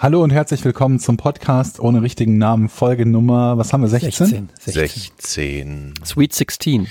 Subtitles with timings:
[0.00, 4.48] Hallo und herzlich willkommen zum Podcast ohne richtigen Namen, Folgenummer, was haben wir, 16?
[4.56, 4.74] 16.
[4.84, 5.94] 16.
[6.04, 6.86] Sweet 16.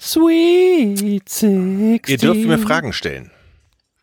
[0.00, 2.00] Sweet 16.
[2.04, 3.30] Ihr dürft mir Fragen stellen.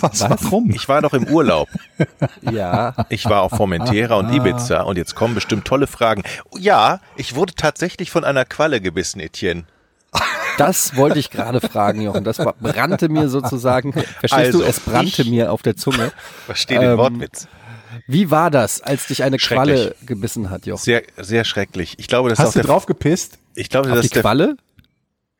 [0.00, 0.68] was, Warum?
[0.68, 1.70] Ich war doch im Urlaub.
[2.42, 2.94] Ja.
[3.08, 6.24] Ich war auf Formentera und Ibiza und jetzt kommen bestimmt tolle Fragen.
[6.58, 9.64] Ja, ich wurde tatsächlich von einer Qualle gebissen, Etienne.
[10.58, 12.24] Das wollte ich gerade fragen, Jochen.
[12.24, 13.92] Das brannte mir sozusagen.
[13.92, 14.64] Verstehst Also, du?
[14.64, 16.12] Es brannte mir auf der Zunge.
[16.46, 17.48] Verstehe den Ähm, Wortwitz.
[18.06, 19.36] Wie war das, als dich eine.
[19.38, 20.82] Qualle gebissen hat, Jochen?
[20.82, 21.94] Sehr, sehr schrecklich.
[21.98, 23.38] Ich glaube, das ist Hast auch du drauf gepisst?
[23.54, 24.56] ich glaube, Auf das die ist der, Qualle?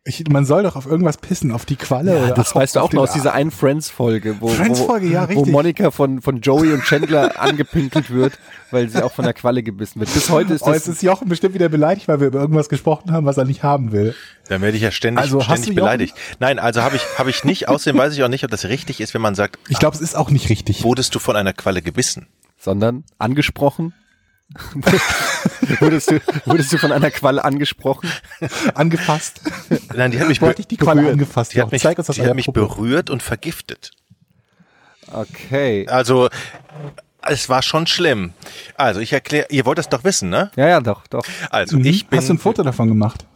[0.08, 2.16] Ich, man soll doch auf irgendwas pissen, auf die Qualle.
[2.22, 5.38] oder Das weißt du auch noch aus dieser einen Friends-Folge, wo, Friends-Folge, ja, wo, wo
[5.40, 5.52] richtig.
[5.52, 8.38] Monika von, von Joey und Chandler angepinkelt wird,
[8.70, 10.14] weil sie auch von der Qualle gebissen wird.
[10.14, 12.68] Bis heute ist Oh, das jetzt ist Jochen bestimmt wieder beleidigt, weil wir über irgendwas
[12.68, 14.14] gesprochen haben, was er nicht haben will.
[14.48, 15.84] dann werde ich ja ständig, Also, hast ständig du Jochen?
[15.86, 16.14] beleidigt.
[16.38, 17.68] Nein, also habe ich, habe ich nicht.
[17.68, 20.00] Außerdem weiß ich auch nicht, ob das richtig ist, wenn man sagt, Ich glaube, es
[20.02, 20.84] ist auch nicht richtig.
[20.84, 22.28] wurdest du von einer Qualle gebissen?
[22.58, 23.92] sondern angesprochen.
[25.80, 28.10] wurdest, du, wurdest du von einer Qualle angesprochen?
[28.74, 29.40] Angefasst.
[29.94, 31.14] Nein, die hat mich, Wo hat dich die Qualle berührt.
[31.14, 31.54] angefasst?
[31.54, 33.90] Die hat mich, Zeig uns das die hat mich berührt und vergiftet.
[35.12, 35.86] Okay.
[35.88, 36.28] Also,
[37.22, 38.32] es war schon schlimm.
[38.76, 40.50] Also, ich erkläre, ihr wollt das doch wissen, ne?
[40.56, 41.24] Ja, ja, doch, doch.
[41.50, 41.84] Also, Mhm.
[41.86, 43.26] ich bin, Hast du ein Foto davon gemacht?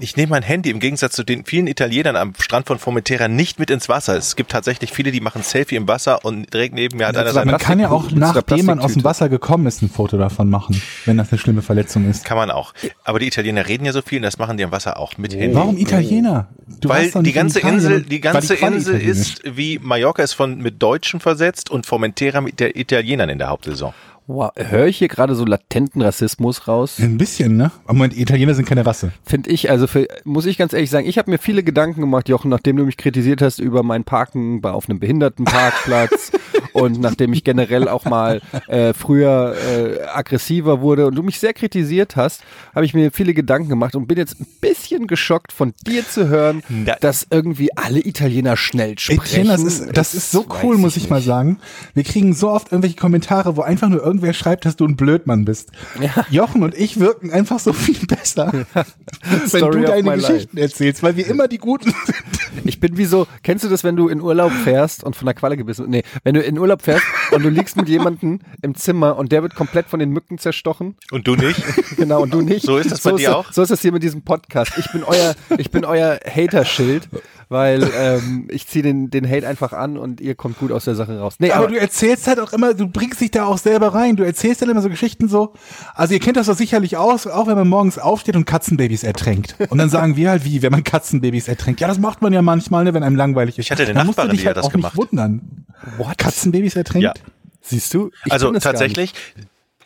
[0.00, 3.58] Ich nehme mein Handy im Gegensatz zu den vielen Italienern am Strand von Formentera nicht
[3.58, 4.16] mit ins Wasser.
[4.16, 7.26] Es gibt tatsächlich viele, die machen Selfie im Wasser und direkt neben mir hat einer
[7.26, 9.04] sag sein mal, Man kann ja auch, einer nachdem man aus dem.
[9.04, 12.24] Wasser gekommen ist, ein Foto davon machen, wenn das eine schlimme Verletzung ist.
[12.24, 12.74] Kann man auch.
[13.04, 15.34] Aber die Italiener reden ja so viel und das machen die im Wasser auch mit
[15.34, 15.54] Handy.
[15.54, 16.48] Warum Italiener?
[16.80, 17.78] Du Weil die ganze Italien.
[17.78, 22.40] Insel, die ganze Qualle Insel ist wie Mallorca ist von mit Deutschen versetzt und Formentera
[22.40, 23.94] mit der Italienern in der Hauptsaison.
[24.28, 24.50] Wow.
[24.56, 26.98] Höre ich hier gerade so latenten Rassismus raus?
[27.00, 27.72] Ein bisschen, ne?
[27.84, 29.10] Aber Moment, Italiener sind keine Rasse.
[29.24, 32.28] Finde ich, also für, muss ich ganz ehrlich sagen, ich habe mir viele Gedanken gemacht,
[32.28, 36.32] Jochen, nachdem du mich kritisiert hast über mein Parken bei, auf einem Behindertenparkplatz
[36.72, 41.52] und nachdem ich generell auch mal äh, früher äh, aggressiver wurde und du mich sehr
[41.52, 42.42] kritisiert hast,
[42.74, 46.28] habe ich mir viele Gedanken gemacht und bin jetzt ein bisschen geschockt von dir zu
[46.28, 49.20] hören, Na- dass irgendwie alle Italiener schnell sprechen.
[49.22, 51.26] Etienne, das ist, das ist so cool, muss ich mal nicht.
[51.26, 51.58] sagen.
[51.94, 55.44] Wir kriegen so oft irgendwelche Kommentare, wo einfach nur irgendwer schreibt, dass du ein Blödmann
[55.44, 55.70] bist.
[56.00, 56.26] Ja.
[56.30, 58.52] Jochen und ich wirken einfach so viel besser,
[59.22, 62.37] wenn Story du deine Geschichten erzählst, weil wir immer die Guten sind.
[62.68, 65.34] Ich bin wie so, kennst du das, wenn du in Urlaub fährst und von der
[65.34, 69.16] Qualle gebissen Nee, wenn du in Urlaub fährst und du liegst mit jemandem im Zimmer
[69.16, 70.94] und der wird komplett von den Mücken zerstochen.
[71.10, 71.62] Und du nicht?
[71.96, 72.64] Genau, und du nicht.
[72.64, 73.50] So ist das bei dir auch?
[73.50, 74.72] So ist das hier mit diesem Podcast.
[74.76, 77.08] Ich bin euer, ich bin euer Hater-Schild,
[77.48, 80.94] weil ähm, ich ziehe den, den Hate einfach an und ihr kommt gut aus der
[80.94, 81.36] Sache raus.
[81.38, 84.16] Nee, Aber aber, du erzählst halt auch immer, du bringst dich da auch selber rein.
[84.16, 85.54] Du erzählst dann immer so Geschichten so.
[85.94, 89.54] Also ihr kennt das doch sicherlich aus, auch wenn man morgens aufsteht und Katzenbabys ertränkt.
[89.70, 91.80] Und dann sagen wir halt, wie, wenn man Katzenbabys ertränkt.
[91.80, 93.66] Ja, das macht man ja manchmal, ne, wenn einem langweilig ist.
[93.66, 94.96] Ich hatte eine Dann musst du Nachbarin, dich die halt hat das auch nicht gemacht.
[94.96, 95.66] wundern.
[95.96, 96.18] What?
[96.18, 97.04] Katzenbabys ertränkt?
[97.04, 97.14] Ja.
[97.60, 98.10] siehst du?
[98.24, 98.62] Ich also nicht.
[98.62, 99.14] tatsächlich,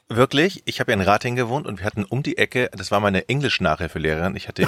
[0.08, 3.00] wirklich, ich habe ja in Rating gewohnt und wir hatten um die Ecke, das war
[3.00, 4.36] meine Englisch-Nachhilfelehrerin.
[4.36, 4.66] Ich hatte,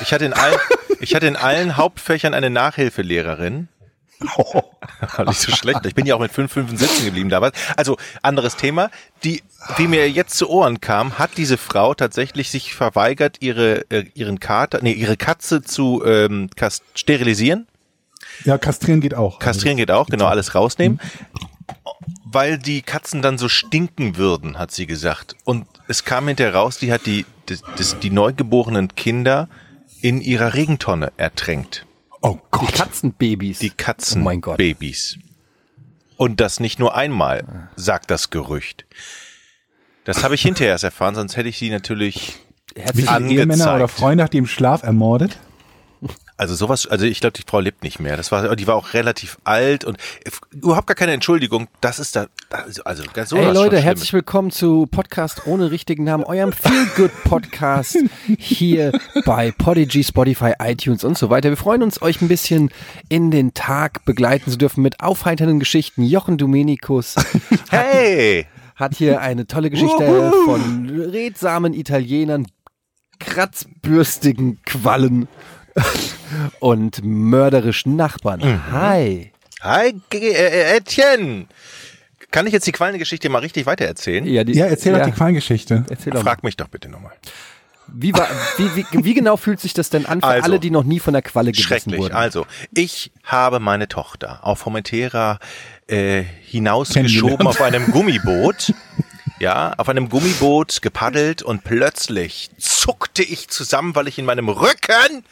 [0.00, 0.56] ich hatte in allen,
[1.04, 3.68] ich hatte in allen Hauptfächern eine Nachhilfelehrerin.
[4.20, 5.84] War nicht so schlecht.
[5.86, 7.56] Ich bin ja auch mit fünf Fünfen sitzen geblieben damals.
[7.76, 8.90] Also, anderes Thema.
[9.22, 9.42] Die,
[9.76, 14.40] wie mir jetzt zu Ohren kam, hat diese Frau tatsächlich sich verweigert, ihre, äh, ihren
[14.40, 16.48] Kater, nee, ihre Katze zu ähm,
[16.94, 17.66] sterilisieren.
[18.44, 19.38] Ja, kastrieren geht auch.
[19.38, 21.00] Kastrieren geht auch, genau, alles rausnehmen.
[22.24, 25.36] Weil die Katzen dann so stinken würden, hat sie gesagt.
[25.44, 29.48] Und es kam hinterher raus, die hat die, das, das, die neugeborenen Kinder
[30.04, 31.86] in ihrer Regentonne ertränkt.
[32.20, 32.74] Oh Die Gott.
[32.74, 33.58] Katzenbabys.
[33.60, 34.58] Die Oh mein Gott.
[34.58, 35.16] Katzenbabys.
[36.18, 38.84] Und das nicht nur einmal, sagt das Gerücht.
[40.04, 42.36] Das habe ich hinterher erst erfahren, sonst hätte ich sie natürlich
[42.76, 43.76] Herzlich, viele Ehemänner angezeigt.
[43.76, 45.38] oder Freunde hat die im Schlaf ermordet?
[46.36, 48.16] Also sowas, also ich glaube, die Frau lebt nicht mehr.
[48.16, 49.98] Das war, die war auch relativ alt und
[50.50, 51.68] überhaupt gar keine Entschuldigung.
[51.80, 56.02] Das ist da, also, also ganz so Hey Leute, herzlich willkommen zu Podcast ohne richtigen
[56.02, 57.96] Namen, eurem Feel Good Podcast
[58.38, 58.90] hier
[59.24, 61.50] bei Podigy, Spotify, iTunes und so weiter.
[61.50, 62.70] Wir freuen uns, euch ein bisschen
[63.08, 66.02] in den Tag begleiten zu dürfen mit aufheiternden Geschichten.
[66.02, 67.14] Jochen Domenikus
[67.70, 68.46] Hey!
[68.74, 72.48] hat hier eine tolle Geschichte von redsamen Italienern,
[73.20, 75.28] kratzbürstigen Quallen
[76.60, 78.40] und mörderischen Nachbarn.
[78.40, 78.72] Mhm.
[78.72, 79.32] Hi.
[79.60, 81.46] Hi, G äh, Etienne!
[82.30, 84.26] Kann ich jetzt die Quallengeschichte mal richtig weitererzählen?
[84.26, 85.84] Ja, die, Ja, erzähl doch die Quallengeschichte.
[85.88, 86.30] Erzähl doch mal.
[86.30, 87.12] Frag mich doch bitte nochmal.
[87.86, 88.26] Wie, war,
[88.56, 91.00] wie, wie, wie genau fühlt sich das denn an für Also, alle, die noch nie
[91.00, 92.00] von der Qualle gebissen Schrecklich.
[92.00, 92.14] wurden?
[92.14, 95.38] Also, ich habe meine Tochter auf Formentera
[95.86, 98.72] äh, hinausgeschoben auf einem Gummiboot.
[99.38, 105.24] Ja, auf einem Gummiboot gepaddelt und plötzlich zuckte ich zusammen, weil ich in meinem Rücken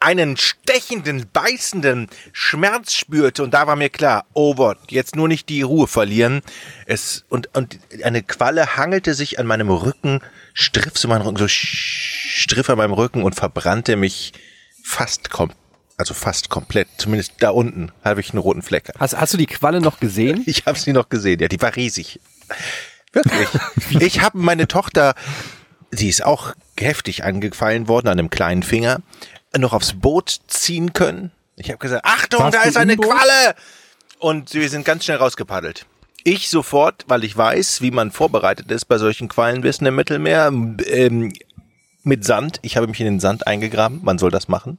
[0.00, 5.48] einen stechenden, beißenden Schmerz spürte und da war mir klar, oh Gott, jetzt nur nicht
[5.48, 6.42] die Ruhe verlieren.
[6.86, 10.20] Es und und eine Qualle hangelte sich an meinem Rücken,
[10.54, 14.32] striff so meinen Rücken, so striff an meinem Rücken und verbrannte mich
[14.84, 15.52] fast kom
[15.98, 18.92] also fast komplett, zumindest da unten habe ich einen roten Fleck.
[19.00, 20.44] Hast, hast du die Qualle noch gesehen?
[20.46, 22.20] Ich habe sie noch gesehen, ja, die war riesig.
[23.12, 23.48] Wirklich.
[24.00, 25.16] ich habe meine Tochter,
[25.90, 29.00] sie ist auch heftig angefallen worden an einem kleinen Finger,
[29.58, 31.32] noch aufs Boot ziehen können.
[31.56, 32.96] Ich habe gesagt, Achtung, Warst da ist eine?
[32.96, 33.54] Qualle!
[34.18, 35.86] Und wir sind ganz schnell rausgepaddelt.
[36.24, 41.32] Ich sofort, weil ich weiß, wie man vorbereitet ist bei solchen Quallenbissen im Mittelmeer, ähm,
[42.02, 42.58] mit Sand.
[42.62, 44.00] Ich habe mich in den Sand eingegraben.
[44.02, 44.78] Man soll das machen.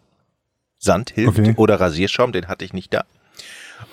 [0.77, 1.39] Sand hilft.
[1.39, 1.53] Okay.
[1.57, 3.05] Oder Rasierschaum, den hatte ich nicht da.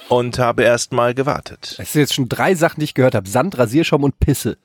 [0.08, 1.74] Und habe erst mal gewartet.
[1.78, 3.28] Das sind jetzt schon drei Sachen, die ich gehört habe.
[3.28, 4.56] Sand, Rasierschaum und Pisse.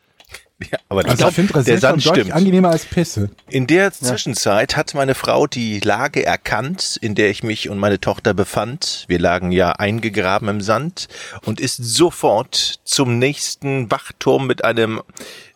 [0.72, 2.36] Ja, aber Also ich finde der Sand deutlich stimmt.
[2.36, 3.32] angenehmer als Pisse.
[3.50, 8.00] In der Zwischenzeit hat meine Frau die Lage erkannt, in der ich mich und meine
[8.00, 9.06] Tochter befand.
[9.08, 11.08] Wir lagen ja eingegraben im Sand
[11.46, 15.02] und ist sofort zum nächsten Wachturm mit einem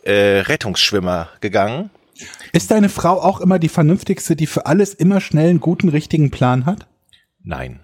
[0.04, 1.92] äh, Rettungsschwimmer gegangen.
[2.52, 6.32] Ist deine Frau auch immer die vernünftigste, die für alles immer schnell einen guten, richtigen
[6.32, 6.88] Plan hat?
[7.44, 7.82] Nein.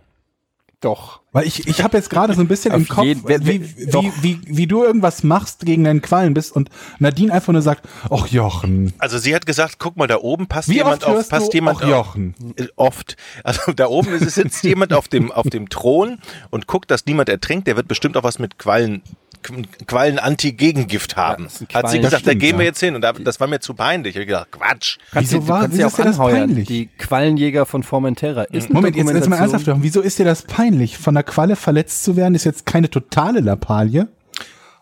[0.79, 1.20] Doch.
[1.33, 4.11] Weil ich, ich habe jetzt gerade so ein bisschen im Kopf, jeden- wer- wie, wie,
[4.21, 6.69] wie, wie du irgendwas machst gegen deinen Quallen bist und
[6.99, 10.67] Nadine einfach nur sagt, ach Jochen, Also sie hat gesagt, guck mal da oben passt
[10.67, 11.89] wie jemand oft auf, passt du jemand auf.
[11.89, 12.35] Jochen?
[12.57, 13.15] Äh, Oft.
[13.45, 16.19] Also da oben ist- sitzt jemand auf dem, auf dem Thron
[16.49, 17.65] und guckt, dass niemand ertrinkt.
[17.67, 19.01] Der wird bestimmt auch was mit Quallen,
[19.41, 21.47] Qu- Quallen-Anti-Gegengift haben.
[21.49, 22.69] sind Hat sie gesagt, Das da stimmt, gehen wir ja.
[22.71, 22.95] jetzt hin.
[22.95, 24.11] Und da, das war mir zu peinlich.
[24.15, 24.97] Ich habe gedacht, Quatsch.
[25.13, 26.47] Wieso du, war- kannst wieso ja ist dir das anheuern.
[26.49, 26.67] peinlich?
[26.67, 28.43] Die Quallenjäger von Formentera.
[28.43, 30.97] Ist Moment, jetzt, jetzt mal ernsthaft, Jochen, wieso ist dir das peinlich?
[30.97, 34.07] Von der Qualle verletzt zu werden, ist jetzt keine totale Lappalie.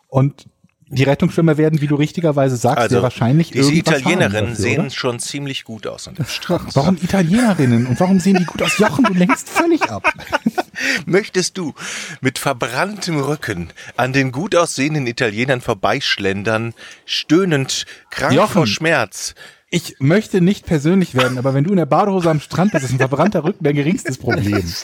[0.08, 0.46] Und
[0.92, 5.20] die Rettungsschwimmer werden, wie du richtigerweise sagst, ja wahrscheinlich Also, diese Italienerinnen dafür, sehen schon
[5.20, 6.64] ziemlich gut aus an dem Strand.
[6.76, 7.86] Warum Italienerinnen?
[7.86, 8.80] Und warum sehen die gut aus?
[8.80, 10.12] Jochen, du lenkst völlig ab.
[11.06, 11.74] Möchtest du
[12.22, 16.74] mit verbranntem Rücken an den gut aussehenden Italienern vorbeischlendern,
[17.06, 18.54] stöhnend, krank Jochen.
[18.54, 19.36] vor Schmerz?
[19.72, 22.92] Ich möchte nicht persönlich werden, aber wenn du in der Badehose am Strand bist, ist
[22.92, 24.64] ein verbrannter Rücken dein geringstes Problem.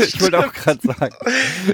[0.00, 1.14] Ich wollte auch gerade sagen.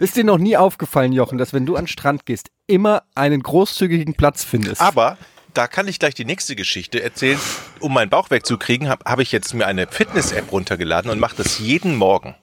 [0.00, 3.40] Ist dir noch nie aufgefallen, Jochen, dass wenn du an den Strand gehst, immer einen
[3.40, 4.80] großzügigen Platz findest?
[4.80, 5.16] Aber
[5.54, 7.38] da kann ich gleich die nächste Geschichte erzählen.
[7.80, 11.58] Um meinen Bauch wegzukriegen, habe hab ich jetzt mir eine Fitness-App runtergeladen und mache das
[11.60, 12.34] jeden Morgen.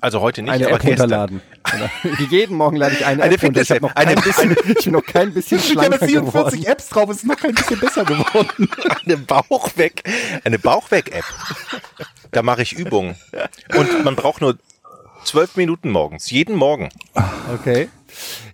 [0.00, 1.00] Also heute nicht, eine aber App gestern.
[1.00, 1.40] runterladen.
[1.74, 1.90] Oder?
[2.30, 3.60] Jeden Morgen lade ich eine, Eine App runter.
[3.62, 6.30] Ich, hab noch Eine- bisschen, ich bin noch kein bisschen Ich habe schlanker geworden.
[6.30, 8.68] 44 Apps drauf, ist noch kein bisschen besser geworden.
[9.04, 10.02] Eine Bauchweg,
[10.44, 11.24] eine Bauchweg-App.
[12.32, 13.16] Da mache ich Übungen.
[13.76, 14.56] Und man braucht nur
[15.24, 16.88] zwölf Minuten morgens, jeden Morgen.
[17.54, 17.88] Okay.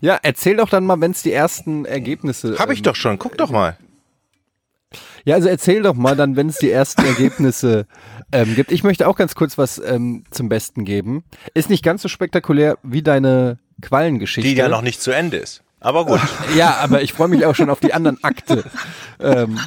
[0.01, 2.59] Ja, erzähl doch dann mal, wenn es die ersten Ergebnisse.
[2.59, 3.19] Habe ich ähm, doch schon.
[3.19, 3.77] Guck doch mal.
[5.25, 7.87] Ja, also erzähl doch mal dann, wenn es die ersten Ergebnisse
[8.33, 8.73] ähm, gibt.
[8.73, 11.25] Ich möchte auch ganz kurz was ähm, zum Besten geben.
[11.55, 14.49] Ist nicht ganz so spektakulär wie deine Quallengeschichte.
[14.49, 15.63] Die ja noch nicht zu Ende ist.
[15.81, 16.21] Aber gut.
[16.57, 18.65] Ja, aber ich freue mich auch schon auf die anderen Akte.
[19.21, 19.59] Ähm,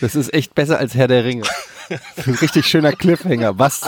[0.00, 1.42] das ist echt besser als Herr der Ringe.
[1.88, 3.82] Ein richtig schöner Cliffhanger, was,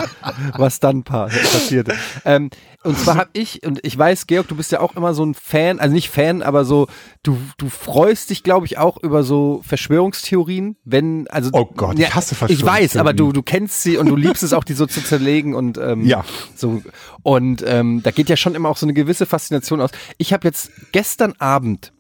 [0.56, 1.94] was dann pa passierte.
[2.24, 2.50] Ähm,
[2.86, 5.34] und zwar habe ich, und ich weiß, Georg, du bist ja auch immer so ein
[5.34, 6.86] Fan, also nicht Fan, aber so,
[7.22, 11.50] du, du freust dich, glaube ich, auch über so Verschwörungstheorien, wenn, also.
[11.52, 13.32] Oh Gott, ich hasse Ich weiß, aber du, Verschwörungstheorien.
[13.34, 16.24] du kennst sie und du liebst es auch, die so zu zerlegen und ähm, Ja.
[16.54, 16.82] so.
[17.22, 19.90] Und ähm, da geht ja schon immer auch so eine gewisse Faszination aus.
[20.18, 21.92] Ich habe jetzt gestern Abend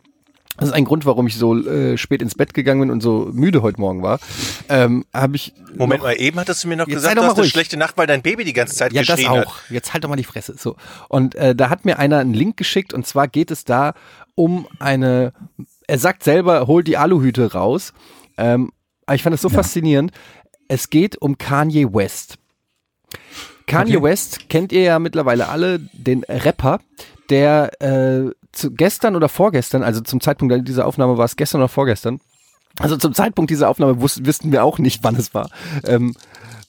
[0.56, 3.30] das ist ein Grund, warum ich so äh, spät ins Bett gegangen bin und so
[3.32, 4.18] müde heute Morgen war.
[4.68, 7.28] Ähm, habe ich Moment noch, mal, eben hattest du mir noch gesagt, doch du mal
[7.28, 7.52] hast eine ruhig.
[7.52, 9.56] schlechte Nacht, weil dein Baby die ganze Zeit ja, das geschrien auch.
[9.56, 9.70] hat.
[9.70, 10.54] Jetzt halt doch mal die Fresse.
[10.58, 10.76] So.
[11.08, 13.94] Und äh, da hat mir einer einen Link geschickt und zwar geht es da
[14.34, 15.32] um eine,
[15.86, 17.92] er sagt selber, hol die Aluhüte raus.
[18.38, 18.72] Ähm,
[19.06, 20.12] aber ich fand das so faszinierend.
[20.68, 22.38] Es geht um Kanye West.
[23.66, 24.02] Kanye Okay.
[24.04, 26.80] West kennt ihr ja mittlerweile alle, den Rapper,
[27.30, 31.68] der äh, zu gestern oder vorgestern, also zum Zeitpunkt dieser Aufnahme war es gestern oder
[31.68, 32.20] vorgestern,
[32.78, 35.50] also zum Zeitpunkt dieser Aufnahme wus wussten wir auch nicht, wann es war,
[35.84, 36.14] ähm,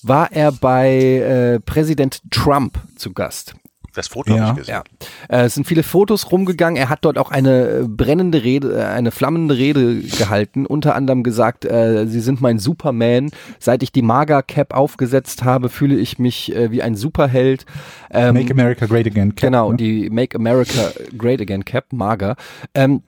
[0.04, 3.56] war er bei äh, Präsident Trump zu Gast.
[3.98, 4.42] Das Foto Ja.
[4.50, 4.82] habe ich gesehen.
[5.30, 6.78] Ja, äh, es sind viele Fotos rumgegangen.
[6.78, 10.66] Er hat dort auch eine äh, brennende Rede, äh, eine flammende Rede gehalten.
[10.66, 13.32] Unter anderem gesagt, äh, Sie sind mein Superman.
[13.60, 17.66] Seit ich die Maga-Cap aufgesetzt habe, fühle ich mich äh, wie ein Superheld.
[18.12, 19.36] Ähm, Make America Great Again.
[19.36, 19.78] Cap, Genau, ne?
[19.78, 22.36] die Make America Great Again Cap, Maga.
[22.76, 23.02] Ähm,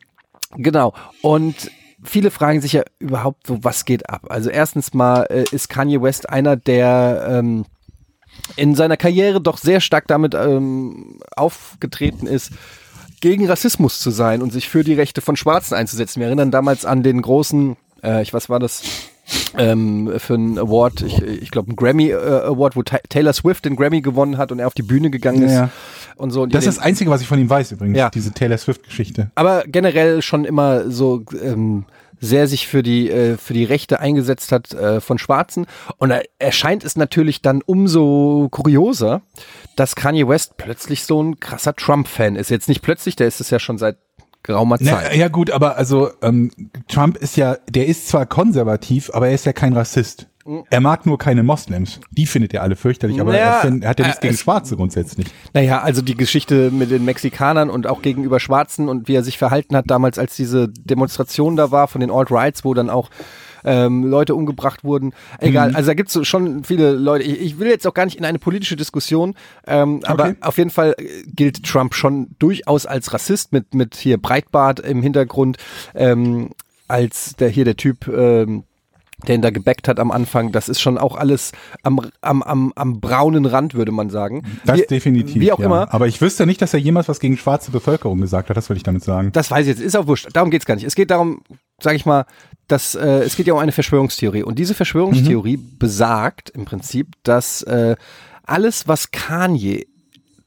[0.57, 0.93] genau.
[1.21, 1.69] Und
[2.03, 4.25] viele fragen sich ja überhaupt so, was geht ab?
[4.29, 7.65] Also erstens mal äh, ist Kanye West einer, der ähm,
[8.55, 12.51] in seiner Karriere doch sehr stark damit ähm, aufgetreten ist,
[13.21, 16.19] gegen Rassismus zu sein und sich für die Rechte von Schwarzen einzusetzen.
[16.19, 18.81] Wir erinnern damals an den großen, äh, ich was war das,
[19.57, 23.65] ähm, für einen Award, ich, ich glaube einen Grammy äh, Award, wo Ta Taylor Swift
[23.65, 25.69] den Grammy gewonnen hat und er auf die Bühne gegangen ist Ja.
[26.15, 26.43] und so.
[26.43, 28.09] Und Das ist das Einzige, was ich von ihm weiß übrigens, Ja.
[28.09, 29.29] diese Taylor Swift-Geschichte.
[29.35, 31.85] aber generell schon immer so ähm,
[32.19, 36.21] sehr sich für die äh, für die Rechte eingesetzt hat äh, von Schwarzen und da
[36.37, 39.21] erscheint es natürlich dann umso kurioser,
[39.75, 42.49] dass Kanye West plötzlich so ein krasser Trump-Fan ist.
[42.49, 43.97] Jetzt nicht plötzlich, der ist es ja schon seit
[44.43, 45.15] geraumer Na, Zeit.
[45.15, 46.51] ja gut, aber also ähm,
[46.87, 50.28] Trump ist ja, der ist zwar konservativ, aber er ist ja kein Rassist.
[50.71, 51.99] Er mag nur keine Moslems.
[52.11, 54.33] Die findet er alle fürchterlich, aber Naja, er, find, er hat ja nichts äh, gegen
[54.33, 55.27] es- Schwarze grundsätzlich.
[55.53, 59.37] Naja, also die Geschichte mit den Mexikanern und auch gegenüber Schwarzen und wie er sich
[59.37, 63.09] verhalten hat damals, als diese Demonstration da war von den Alt-Rights, wo dann auch
[63.65, 65.13] ähm, Leute umgebracht wurden.
[65.39, 67.25] Egal, also da gibt's so schon viele Leute.
[67.25, 69.35] Ich, ich will jetzt auch gar nicht in eine politische Diskussion,
[69.67, 70.35] ähm, aber Okay.
[70.41, 70.95] auf jeden Fall
[71.35, 75.57] gilt Trump schon durchaus als Rassist mit, mit hier Breitbart im Hintergrund,
[75.93, 76.51] ähm,
[76.87, 78.63] als der hier der Typ, ähm,
[79.27, 81.51] der ihn da gebackt hat am Anfang, das ist schon auch alles
[81.83, 84.43] am, am, am, am braunen Rand, würde man sagen.
[84.65, 85.41] Das Wie- definitiv.
[85.41, 85.65] Wie auch ja.
[85.65, 85.93] immer.
[85.93, 88.57] Aber ich wüsste nicht, dass er jemals was gegen schwarze Bevölkerung gesagt hat.
[88.57, 89.31] Das will ich damit sagen.
[89.33, 90.29] Das weiß ich jetzt, ist auch wurscht.
[90.33, 90.85] Darum geht's gar nicht.
[90.85, 91.41] Es geht darum,
[91.81, 92.25] sage ich mal,
[92.67, 94.43] dass äh, es geht ja um eine Verschwörungstheorie.
[94.43, 97.95] Und diese Verschwörungstheorie besagt im Prinzip, dass äh,
[98.43, 99.85] alles, was Kanye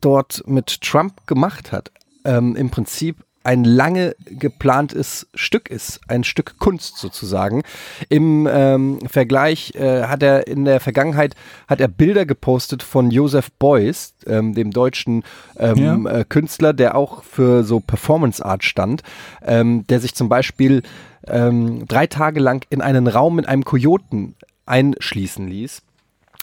[0.00, 1.90] dort mit Trump gemacht hat,
[2.24, 7.62] ähm, im Prinzip ein lange geplantes Stück ist, ein Stück Kunst sozusagen.
[8.08, 11.34] Im ähm, Vergleich äh, hat er in der Vergangenheit
[11.68, 15.24] hat er Bilder gepostet von Joseph Beuys, ähm, dem deutschen
[15.58, 16.20] ähm, Ja.
[16.20, 19.02] äh, Künstler, der auch für so Performance Art stand,
[19.44, 20.82] ähm, der sich zum Beispiel
[21.26, 24.34] ähm, drei Tage lang in einen Raum mit einem Kojoten
[24.66, 25.82] einschließen ließ.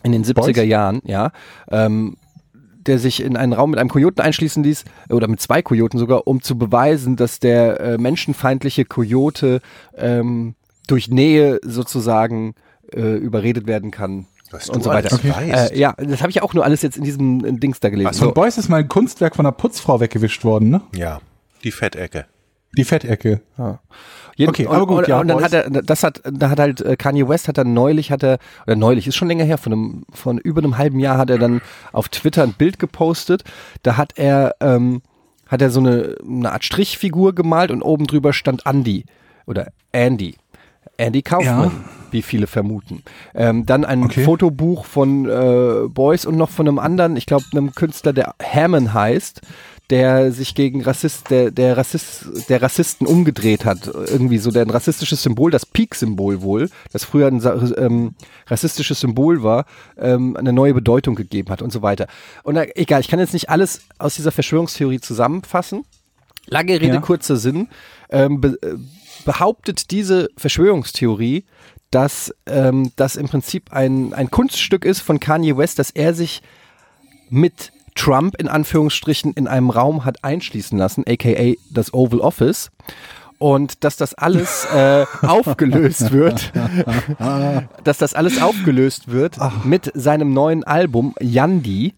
[0.04, 0.66] In den 70er Beuys?
[0.66, 1.32] Jahren, ja.
[1.70, 2.16] Ähm,
[2.80, 6.28] der sich in einen Raum mit einem Kojoten einschließen ließ, oder mit zwei Kojoten sogar,
[6.28, 9.62] um zu beweisen, dass der äh, menschenfeindliche Kojote
[9.98, 10.56] ähm,
[10.88, 12.56] durch Nähe sozusagen
[12.94, 14.26] äh, überredet werden kann.
[14.52, 15.12] Was und du so weiter.
[15.12, 15.72] alles weißt.
[15.74, 18.14] Äh, ja, das habe ich auch nur alles jetzt in diesem äh, Dings da gelesen.
[18.14, 20.82] Von Beuys ist mal ein Kunstwerk von einer Putzfrau weggewischt worden, ne?
[20.96, 21.20] Ja,
[21.64, 22.26] die Fettecke.
[22.78, 23.42] Die Fettecke.
[24.36, 26.60] Jeden, Okay, und, aber gut, und, ja, und dann hat er, das hat, da hat
[26.60, 29.58] halt äh, Kanye West hat dann neulich, hat er, oder neulich, ist schon länger her,
[29.58, 31.62] von einem, von über einem halben Jahr hat er dann
[31.92, 33.44] auf Twitter ein Bild gepostet.
[33.84, 35.02] Da hat er, ähm,
[35.48, 39.04] hat er so eine, eine Art Strichfigur gemalt und oben drüber stand Andy
[39.46, 40.36] oder Andy.
[40.98, 41.72] Andy Kaufmann, Ja.
[42.12, 43.04] wie viele vermuten.
[43.34, 44.24] Ähm, dann ein Okay.
[44.24, 48.94] Fotobuch von äh, Boys und noch von einem anderen, ich glaube, einem Künstler, der Hammond
[48.94, 49.42] heißt,
[49.90, 53.88] der sich gegen Rassist, der, der Rassist, der Rassisten umgedreht hat.
[53.88, 57.42] Irgendwie so der ein rassistisches Symbol, das Peak-Symbol wohl, das früher ein
[57.78, 58.14] ähm,
[58.48, 59.66] rassistisches Symbol war,
[59.98, 62.08] ähm, eine neue Bedeutung gegeben hat und so weiter.
[62.44, 65.86] Und äh, egal, ich kann jetzt nicht alles aus dieser Verschwörungstheorie zusammenfassen.
[66.46, 67.02] Lange Rede, Ja.
[67.02, 67.68] kurzer Sinn.
[68.10, 68.76] Ähm, be äh,
[69.26, 71.44] behauptet diese Verschwörungstheorie,
[71.92, 76.42] dass ähm, das im Prinzip ein, ein Kunststück ist von Kanye West, dass er sich
[77.30, 82.72] mit Trump in Anführungsstrichen in einem Raum hat einschließen lassen, aka das Oval Office.
[83.38, 86.52] Und dass das alles äh, aufgelöst wird,
[87.84, 91.94] dass das alles aufgelöst wird mit seinem neuen Album Yandi,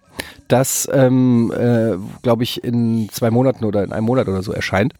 [0.48, 4.93] das, ähm, äh, glaube ich, in zwei Monaten oder in einem Monat oder so erscheint.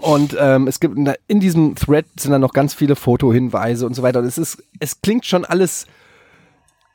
[0.00, 0.96] Und ähm, es gibt
[1.28, 4.18] in diesem Thread sind dann noch ganz viele Fotohinweise und so weiter.
[4.18, 5.86] Und es ist, es klingt schon alles.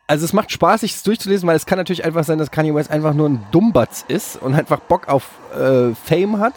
[0.10, 2.74] Also es macht Spaß, sich das durchzulesen, weil es kann natürlich einfach sein, dass Kanye
[2.74, 6.56] West einfach nur ein Dummbatz ist und einfach Bock auf äh, Fame hat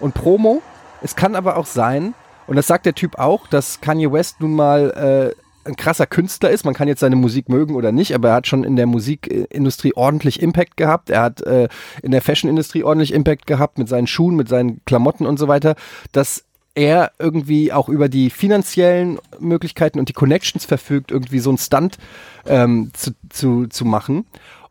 [0.00, 0.62] und Promo.
[1.02, 2.14] Es kann aber auch sein,
[2.46, 6.48] und das sagt der Typ auch, dass Kanye West nun mal äh, ein krasser Künstler
[6.48, 6.64] ist.
[6.64, 9.92] Man kann jetzt seine Musik mögen oder nicht, aber er hat schon in der Musikindustrie
[9.94, 11.10] ordentlich Impact gehabt.
[11.10, 11.68] Er hat äh,
[12.02, 15.74] in der Fashionindustrie ordentlich Impact gehabt mit seinen Schuhen, mit seinen Klamotten und so weiter,
[16.12, 16.45] dass
[16.76, 21.98] er irgendwie auch über die finanziellen Möglichkeiten und die Connections verfügt, irgendwie so einen Stunt
[22.44, 24.26] ähm, zu, zu, zu machen.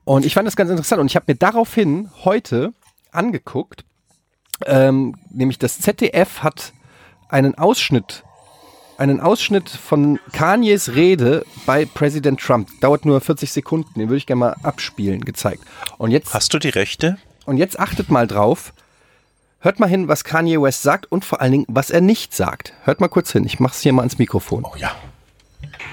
[0.06, 2.74] Und ich fand das ganz interessant und ich habe mir daraufhin heute
[3.12, 3.84] angeguckt,
[4.68, 6.74] ähm, nämlich das ZDF hat
[7.28, 8.24] einen Ausschnitt,
[8.98, 12.70] einen Ausschnitt von Kanyes Rede bei Präsident Trump.
[12.82, 15.64] Dauert nur 40 Sekunden, den würde ich gerne mal abspielen, gezeigt.
[15.98, 17.18] Und jetzt, Hast du die Rechte?
[17.46, 18.74] und jetzt achtet mal drauf,
[19.66, 22.74] hört mal hin, was Kanye West sagt und vor allen Dingen, was er nicht sagt.
[22.84, 24.64] Hört mal kurz hin, ich mach's hier mal ans Mikrofon.
[24.64, 24.92] Oh ja.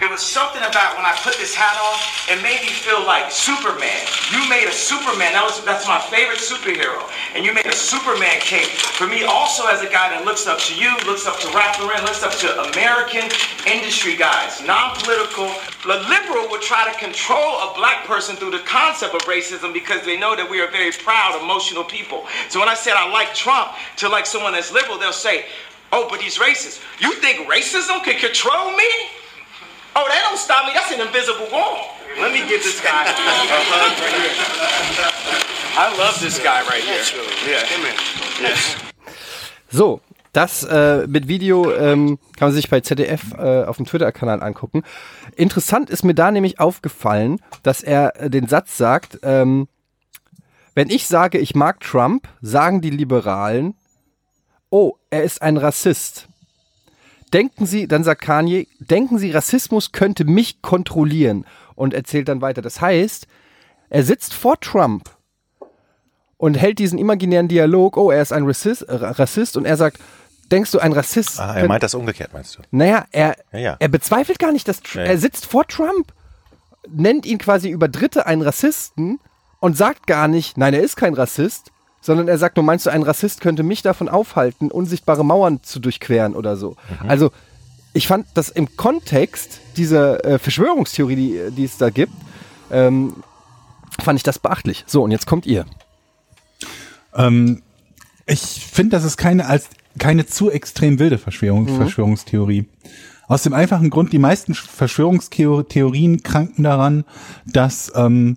[0.01, 1.97] It was something about when I put this hat on,
[2.33, 4.01] it made me feel like Superman.
[4.33, 5.37] You made a Superman.
[5.37, 7.05] That was that's my favorite superhero.
[7.37, 10.59] And you made a Superman cape for me also as a guy that looks up
[10.67, 13.29] to you, looks up to Lauren, looks up to American
[13.69, 15.51] industry guys, non-political.
[15.87, 20.03] The liberal would try to control a black person through the concept of racism because
[20.03, 22.27] they know that we are very proud, emotional people.
[22.49, 25.47] So when I said I like Trump to like someone that's liberal, they'll say,
[25.93, 28.91] "Oh, but he's racist." You think racism can control me?
[29.95, 30.73] Oh, that don't stop me.
[30.73, 31.77] That's an invisible wall.
[32.21, 34.33] Let me give this guy a hug right here.
[35.77, 37.03] I love this guy right here.
[37.47, 37.63] Yeah.
[38.41, 38.77] Yes.
[39.71, 40.01] So,
[40.33, 44.83] das äh, mit Video ähm, kann man sich bei ZDF äh, auf dem Twitter-Kanal angucken.
[45.37, 49.69] Interessant ist mir da nämlich aufgefallen, dass er äh, den Satz sagt, ähm,
[50.75, 53.75] wenn ich sage, ich mag Trump, sagen die Liberalen,
[54.71, 56.29] oh, er ist ein Rassist.
[57.33, 62.61] Denken Sie, dann sagt Kanye, denken Sie, Rassismus könnte mich kontrollieren und erzählt dann weiter.
[62.63, 63.27] Das heißt,
[63.89, 65.11] er sitzt vor Trump
[66.37, 69.99] und hält diesen imaginären Dialog, oh, er ist ein Rassist, äh, Rassist und er sagt,
[70.51, 71.41] denkst du, ein Rassist?
[71.41, 72.63] Ah, er meint das umgekehrt, meinst du?
[72.71, 73.77] naja, er, Ja, ja.
[73.79, 75.05] er bezweifelt gar nicht, dass Tr- ja.
[75.05, 76.13] er sitzt vor Trump,
[76.89, 79.21] nennt ihn quasi über Dritte einen Rassisten
[79.61, 81.72] und sagt gar nicht, nein, er ist kein Rassist,
[82.03, 85.81] sondern er sagt nur, meinst du, ein Rassist könnte mich davon aufhalten, unsichtbare Mauern zu
[85.81, 86.77] durchqueren oder so.
[87.03, 87.09] Mhm.
[87.09, 87.31] Also,
[87.95, 92.13] ich fand das im Kontext dieser äh, Verschwörungstheorie, die, die es da gibt,
[92.71, 93.15] ähm,
[94.03, 94.85] fand ich das beachtlich.
[94.87, 95.65] So, und jetzt kommt ihr.
[97.15, 97.63] Ähm,
[98.27, 99.69] ich finde, das ist keine als
[99.99, 102.67] keine zu extrem wilde Verschwörung, Verschwörungstheorie.
[103.29, 107.05] Aus dem einfachen Grund, die meisten Verschwörungstheorien kranken daran,
[107.47, 108.37] dass ähm,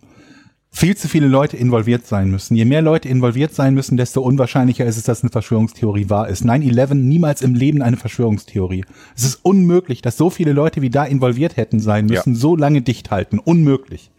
[0.76, 2.54] viel zu viele Leute involviert sein müssen.
[2.56, 6.44] Je mehr Leute involviert sein müssen, desto unwahrscheinlicher ist es, dass eine Verschwörungstheorie wahr ist.
[6.44, 8.84] 9-11 niemals im Leben eine Verschwörungstheorie.
[9.16, 12.82] Es ist unmöglich, dass so viele Leute wie da involviert hätten sein müssen, so lange
[12.82, 13.40] dicht halten.
[13.40, 14.12] Unmöglich.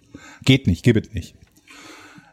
[0.44, 1.34] Geht nicht, gibt es nicht.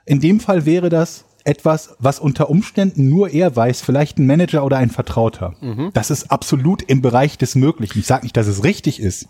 [0.06, 4.64] In dem Fall wäre das etwas, was unter Umständen nur er weiß, vielleicht ein Manager
[4.64, 5.56] oder ein Vertrauter.
[5.94, 8.00] Das ist absolut im Bereich des Möglichen.
[8.00, 9.28] Ich sage nicht, dass es richtig ist.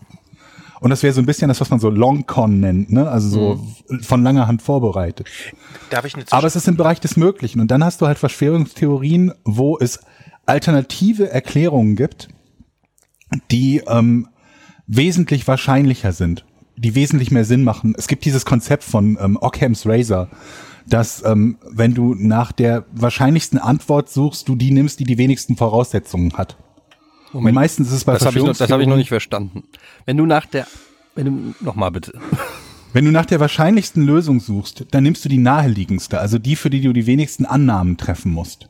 [0.84, 3.08] Und das wäre so ein bisschen das, was man so Long Con nennt, ne?
[3.08, 3.66] Also so
[4.02, 5.30] von langer Hand vorbereitet.
[5.88, 7.60] Darf ich eine Aber es ist im Bereich des Möglichen.
[7.60, 10.00] Und dann hast du halt Verschwörungstheorien, wo es
[10.44, 12.28] alternative Erklärungen gibt,
[13.50, 14.28] die ähm,
[14.86, 16.44] wesentlich wahrscheinlicher sind,
[16.76, 17.94] die wesentlich mehr Sinn machen.
[17.96, 20.28] Es gibt dieses Konzept von ähm, Occam's Razor,
[20.86, 25.56] dass ähm, wenn du nach der wahrscheinlichsten Antwort suchst, du die nimmst, die die wenigsten
[25.56, 26.58] Voraussetzungen hat.
[27.34, 29.64] Und meistens ist es bei Das habe ich, noch- das hab ich noch nicht verstanden.
[30.06, 30.66] Wenn du nach der,
[31.14, 32.12] wenn du, nochmal bitte.
[32.92, 36.70] Wenn du nach der wahrscheinlichsten Lösung suchst, dann nimmst du die naheliegendste, also die, für
[36.70, 38.68] die du die wenigsten Annahmen treffen musst.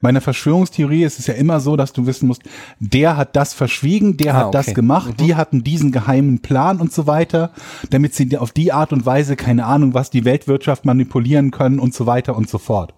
[0.00, 2.42] Bei einer Verschwörungstheorie ist es ja immer so, dass du wissen musst,
[2.80, 4.62] der hat das verschwiegen, der Ah, hat okay.
[4.64, 7.52] das gemacht, die hatten diesen geheimen Plan und so weiter,
[7.90, 11.94] damit sie auf die Art und Weise, keine Ahnung, was die Weltwirtschaft manipulieren können und
[11.94, 12.94] so weiter und so fort.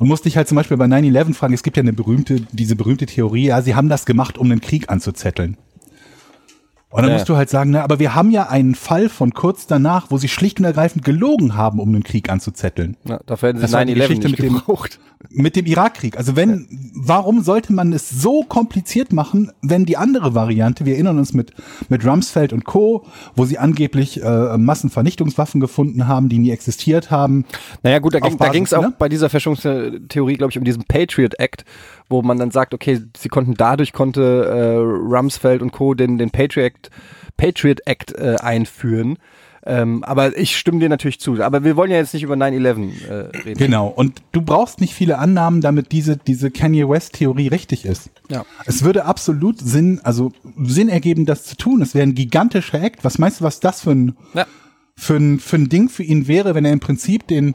[0.00, 2.74] Und musste ich halt zum Beispiel bei 9-11 fragen, es gibt ja eine berühmte, diese
[2.74, 5.58] berühmte Theorie, ja, sie haben das gemacht, um den Krieg anzuzetteln.
[6.92, 7.16] Und dann Ja.
[7.18, 10.18] musst du halt sagen, na, aber wir haben ja einen Fall von kurz danach, wo
[10.18, 12.96] sie schlicht und ergreifend gelogen haben, um den Krieg anzuzetteln.
[13.08, 14.98] Ja, dafür hätten sie Das war die 9-11 Geschichte nicht mit dem- gebraucht.
[15.28, 16.16] Mit dem Irakkrieg.
[16.16, 21.18] Also wenn, warum sollte man es so kompliziert machen, wenn die andere Variante, wir erinnern
[21.18, 21.52] uns mit,
[21.90, 23.04] mit Rumsfeld und Co.,
[23.36, 27.44] wo sie angeblich äh, Massenvernichtungswaffen gefunden haben, die nie existiert haben.
[27.82, 28.94] Naja gut, da ging Basis, ging's auch ne?
[28.98, 31.64] bei dieser Verschwörungstheorie, glaube ich, um diesen Patriot Act,
[32.10, 35.94] wo man dann sagt, okay, sie konnten dadurch konnte äh, Rumsfeld und Co.
[35.94, 36.90] den, den Patriot Act,
[37.36, 39.16] Patriot Act äh, einführen.
[39.64, 41.40] Ähm, aber ich stimme dir natürlich zu.
[41.42, 43.12] Aber wir wollen ja jetzt nicht über 9-11 äh,
[43.44, 43.58] reden.
[43.58, 43.88] Genau.
[43.88, 48.08] Und du brauchst nicht viele Annahmen, damit diese, diese Kanye West Theorie richtig ist.
[48.30, 48.44] Ja.
[48.64, 51.82] Es würde absolut Sinn, also Sinn ergeben, das zu tun.
[51.82, 53.04] Es wäre ein gigantischer Act.
[53.04, 54.46] Was meinst du, was das für ein, Ja.
[54.96, 57.54] für ein, für ein Ding für ihn wäre, wenn er im Prinzip den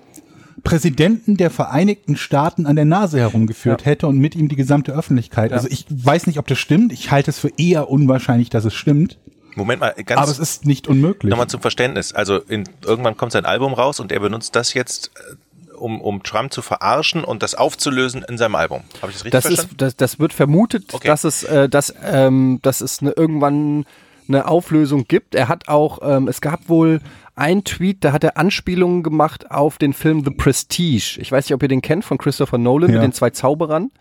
[0.63, 3.85] Präsidenten der Vereinigten Staaten an der Nase herumgeführt Ja.
[3.87, 5.51] hätte und mit ihm die gesamte Öffentlichkeit.
[5.53, 6.93] Also ich weiß nicht, ob das stimmt.
[6.93, 9.17] Ich halte es für eher unwahrscheinlich, dass es stimmt.
[9.55, 11.29] Moment mal, ganz Aber es ist nicht unmöglich.
[11.29, 12.13] nochmal zum Verständnis.
[12.13, 16.23] Also in, irgendwann kommt sein Album raus und er benutzt das jetzt, äh, um, um
[16.23, 18.81] Trump zu verarschen und das aufzulösen in seinem Album.
[19.01, 19.71] Habe ich das richtig Das verstanden?
[19.73, 21.07] ist, das, das wird vermutet, Okay.
[21.07, 23.85] dass es, äh, dass, ähm, dass es eine, irgendwann
[24.27, 25.35] eine Auflösung gibt.
[25.35, 26.99] Er hat auch, ähm, es gab wohl
[27.35, 31.17] ein Tweet, da hat er Anspielungen gemacht auf den Film The Prestige.
[31.21, 32.95] Ich weiß nicht, ob ihr den kennt von Christopher Nolan Ja.
[32.95, 33.91] mit den zwei Zauberern.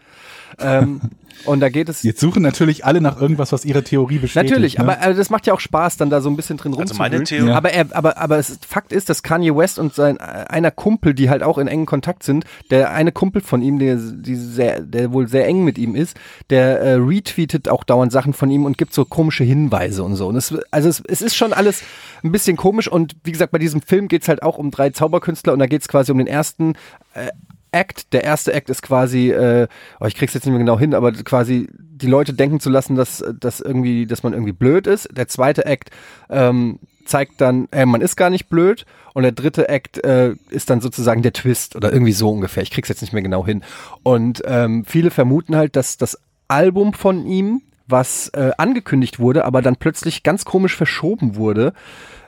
[0.61, 1.01] ähm,
[1.47, 4.53] und da geht es Jetzt suchen natürlich alle nach irgendwas, was ihre Theorie bestätigt.
[4.53, 4.85] Natürlich, ne?
[4.85, 7.17] aber äh, das macht ja auch Spaß, dann da so ein bisschen drin Also meine
[7.17, 7.47] rumzuwühlen.
[7.47, 11.13] Theorie- Aber er, aber, aber es, Fakt ist, dass Kanye West und sein einer Kumpel,
[11.13, 14.79] die halt auch in engen Kontakt sind, der eine Kumpel von ihm, der, die sehr,
[14.81, 16.17] der wohl sehr eng mit ihm ist,
[16.51, 20.29] der äh, retweetet auch dauernd Sachen von ihm und gibt so komische Hinweise und so.
[20.29, 21.83] Und es, also es, es ist schon alles
[22.23, 25.53] ein bisschen komisch und wie gesagt, bei diesem Film geht's halt auch um drei Zauberkünstler
[25.53, 26.75] und da geht's quasi um den ersten
[27.15, 27.31] äh,
[27.73, 28.13] Act.
[28.13, 29.67] Der erste Act ist quasi, äh,
[30.01, 32.95] oh, ich krieg's jetzt nicht mehr genau hin, aber quasi die Leute denken zu lassen,
[32.97, 35.09] dass, dass irgendwie, dass man irgendwie blöd ist.
[35.17, 35.91] Der zweite Act
[36.31, 38.87] ähm, zeigt dann, äh, man ist gar nicht blöd.
[39.13, 42.65] Und der dritte Act äh, ist dann sozusagen der Twist oder irgendwie so ungefähr.
[42.65, 43.63] Ich krieg's jetzt nicht mehr genau hin.
[44.03, 49.63] Und ähm, viele vermuten halt, dass das Album von ihm was äh, angekündigt wurde, aber
[49.63, 51.75] dann plötzlich ganz komisch verschoben wurde.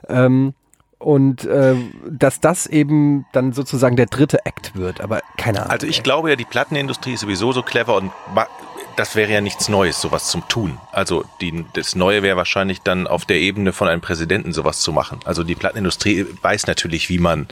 [0.07, 0.53] Ähm,
[0.99, 1.75] und äh,
[2.09, 5.71] dass das eben dann sozusagen der dritte Act wird, aber keine Ahnung.
[5.71, 8.47] Also ich glaube ja, die Plattenindustrie ist sowieso so clever und ma-
[8.95, 10.79] das wäre ja nichts Neues, sowas zum Tun.
[10.91, 14.91] Also die, das Neue wäre wahrscheinlich dann auf der Ebene von einem Präsidenten sowas zu
[14.91, 15.19] machen.
[15.23, 17.47] Also die Plattenindustrie weiß natürlich, wie man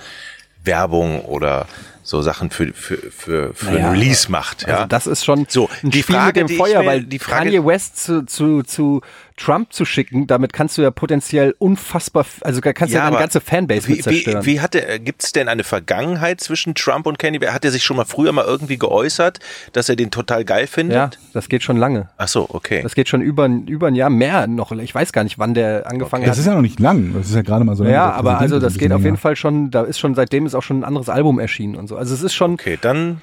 [0.63, 1.67] Werbung oder
[2.01, 4.63] so Sachen für, für, für, für Naja, ein Release macht.
[4.67, 4.75] Ja.
[4.75, 7.19] Also das ist schon So, ein die Spiel Frage, mit dem Feuer, mir- weil die
[7.19, 9.01] Frage- Kanye West zu, zu, zu
[9.37, 13.41] Trump zu schicken, damit kannst du ja potenziell unfassbar, also kannst du ja, eine ganze
[13.41, 14.45] Fanbase mit wie, zerstören.
[14.45, 17.39] wie, wie hat er, gibt es denn eine Vergangenheit zwischen Trump und Kanye?
[17.47, 19.39] Hat er sich schon mal früher mal irgendwie geäußert,
[19.73, 20.95] dass er den total geil findet?
[20.95, 22.09] ja, das geht schon lange.
[22.17, 22.81] Ach so, okay.
[22.81, 24.71] Das geht schon über, ein- über ein Jahr mehr noch.
[24.71, 26.39] Ich weiß gar nicht, wann der angefangen Das hat.
[26.39, 27.13] ist ja noch nicht lang.
[27.13, 27.83] Das ist ja gerade mal so.
[27.83, 29.17] lange ja, aber also das geht auf jeden länger.
[29.17, 31.97] Fall schon, da ist schon, seitdem ist auch schon ein anderes Album erschienen und so.
[31.97, 33.19] Also es ist schon, Okay, dann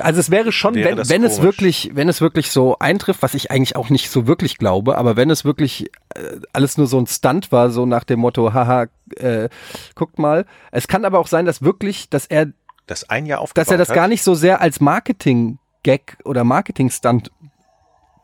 [0.00, 3.34] also es wäre schon, Wäre wenn, wenn es wirklich, wenn es wirklich so eintrifft, was
[3.34, 6.98] ich eigentlich auch nicht so wirklich glaube, aber wenn es wirklich äh, alles nur so
[6.98, 8.86] ein Stunt war, so nach dem Motto, haha,
[9.16, 9.48] äh,
[9.94, 10.46] guckt mal.
[10.70, 12.48] Es kann aber auch sein, dass wirklich, dass er,
[12.86, 13.96] das ein Jahr aufgebaut dass er das hat.
[13.96, 17.30] gar nicht so sehr als Marketing-Gag oder Marketing-Stunt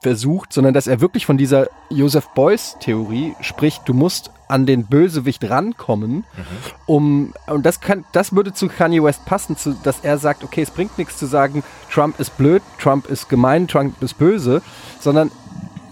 [0.01, 5.49] versucht, sondern dass er wirklich von dieser Joseph Beuys-Theorie spricht, du musst an den Bösewicht
[5.49, 6.25] rankommen,
[6.87, 10.63] um und das kann, das würde zu Kanye West passen, zu, dass er sagt, okay,
[10.63, 14.63] es bringt nichts zu sagen, Trump ist blöd, Trump ist gemein, Trump ist böse,
[15.01, 15.31] sondern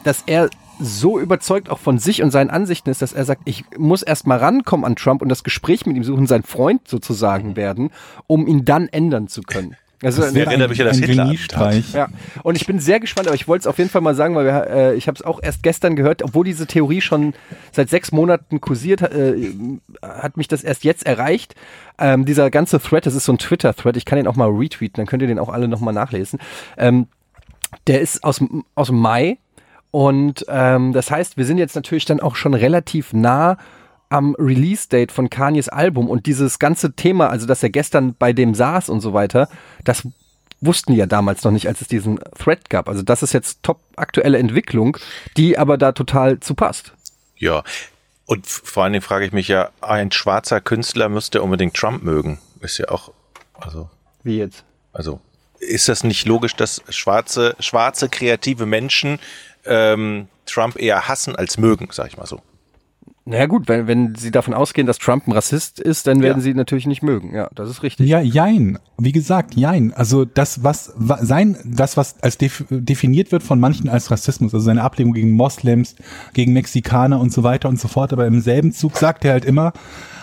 [0.05, 3.65] dass er so überzeugt auch von sich und seinen Ansichten ist, dass er sagt, ich
[3.77, 7.57] muss erst mal rankommen an Trump und das Gespräch mit ihm suchen, sein Freund sozusagen
[7.57, 7.91] werden,
[8.27, 9.77] um ihn dann ändern zu können.
[10.05, 11.01] Also Das wäre erinnert ein, mich an das.
[11.01, 11.93] Geniestreich.
[11.95, 12.09] ja,
[12.43, 14.45] und ich bin sehr gespannt, aber ich wollte es auf jeden Fall mal sagen, weil
[14.45, 17.35] wir, äh, ich habe es auch erst gestern gehört, obwohl diese Theorie schon
[17.73, 19.51] seit sechs Monaten kursiert, äh,
[20.03, 21.55] hat mich das erst jetzt erreicht.
[21.99, 24.97] Ähm, dieser ganze Thread, das ist so ein Twitter-Thread, ich kann den auch mal retweeten,
[24.97, 26.39] dann könnt ihr den auch alle nochmal nachlesen.
[26.77, 27.07] Ähm,
[27.87, 29.39] der ist aus, dem- aus Mai
[29.91, 33.57] und ähm, das heißt, wir sind jetzt natürlich dann auch schon relativ nah
[34.09, 38.55] am Release-Date von Kanyes Album und dieses ganze Thema, also dass er gestern bei dem
[38.55, 39.49] saß und so weiter,
[39.85, 40.07] das
[40.61, 42.89] wussten die ja damals noch nicht, als es diesen Thread gab.
[42.89, 44.97] Also das ist jetzt top aktuelle Entwicklung,
[45.37, 46.93] die aber da total zu passt.
[47.37, 47.63] Ja.
[48.27, 52.39] Und vor allen Dingen frage ich mich ja, ein schwarzer Künstler müsste unbedingt Trump mögen.
[52.61, 53.13] Ist ja auch,
[53.61, 53.91] also,
[54.23, 54.65] Wie jetzt?
[54.93, 55.21] also,
[55.59, 59.19] ist das nicht logisch, dass schwarze, schwarze kreative Menschen
[59.67, 62.41] ähm, Trump eher hassen als mögen, sag ich mal so.
[63.27, 66.43] Naja gut, wenn, wenn sie davon ausgehen, dass Trump ein Rassist ist, dann werden Ja.
[66.43, 67.35] sie ihn natürlich nicht mögen.
[67.35, 68.07] Ja, das ist richtig.
[68.07, 68.79] Ja, jein.
[68.99, 69.95] Wie gesagt, jein.
[69.95, 74.53] Also das, was wa- sein, das, was als def definiert wird von manchen als Rassismus,
[74.53, 75.97] also seine Ablehnung gegen Moslems,
[76.35, 79.47] gegen Mexikaner und so weiter und so fort, aber im selben Zug sagt er halt
[79.47, 79.73] immer,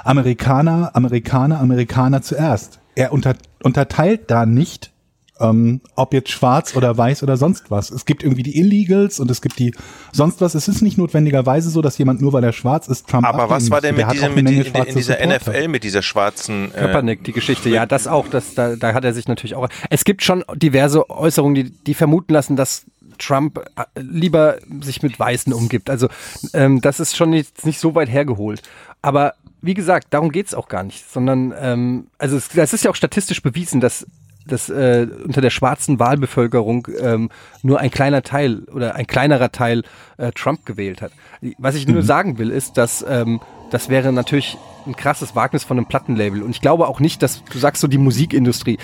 [0.03, 2.79] Amerikaner, Amerikaner, Amerikaner zuerst.
[2.95, 4.91] Er unter, unterteilt da nicht,
[5.41, 7.89] ähm, ob jetzt schwarz oder weiß oder sonst was.
[7.89, 9.73] Es gibt irgendwie die Illegals und es gibt die
[10.11, 10.55] sonst was.
[10.55, 13.69] Es ist nicht notwendigerweise so, dass jemand nur weil er schwarz ist, Trump Aber was
[13.69, 15.37] war denn Der mit diesem, mit in, in dieser Supporter.
[15.37, 19.03] NFL, mit dieser schwarzen, äh, Kaepernick, die Geschichte, ja, das auch, das, da, da hat
[19.03, 19.67] er sich natürlich auch.
[19.89, 22.85] Es gibt schon diverse Äußerungen, die, die vermuten lassen, dass
[23.17, 25.89] Trump äh, lieber sich mit Weißen umgibt.
[25.89, 26.07] Also
[26.53, 28.61] ähm, das ist schon nicht, nicht so weit hergeholt.
[29.01, 32.91] Aber wie gesagt, darum geht's auch gar nicht, sondern ähm, also es, das ist ja
[32.91, 34.07] auch statistisch bewiesen, dass
[34.47, 37.29] dass äh, unter der schwarzen Wahlbevölkerung ähm,
[37.63, 39.83] nur ein kleiner Teil oder ein kleinerer Teil
[40.17, 41.11] äh, Trump gewählt hat.
[41.57, 43.39] Was ich nur sagen will, ist, dass ähm,
[43.71, 46.43] das wäre natürlich ein krasses Wagnis von einem Plattenlabel.
[46.43, 48.77] Und ich glaube auch nicht, dass du sagst so die Musikindustrie.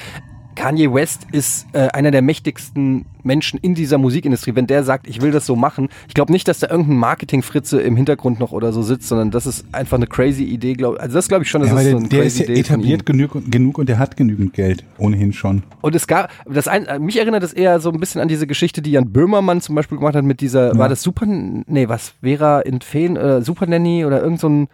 [0.57, 4.55] Kanye West ist äh, einer der mächtigsten Menschen in dieser Musikindustrie.
[4.55, 7.79] Wenn der sagt, ich will das so machen, ich glaube nicht, dass da irgendein Marketingfritze
[7.79, 10.73] im Hintergrund noch oder so sitzt, sondern das ist einfach eine crazy Idee.
[10.73, 12.41] Glaub, also das glaube ich schon, dass Ja, das weil so der, eine der crazy
[12.41, 15.61] ist ja Idee etabliert genug, genug und der hat genügend Geld, ohnehin schon.
[15.81, 18.81] Und es gab, das ein, mich erinnert das eher so ein bisschen an diese Geschichte,
[18.81, 22.61] die Jan Böhmermann zum Beispiel gemacht hat mit dieser, war das Super, nee, was, Vera
[22.61, 24.67] in Feen, äh, Super Nanny oder irgend so ein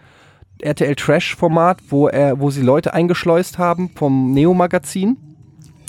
[0.59, 5.17] RTL Trash Format, wo er, wo sie Leute eingeschleust haben vom Neo Magazin.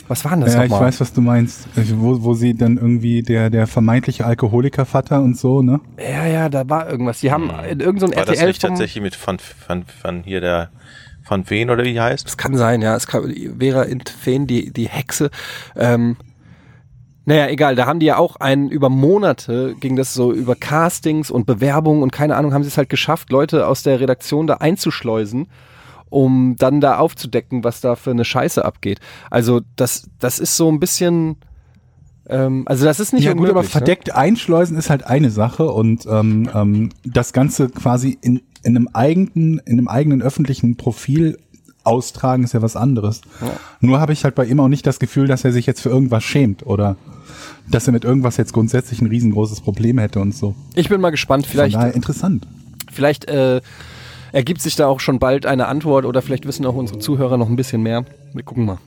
[0.09, 0.89] Was war denn das ja, ich nochmal?
[0.89, 1.67] weiß, was du meinst.
[1.75, 5.81] Wo, wo sie dann irgendwie der, der vermeintliche Alkoholikervater und so, ne?
[5.99, 7.21] Ja, ja, da war irgendwas.
[7.21, 10.23] Die haben in irgendein so war das RTL nicht vom, tatsächlich mit von, von, von
[10.23, 10.71] hier der,
[11.23, 12.29] von Wen oder wie die heißt?
[12.29, 12.95] Es kann sein, ja.
[12.95, 15.31] Es kann, Vera Intfen, die, die Hexe.
[15.75, 16.17] Ähm,
[17.27, 21.31] naja, egal, da haben die ja auch einen über Monate, ging das so über Castings
[21.31, 24.55] und Bewerbungen und keine Ahnung, haben sie es halt geschafft, Leute aus der Redaktion da
[24.55, 25.47] einzuschleusen,
[26.15, 29.01] um dann da aufzudecken, was da für eine Scheiße abgeht.
[29.31, 31.37] Also das, das ist so ein bisschen,
[32.29, 35.69] ähm, also das ist nicht ja gut, aber unmöglich, verdeckt einschleusen ist halt eine Sache
[35.69, 41.37] und ähm, ähm, das Ganze quasi in, in einem eigenen, in einem eigenen öffentlichen Profil
[41.83, 43.21] austragen ist ja was anderes.
[43.81, 45.91] Nur habe ich halt bei ihm auch nicht das Gefühl, dass er sich jetzt für
[45.91, 46.97] irgendwas schämt oder
[47.69, 50.55] dass er mit irgendwas jetzt grundsätzlich ein riesengroßes Problem hätte und so.
[50.77, 52.47] Ich bin mal gespannt, vielleicht, Von daher interessant.
[52.91, 53.61] vielleicht äh,
[54.35, 57.49] ergibt sich da auch schon bald eine Antwort oder vielleicht wissen auch unsere Zuhörer noch
[57.49, 58.05] ein bisschen mehr.
[58.33, 58.79] Wir gucken mal.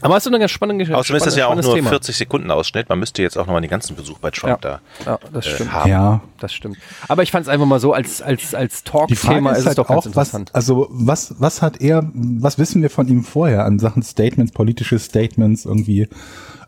[0.00, 0.98] Aber hast du eine ganz spannende Geschichte?
[0.98, 1.88] Außerdem ist das ja auch nur Thema.
[1.90, 2.88] 40 Sekunden Ausschnitt.
[2.88, 4.80] Man müsste jetzt auch nochmal den ganzen Besuch bei Trump Ja.
[5.04, 5.72] da Ja, das äh, stimmt.
[5.72, 5.90] haben.
[5.90, 6.20] Ja.
[6.38, 6.76] Das stimmt.
[7.08, 9.78] Aber ich fand es einfach mal so als, als, als Talk-Thema ist, ist, es halt
[9.78, 10.54] doch auch, ganz was, interessant.
[10.54, 14.98] also was, was hat er, was wissen wir von ihm vorher an Sachen Statements, politische
[14.98, 16.08] Statements, irgendwie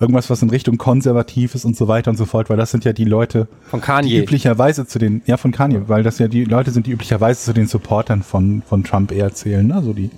[0.01, 2.85] irgendwas, was in Richtung konservativ ist und so weiter und so fort, weil das sind
[2.85, 4.23] ja die Leute, Von die Kanye.
[4.23, 7.53] üblicherweise zu den, ja von Kanye, weil das ja die Leute sind, die üblicherweise zu
[7.53, 9.83] den Supportern von, von Trump eher zählen, ne?
[9.85, 10.11] so die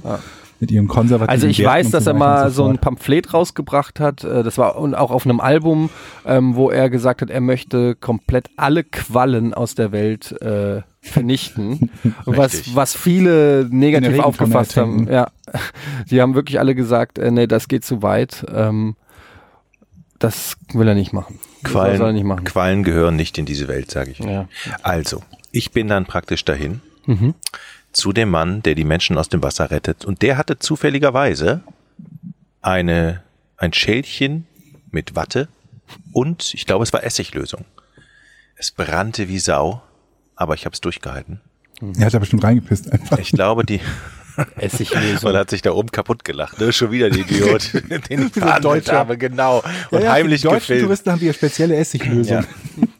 [0.61, 2.79] mit ihrem konservativen Also ich Werten weiß, dass so er mal so ein.
[2.79, 4.23] Pamphlet rausgebracht hat.
[4.23, 5.91] äh, Das war und auch auf einem Album,
[6.25, 11.91] ähm, wo er gesagt hat, er möchte komplett alle Quallen aus der Welt äh, vernichten.
[12.27, 15.09] was, was viele negativ aufgefasst haben.
[15.11, 15.27] Ja,
[16.09, 18.47] die haben wirklich alle gesagt, äh, nee, das geht zu weit.
[18.55, 18.95] Ähm,
[20.23, 21.39] das will er nicht machen.
[21.63, 22.45] Das soll er Quallen, nicht machen.
[22.45, 24.19] Quallen gehören nicht in diese Welt, sage ich.
[24.19, 24.49] Ja.
[24.83, 27.35] Also, ich bin dann praktisch dahin Mhm.
[27.93, 30.05] zu dem Mann, der die Menschen aus dem Wasser rettet.
[30.05, 31.63] Und der hatte zufälligerweise
[32.61, 33.23] eine,
[33.57, 34.47] ein Schälchen
[34.91, 35.49] mit Watte
[36.13, 37.65] und ich glaube, es war Essiglösung.
[38.57, 39.83] Es brannte wie Sau,
[40.37, 41.41] aber ich habe es durchgehalten.
[41.99, 43.19] Er hat da bestimmt reingepisst einfach.
[43.19, 43.81] Ich glaube, die
[44.57, 45.31] Essiglösung.
[45.33, 46.59] man hat sich da oben kaputt gelacht.
[46.61, 46.73] Ne?
[46.73, 47.73] Schon wieder der Idiot,
[48.11, 48.95] den ich Deutscher.
[48.95, 49.63] habe, genau.
[49.91, 50.83] Und Ja, ja, heimlich für die deutschen gefilmt.
[50.85, 52.39] Touristen haben wir ja spezielle Essiglösung.
[52.39, 52.45] Ja.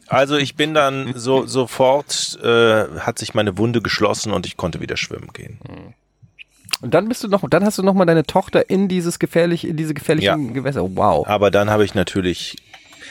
[0.07, 4.79] Also ich bin dann so sofort äh, hat sich meine Wunde geschlossen und ich konnte
[4.79, 5.57] wieder schwimmen gehen.
[6.81, 9.65] Und dann bist du noch, dann hast du noch mal deine Tochter in dieses gefährlich,
[9.67, 10.53] in diese gefährlichen Ja.
[10.53, 10.83] Gewässer.
[10.95, 11.27] Wow.
[11.27, 12.57] Aber dann habe ich natürlich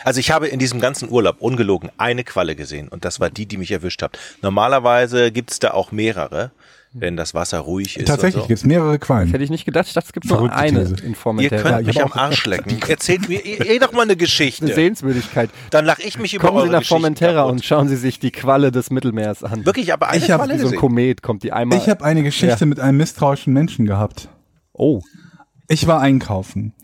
[0.05, 3.47] also ich habe in diesem ganzen Urlaub ungelogen eine Qualle gesehen und das war die,
[3.47, 4.19] die mich erwischt hat.
[4.43, 6.51] Normalerweise gibt's da auch mehrere,
[6.95, 8.07] wenn das Wasser ruhig ist.
[8.09, 8.49] Tatsächlich so.
[8.49, 9.29] gibt's mehrere Quallen.
[9.31, 9.87] Hätte ich nicht gedacht.
[9.89, 10.97] Ich dachte, es gibt nur Verrückte eine These.
[11.05, 11.63] in Ihr Formentera.
[11.63, 12.79] könnt ich mich am auch- Arsch lecken.
[12.89, 14.65] Erzählt mir eh, doch mal eine Geschichte.
[14.67, 15.51] Eine Sehenswürdigkeit.
[15.71, 18.71] Dann lache ich mich über Kommen Sie nach Formentera und schauen Sie sich die Qualle
[18.73, 19.65] des Mittelmeers an.
[19.65, 20.77] wirklich aber eine Ich Qualle so ein.
[20.77, 21.79] Komet kommt die einmal.
[21.79, 22.67] Ich habe eine Geschichte Ja.
[22.67, 24.29] mit einem misstrauischen Menschen gehabt.
[24.73, 25.01] oh.
[25.69, 26.75] Ich war einkaufen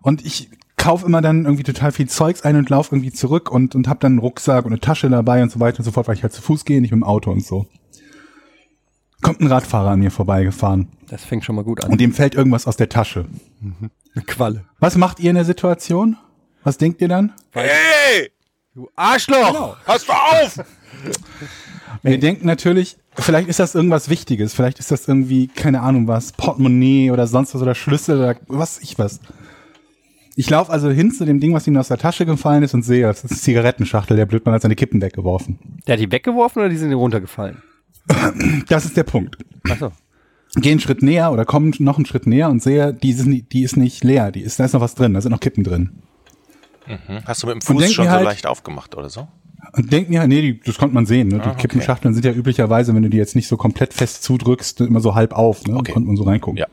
[0.00, 3.74] und ich kaufe immer dann irgendwie total viel Zeugs ein und laufe irgendwie zurück und,
[3.74, 6.08] und habe dann einen Rucksack und eine Tasche dabei und so weiter und so fort,
[6.08, 7.66] weil ich halt zu Fuß gehe, nicht mit dem Auto und so.
[9.22, 11.92] Kommt ein Radfahrer an mir vorbeigefahren Das fängt schon mal gut an.
[11.92, 13.24] und dem fällt irgendwas aus der Tasche.
[14.14, 14.64] Eine Qualle.
[14.78, 16.16] Was macht ihr in der Situation?
[16.64, 17.32] Was denkt ihr dann?
[17.52, 18.30] Hey,
[18.74, 19.76] Du Arschloch!
[19.86, 20.60] hast du auf!
[22.02, 26.32] Wir denken natürlich, vielleicht ist das irgendwas Wichtiges, vielleicht ist das irgendwie, keine Ahnung was,
[26.32, 29.20] Portemonnaie oder sonst was oder Schlüssel oder was ich was.
[30.34, 32.82] Ich laufe also hin zu dem Ding, was ihm aus der Tasche gefallen ist und
[32.82, 35.58] sehe, das ist eine Zigarettenschachtel, der Blödmann hat seine Kippen weggeworfen.
[35.86, 37.62] Der hat die weggeworfen oder die sind runtergefallen?
[38.68, 39.36] Das ist der Punkt.
[39.68, 39.92] Achso.
[40.56, 43.52] Gehe einen Schritt näher oder komme noch einen Schritt näher und sehe, die ist, nicht-
[43.52, 45.64] die ist nicht leer, die ist, da ist noch was drin, da sind noch Kippen
[45.64, 45.90] drin.
[47.24, 49.28] Hast du mit dem Fuß denk schon mir so halt- leicht aufgemacht oder so?
[49.74, 51.28] Und denken ja, nee, die, das konnte man sehen.
[51.28, 51.36] Ne?
[51.38, 51.62] Die Ah, okay.
[51.62, 55.14] Kippenschachteln sind ja üblicherweise, wenn du die jetzt nicht so komplett fest zudrückst, immer so
[55.14, 55.64] halb auf.
[55.66, 55.76] Ne?
[55.76, 55.92] Okay.
[55.92, 56.58] Konnte man so reingucken.
[56.58, 56.66] Ja.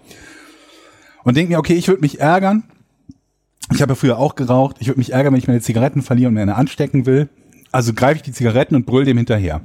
[1.23, 2.63] Und denke mir, okay, ich würde mich ärgern.
[3.71, 4.77] Ich habe ja früher auch geraucht.
[4.79, 7.29] Ich würde mich ärgern, wenn ich meine Zigaretten verliere und mir eine anstecken will.
[7.71, 9.61] Also greife ich die Zigaretten und brüll dem hinterher.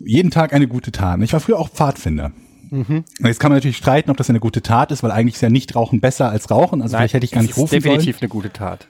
[0.00, 1.20] Jeden Tag eine gute Tat.
[1.22, 2.32] Ich war früher auch Pfadfinder.
[2.70, 3.04] Mhm.
[3.20, 5.40] Und jetzt kann man natürlich streiten, ob das eine gute Tat ist, weil eigentlich ist
[5.40, 6.82] ja nicht Rauchen besser als Rauchen.
[6.82, 8.22] Also vielleicht hätte ich gar das nicht ist rufen definitiv sollen.
[8.22, 8.86] eine gute Tat.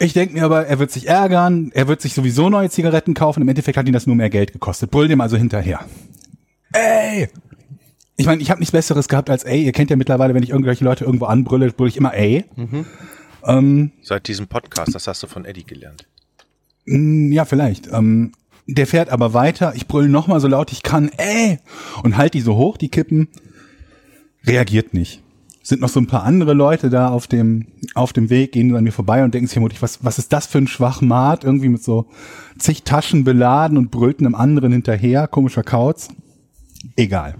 [0.00, 3.42] Ich denke mir aber, er wird sich ärgern, er wird sich sowieso neue Zigaretten kaufen.
[3.42, 4.90] Im Endeffekt hat ihn das nur mehr Geld gekostet.
[4.90, 5.80] Brüll dem also hinterher.
[6.72, 7.28] Ey!
[8.16, 9.62] Ich meine, ich habe nichts Besseres gehabt als ey.
[9.64, 12.44] Ihr kennt ja mittlerweile, wenn ich irgendwelche Leute irgendwo anbrülle, brülle ich immer ey.
[13.44, 16.04] Ähm, Seit diesem Podcast, das hast du von Eddie gelernt.
[16.86, 17.88] mh, ja, vielleicht.
[17.92, 18.32] Ähm,
[18.68, 19.72] der fährt aber weiter.
[19.74, 21.10] Ich brülle noch mal so laut ich kann.
[21.16, 21.58] Ey!
[22.02, 23.28] Und halt die so hoch, die Kippen.
[24.46, 25.22] Reagiert nicht.
[25.62, 28.84] Sind noch so ein paar andere Leute da auf dem, auf dem Weg, gehen an
[28.84, 31.44] mir vorbei und denken sich vermutlich, was, was ist das für ein Schwachmat?
[31.44, 32.06] Irgendwie mit so
[32.58, 35.26] zig Taschen beladen und brüllt einem anderen hinterher.
[35.28, 36.08] Komischer Kauz.
[36.96, 37.34] Egal.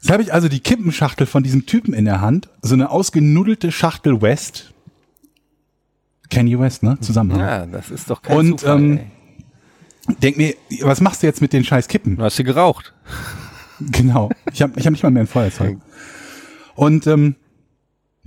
[0.00, 2.48] Jetzt habe ich also die Kippenschachtel von diesem Typen in der Hand.
[2.62, 4.72] So eine ausgenudelte Schachtel West.
[6.30, 6.98] Kanye West, ne?
[7.00, 7.36] Zusammen.
[7.38, 8.78] Ja, das ist doch kein Und, Zufall.
[8.78, 9.00] ähm.
[10.18, 12.16] Denk mir, was machst du jetzt mit den scheiß Kippen?
[12.16, 12.94] Du hast sie geraucht.
[13.80, 14.30] Genau.
[14.52, 15.78] Ich habe ich hab nicht mal mehr ein Feuerzeug.
[16.74, 17.36] Und ähm,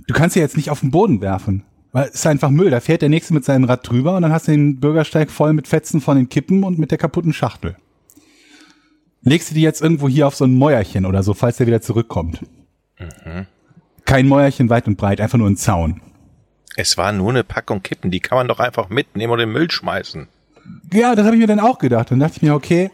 [0.06, 1.64] du kannst sie jetzt nicht auf den Boden werfen.
[1.92, 2.70] Weil es ist einfach Müll.
[2.70, 5.52] Da fährt der Nächste mit seinem Rad drüber und dann hast du den Bürgersteig voll
[5.52, 7.76] mit Fetzen von den Kippen und mit der kaputten Schachtel.
[9.22, 11.80] Legst du die jetzt irgendwo hier auf so ein Mäuerchen oder so, falls der wieder
[11.80, 12.44] zurückkommt.
[14.04, 16.00] Kein Mäuerchen weit und breit, einfach nur ein Zaun.
[16.76, 19.52] Es war nur eine Packung Kippen, die kann man doch einfach mitnehmen und in den
[19.52, 20.26] Müll schmeißen.
[20.92, 22.10] Ja, das habe ich mir dann auch gedacht.
[22.10, 22.90] Dann dachte ich mir, okay,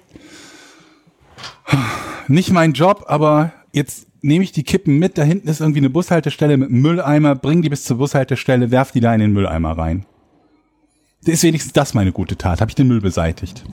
[2.28, 5.18] nicht mein Job, aber jetzt nehme ich die Kippen mit.
[5.18, 7.34] Da hinten ist irgendwie eine Bushaltestelle mit einem Mülleimer.
[7.34, 10.06] Bring die bis zur Bushaltestelle, werf die da in den Mülleimer rein.
[11.24, 12.60] Ist wenigstens das meine gute Tat.
[12.60, 13.64] Habe ich den Müll beseitigt.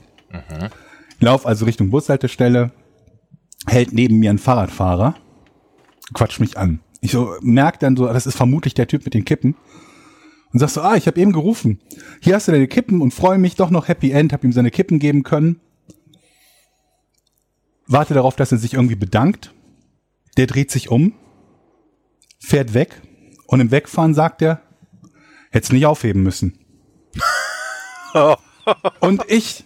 [1.20, 2.72] Lauf also Richtung Bushaltestelle.
[3.66, 5.16] Hält neben mir ein Fahrradfahrer.
[6.14, 6.80] Quatscht mich an.
[7.02, 9.56] Ich so merk dann so, das ist vermutlich der Typ mit den Kippen.
[10.54, 11.80] Und sag so, ah, ich habe eben gerufen.
[12.22, 14.34] Hier hast du deine Kippen und freue mich doch noch Happy End.
[14.34, 15.60] Hab ihm seine Kippen geben können.
[17.86, 19.54] Warte darauf, dass er sich irgendwie bedankt.
[20.38, 21.14] Der dreht sich um,
[22.40, 23.02] fährt weg
[23.48, 24.62] und im Wegfahren sagt er,
[25.50, 26.60] hätt's nicht aufheben müssen.
[29.00, 29.66] und ich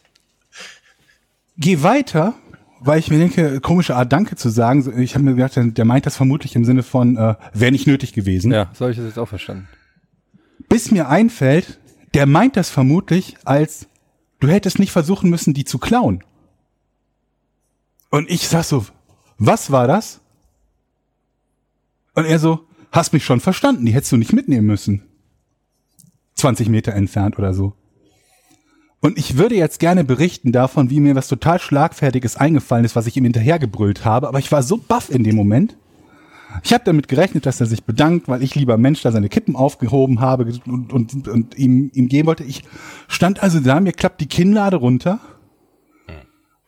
[1.58, 2.36] gehe weiter,
[2.80, 5.00] weil ich mir denke, komische Art Danke zu sagen.
[5.00, 7.88] Ich habe mir gedacht, der, der meint das vermutlich im Sinne von, äh, wäre nicht
[7.88, 8.52] nötig gewesen.
[8.52, 9.68] Ja, so habe ich das jetzt auch verstanden.
[10.72, 11.82] Bis mir einfällt,
[12.14, 13.88] der meint das vermutlich als,
[14.40, 16.24] du hättest nicht versuchen müssen, die zu klauen.
[18.10, 18.86] Und ich sag so,
[19.38, 20.22] was war das?
[22.16, 25.04] Und er so, hast mich schon verstanden, die hättest du nicht mitnehmen müssen.
[26.36, 27.74] 20 Meter entfernt oder so.
[29.02, 33.08] Und ich würde jetzt gerne berichten davon, wie mir was total Schlagfertiges eingefallen ist, was
[33.08, 35.76] ich ihm hinterhergebrüllt habe, aber ich war so baff in dem Moment.
[36.64, 39.56] Ich habe damit gerechnet, dass er sich bedankt, weil ich lieber Mensch da seine Kippen
[39.56, 42.44] aufgehoben habe und, und, und ihm, ihm geben wollte.
[42.44, 42.64] Ich
[43.08, 45.20] stand also da, mir klappt die Kinnlade runter.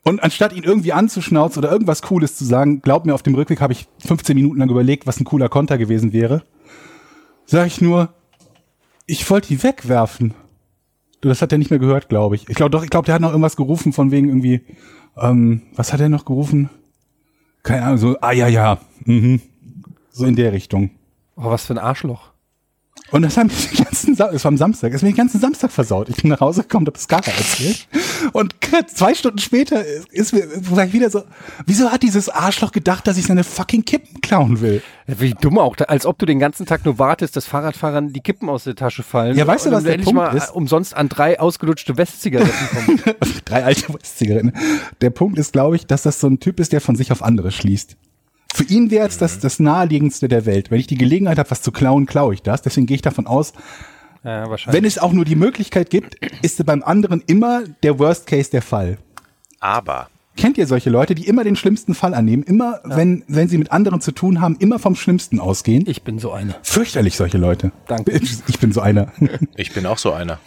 [0.04, 3.62] Und anstatt ihn irgendwie anzuschnauzen oder irgendwas Cooles zu sagen, glaub mir, auf dem Rückweg
[3.62, 6.44] habe ich 15 Minuten lang überlegt, was ein cooler Konter gewesen wäre.
[7.46, 8.14] Sag ich nur,
[9.06, 10.34] ich wollte die wegwerfen.
[11.22, 12.50] Das hat er nicht mehr gehört, glaube ich.
[12.50, 14.62] Ich glaube doch, ich glaube, der hat noch irgendwas gerufen von wegen irgendwie,
[15.18, 16.70] ähm, was hat er noch gerufen?
[17.64, 19.42] Keine Ahnung, so, ah ja, ja, mhm.
[20.14, 20.92] So in der Richtung.
[21.36, 22.32] Oh, was für ein Arschloch.
[23.10, 25.72] Und das haben die ganzen, Sa das war am Samstag, hat mir den ganzen Samstag
[25.72, 26.10] versaut.
[26.10, 27.88] Ich bin nach Hause gekommen, hab das Skara erzählt.
[28.32, 28.56] Und
[28.88, 31.24] zwei Stunden später ist mir, sag ich wieder so,
[31.66, 34.82] wieso hat dieses Arschloch gedacht, dass ich seine fucking Kippen klauen will?
[35.06, 38.50] Wie dumm auch, als ob du den ganzen Tag nur wartest, dass Fahrradfahrern die Kippen
[38.50, 39.36] aus der Tasche fallen.
[39.36, 40.52] Ja, weißt du, was der endlich Punkt mal ist?
[40.52, 43.00] umsonst an drei ausgelutschte Westzigaretten kommen.
[43.46, 44.54] Drei alte Westzigaretten.
[45.02, 47.22] Der Punkt ist, glaube ich, dass das so ein Typ ist, der von sich auf
[47.22, 47.98] andere schließt.
[48.54, 50.70] Für ihn wäre es das, das naheliegendste der Welt.
[50.70, 52.62] Wenn ich die Gelegenheit habe, was zu klauen, klaue ich das.
[52.62, 53.54] Deswegen gehe ich davon aus,
[54.24, 58.52] ja, wenn es auch nur die Möglichkeit gibt, ist beim anderen immer der Worst Case
[58.52, 59.00] der Fall.
[59.60, 63.58] Aber Kennt ihr solche Leute, die immer den schlimmsten Fall annehmen, immer, wenn, wenn sie
[63.58, 65.86] mit anderen zu tun haben, immer vom Schlimmsten ausgehen?
[65.88, 66.56] ich bin so eine.
[66.64, 67.72] Fürchterlich, solche Leute.
[67.88, 68.20] Danke.
[68.48, 69.12] Ich bin so einer.
[69.56, 70.40] ich bin auch so einer.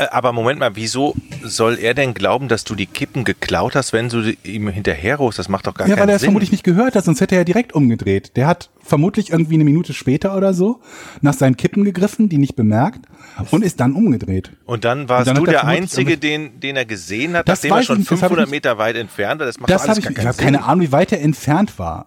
[0.00, 3.92] Äh, Aber Moment mal, wieso soll er denn glauben, dass du die Kippen geklaut hast,
[3.92, 5.38] wenn du ihm hinterherrufst?
[5.38, 6.28] Das macht doch gar Ja, weil keinen er es Sinn.
[6.28, 8.36] vermutlich nicht gehört hat, sonst hätte er ja direkt umgedreht.
[8.36, 10.80] Der hat vermutlich irgendwie eine Minute später oder so
[11.20, 13.06] nach seinen Kippen gegriffen, die nicht bemerkt,
[13.50, 14.50] und ist dann umgedreht.
[14.64, 17.58] Und dann warst Und dann du er der Einzige, den, den er gesehen hat, Das
[17.62, 19.46] nachdem er ich schon nicht, das hab ich 500 nicht- Meter weit entfernt war.
[19.46, 20.44] Das macht Das habe alles ich, gar ich keinen habe Sinn.
[20.44, 22.06] keine Ahnung, wie weit er entfernt war.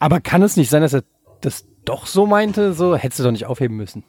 [0.00, 1.02] Aber kann es nicht sein, dass er
[1.40, 2.72] das doch so meinte?
[2.72, 4.04] So, hättest du doch nicht aufheben müssen.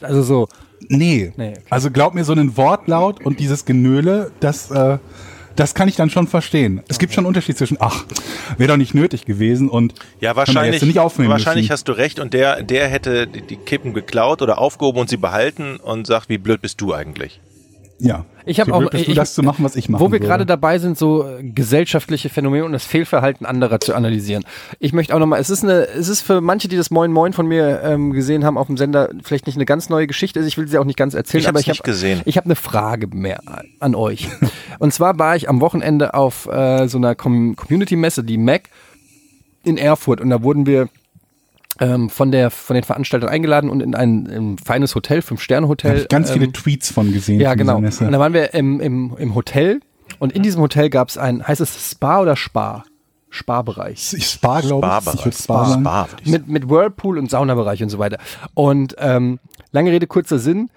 [0.00, 0.48] Also so,
[0.88, 1.32] Nee.
[1.36, 1.60] Nee, okay.
[1.70, 4.98] Also glaub mir, so einen Wortlaut und dieses Genöle, das, äh,
[5.56, 6.82] das kann ich dann schon verstehen.
[6.88, 8.04] Es gibt schon einen Unterschied zwischen, ach,
[8.58, 11.72] wäre doch nicht nötig gewesen und Ja, wahrscheinlich, nicht aufnehmen wahrscheinlich müssen.
[11.72, 15.76] hast du recht und der, der hätte die Kippen geklaut oder aufgehoben und sie behalten
[15.76, 17.40] und sagt, wie blöd bist du eigentlich?
[18.00, 18.24] Ja.
[18.46, 20.02] Ich habe auch blöd bist du, ich, das zu machen, was ich mache.
[20.02, 24.44] Wo wir gerade dabei sind, so äh, gesellschaftliche Phänomene und das Fehlverhalten anderer zu analysieren.
[24.78, 27.34] Ich möchte auch nochmal, es ist eine, es ist für manche, die das Moin Moin
[27.34, 30.40] von mir ähm, gesehen haben auf dem Sender, vielleicht nicht eine ganz neue Geschichte.
[30.40, 32.22] Ich will sie auch nicht ganz erzählen, Ich aber ich nicht habe gesehen.
[32.24, 33.40] ich habe eine Frage mehr
[33.80, 34.28] an euch.
[34.78, 38.70] und zwar war ich am Wochenende auf äh, so einer Com Community-Messe, die Mac
[39.64, 40.88] in Erfurt und da wurden wir
[41.80, 46.06] ähm, von der von den Veranstaltern eingeladen und in ein, ein feines Hotel, Fünf-Sterne-Hotel.
[46.08, 47.40] Ganz viele ähm, Tweets von gesehen.
[47.40, 47.78] ja, genau.
[47.78, 49.80] Und da waren wir im, im, im Hotel
[50.18, 52.84] und in diesem Hotel gab es ein, heißt es Spa oder Spa?
[53.30, 54.14] Spa-Bereich.
[54.14, 55.14] Ich Spa, glaube ich.
[55.14, 55.82] Ich würd Spa sagen.
[55.82, 56.30] Spa, würde.
[56.30, 58.18] Mit, mit Whirlpool und Saunabereich und so weiter.
[58.54, 59.38] Und ähm,
[59.70, 60.70] lange Rede, kurzer Sinn.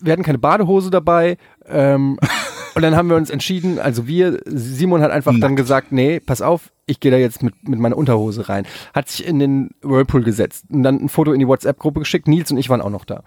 [0.00, 1.36] Wir hatten keine Badehose dabei.
[1.66, 2.18] Ähm,
[2.74, 6.42] und dann haben wir uns entschieden, also wir, Simon hat einfach dann gesagt, nee, pass
[6.42, 8.66] auf, ich gehe da jetzt mit, mit meiner Unterhose rein.
[8.94, 12.28] Hat sich in den Whirlpool gesetzt und dann ein Foto in die WhatsApp-Gruppe geschickt.
[12.28, 13.22] Nils und ich waren auch noch da.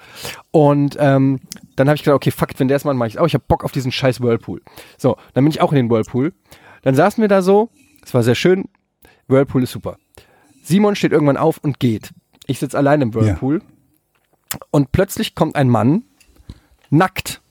[0.52, 1.40] Und ähm,
[1.76, 3.28] dann habe ich gedacht, okay, fuck, wenn der es mal mache ich auch.
[3.28, 4.62] Ich habe Bock auf diesen scheiß Whirlpool.
[4.98, 6.34] So, dann bin ich auch in den Whirlpool.
[6.82, 7.70] Dann saßen wir da so,
[8.04, 8.66] es war sehr schön.
[9.28, 9.98] Whirlpool ist super.
[10.64, 12.12] Simon steht irgendwann auf und geht.
[12.48, 13.62] Ich sitze allein im Whirlpool.
[14.72, 16.04] Und plötzlich kommt ein Mann,
[16.90, 17.42] nackt.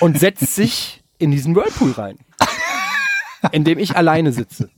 [0.00, 2.18] und setzt sich in diesen Whirlpool rein.
[3.52, 4.70] In dem ich alleine sitze.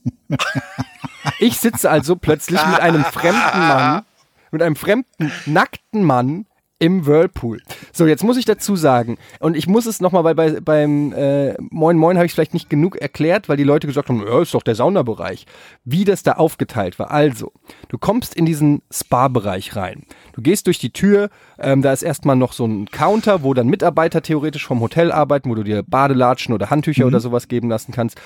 [1.39, 4.05] Ich sitze also plötzlich mit einem fremden Mann,
[4.51, 6.45] mit einem fremden, nackten Mann
[6.81, 7.61] Im Whirlpool.
[7.91, 11.53] So, jetzt muss ich dazu sagen, und ich muss es nochmal, weil bei, beim äh,
[11.59, 14.41] Moin Moin habe ich es vielleicht nicht genug erklärt, weil die Leute gesagt haben, ja,
[14.41, 15.45] ist doch der Saunabereich.
[15.83, 17.11] Wie das da aufgeteilt war.
[17.11, 17.51] Also,
[17.89, 20.05] du kommst in diesen Spa-Bereich rein.
[20.31, 23.67] Du gehst durch die Tür, ähm, da ist erstmal noch so ein Counter, wo dann
[23.67, 27.91] Mitarbeiter theoretisch vom Hotel arbeiten, wo du dir Badelatschen oder Handtücher oder sowas geben lassen
[27.91, 28.17] kannst.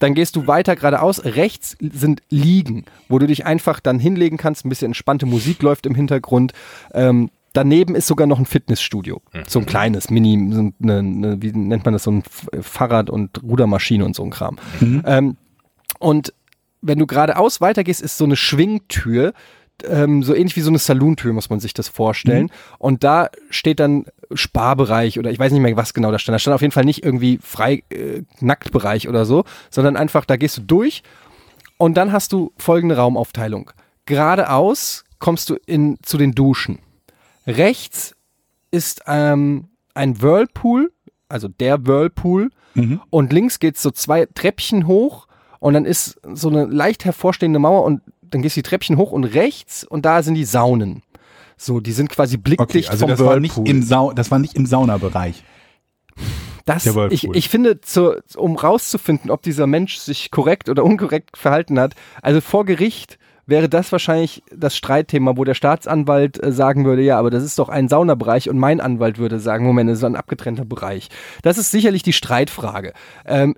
[0.00, 1.24] Dann gehst du weiter geradeaus.
[1.24, 4.64] Rechts sind Liegen, wo du dich einfach dann hinlegen kannst.
[4.64, 6.54] Ein bisschen entspannte Musik läuft im Hintergrund.
[6.92, 9.20] Ähm, daneben ist sogar noch ein Fitnessstudio.
[9.46, 12.22] So ein kleines, mini, so eine, eine, wie nennt man das, so ein
[12.60, 14.58] Fahrrad- und Rudermaschine und so ein Kram.
[15.04, 15.36] Ähm,
[15.98, 16.32] und
[16.82, 19.34] wenn du geradeaus weitergehst, ist so eine Schwingtür,
[19.84, 22.50] ähm, so ähnlich wie so eine Saloon-Tür, muss man sich das vorstellen.
[22.78, 26.34] Und da steht dann Sparbereich oder ich weiß nicht mehr, was genau da stand.
[26.34, 30.36] Da stand auf jeden Fall nicht irgendwie frei äh, Nacktbereich oder so, sondern einfach, da
[30.36, 31.02] gehst du durch
[31.78, 33.70] und dann hast du folgende Raumaufteilung.
[34.06, 36.78] Geradeaus kommst du in, zu den Duschen.
[37.56, 38.14] Rechts
[38.70, 40.92] ist ähm, ein Whirlpool,
[41.28, 42.50] also der Whirlpool.
[43.10, 45.26] Und links geht's so zwei Treppchen hoch
[45.58, 49.12] und dann ist so eine leicht hervorstehende Mauer und dann gehst du die Treppchen hoch
[49.12, 51.02] und rechts und da sind die Saunen.
[51.56, 53.68] So, die sind quasi Okay, blickdicht also vom das war, nicht Whirlpool.
[53.68, 55.44] im Sau das war nicht im Saunabereich.
[56.64, 57.12] Das, Whirlpool.
[57.12, 61.94] ich, ich finde, zu, um rauszufinden, ob dieser Mensch sich korrekt oder unkorrekt verhalten hat,
[62.22, 63.18] also vor Gericht
[63.50, 67.58] wäre das wahrscheinlich das Streitthema, wo der Staatsanwalt äh, sagen würde, ja, aber das ist
[67.58, 71.08] doch ein Saunabereich und mein Anwalt würde sagen, Moment, das ist ein abgetrennter Bereich.
[71.42, 72.92] Das ist sicherlich die Streitfrage.
[73.26, 73.54] Ähm,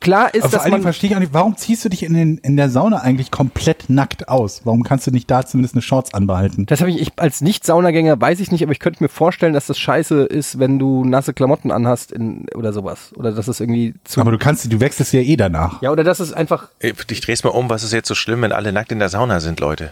[0.00, 1.88] klar ist, Aber vor dass allen Dingen man verstehe ich auch nicht, warum ziehst du
[1.88, 4.62] dich in, den, in der Sauna eigentlich komplett nackt aus?
[4.64, 6.66] Warum kannst du nicht da zumindest eine Shorts anbehalten?
[6.66, 9.66] Das habe ich, ich als Nicht-Saunagänger weiß ich nicht, aber ich könnte mir vorstellen, dass
[9.66, 13.12] das scheiße ist, wenn du nasse Klamotten anhast in, oder sowas.
[13.16, 14.20] Oder dass es irgendwie zu.
[14.20, 15.82] Aber du kannst, du wechselst ja eh danach.
[15.82, 18.52] ja, oder dass es einfach, Ich dreh's mal um, was ist jetzt so schlimm, wenn
[18.52, 19.90] alle nackt in der Sauna sind, Leute?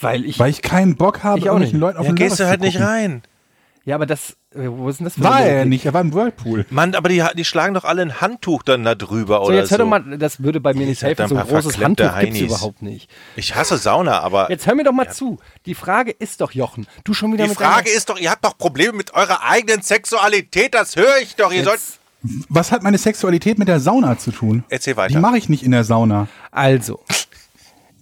[0.00, 0.38] weil ich.
[0.38, 1.72] Weil ich keinen Bock habe, Ich auch nicht.
[1.72, 3.22] Leuten auf Ja, den gehst du halt nicht rein.
[3.84, 6.66] Ja, aber das, wo ist denn das War er ja nicht, er war im Whirlpool.
[6.70, 9.70] Mann, aber die, die schlagen doch alle ein Handtuch dann da drüber So, oder jetzt
[9.70, 9.84] hör so.
[9.84, 11.28] doch mal, das würde bei mir nicht helfen.
[11.28, 12.40] So ein großes Handtuch gibt's Heinis.
[12.42, 13.08] überhaupt nicht.
[13.36, 15.38] Ich hasse Sauna, aber Jetzt hör mir doch mal zu.
[15.66, 18.30] Die Frage ist doch, Jochen, du schon wieder die mit Frage deiner- ist doch, ihr
[18.30, 21.52] habt doch Probleme mit eurer eigenen Sexualität, das höre ich doch.
[21.52, 21.78] Ihr sollt.
[21.78, 22.00] Jetzt,
[22.48, 24.64] Was hat meine Sexualität mit der Sauna zu tun?
[24.68, 25.14] Erzähl weiter.
[25.14, 26.26] Die mache ich nicht in der Sauna.
[26.50, 27.00] also,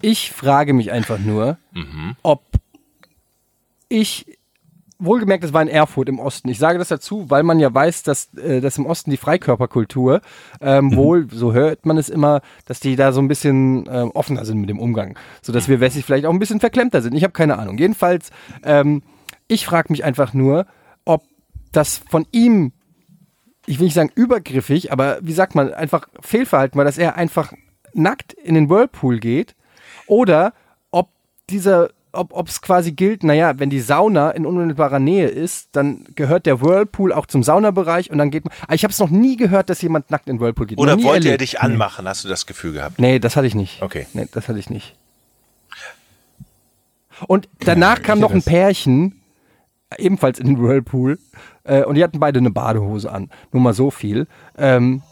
[0.01, 1.59] ich frage mich einfach nur,
[2.22, 2.42] ob
[3.88, 4.38] ich
[5.01, 6.49] Wohlgemerkt, es war in Erfurt im Osten.
[6.49, 10.20] Ich sage das dazu, weil man ja weiß, dass, äh, dass im Osten die Freikörperkultur
[10.61, 14.44] ähm, wohl, so hört man es immer, dass die da so ein bisschen äh, offener
[14.44, 15.16] sind mit dem Umgang.
[15.40, 17.14] So dass wir Wessis vielleicht auch ein bisschen verklemmter sind.
[17.14, 17.78] Ich habe keine Ahnung.
[17.78, 18.30] Jedenfalls,
[18.64, 19.03] ähm,
[19.46, 20.66] ich frage mich einfach nur,
[21.05, 21.22] ob
[21.70, 22.72] das von ihm,
[23.66, 27.53] ich will nicht sagen übergriffig, aber wie sagt man, einfach Fehlverhalten war, dass er einfach
[27.94, 29.55] nackt in den Whirlpool geht
[30.07, 30.53] oder
[30.90, 31.11] ob
[31.51, 36.46] dieser ob es quasi gilt, naja, wenn die Sauna in unmittelbarer Nähe ist, dann gehört
[36.46, 38.54] der Whirlpool auch zum Saunabereich und dann geht man.
[38.62, 40.78] Aber Ich habe es noch nie gehört, dass jemand nackt in den Whirlpool geht.
[40.78, 41.40] Oder wollte er erlebt.
[41.42, 42.09] dich anmachen?
[42.09, 42.98] Hast du das Gefühl gehabt?
[42.98, 43.82] Nee, das hatte ich nicht.
[43.82, 44.06] Okay.
[44.14, 44.94] Nee, das hatte ich nicht.
[47.26, 49.20] Und danach Ja, kam noch ein Pärchen,
[49.96, 51.18] ebenfalls in den Whirlpool,
[51.64, 53.30] äh, und die hatten beide eine Badehose an.
[53.52, 54.26] Nur mal so viel.
[54.56, 55.02] Ähm,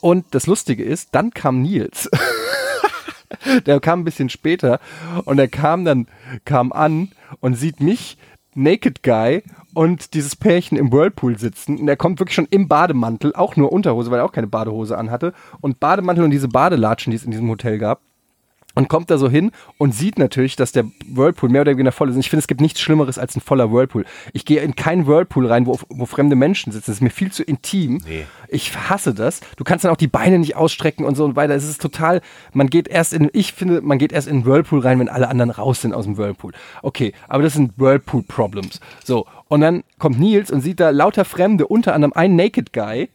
[0.00, 2.08] und das Lustige ist, dann kam Nils.
[3.66, 4.80] der kam ein bisschen später
[5.24, 6.06] und er kam dann,
[6.44, 7.10] kam an
[7.40, 8.18] und sieht mich,
[8.54, 9.42] Naked Guy,
[9.74, 11.78] und dieses Pärchen im Whirlpool sitzen.
[11.78, 14.96] Und er kommt wirklich schon im Bademantel, auch nur Unterhose, weil er auch keine Badehose
[14.96, 15.34] anhatte.
[15.60, 18.00] Und Bademantel und diese Badelatschen, die es in diesem Hotel gab.
[18.76, 22.10] Und kommt da so hin und sieht natürlich, dass der Whirlpool mehr oder weniger voll
[22.10, 22.14] ist.
[22.14, 24.04] Und ich finde, es gibt nichts Schlimmeres als ein voller Whirlpool.
[24.34, 26.90] Ich gehe in keinen Whirlpool rein, wo, wo fremde Menschen sitzen.
[26.90, 28.02] Das ist mir viel zu intim.
[28.06, 28.26] Nee.
[28.48, 29.40] Ich hasse das.
[29.56, 31.54] Du kannst dann auch die Beine nicht ausstrecken und so und weiter.
[31.54, 32.20] Es ist total,
[32.52, 35.28] man geht erst in, ich finde, man geht erst in den Whirlpool rein, wenn alle
[35.28, 36.52] anderen raus sind aus dem Whirlpool.
[36.82, 38.80] Okay, aber das sind Whirlpool-Problems.
[39.02, 43.08] So, und dann kommt Nils und sieht da lauter Fremde, unter anderem einen Naked Guy.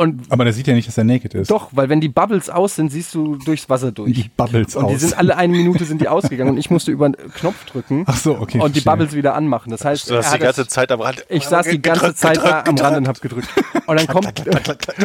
[0.00, 1.50] Und Aber der sieht ja nicht, dass er naked ist.
[1.50, 4.12] doch, weil wenn die Bubbles aus sind, siehst du durchs Wasser durch.
[4.14, 5.00] Die Bubbles und die aus.
[5.00, 8.16] sind alle eine Minute sind die ausgegangen und ich musste über einen Knopf drücken Ach
[8.16, 8.80] so, okay, und die.
[8.80, 9.70] Bubbles wieder anmachen.
[9.70, 11.26] Das heißt, Du hast er die ganze das- Zeit am Rand.
[11.28, 13.48] ich saß die ganze Gedrückt, Zeit da am Rand und hab gedrückt.
[13.86, 14.46] Und dann kommt,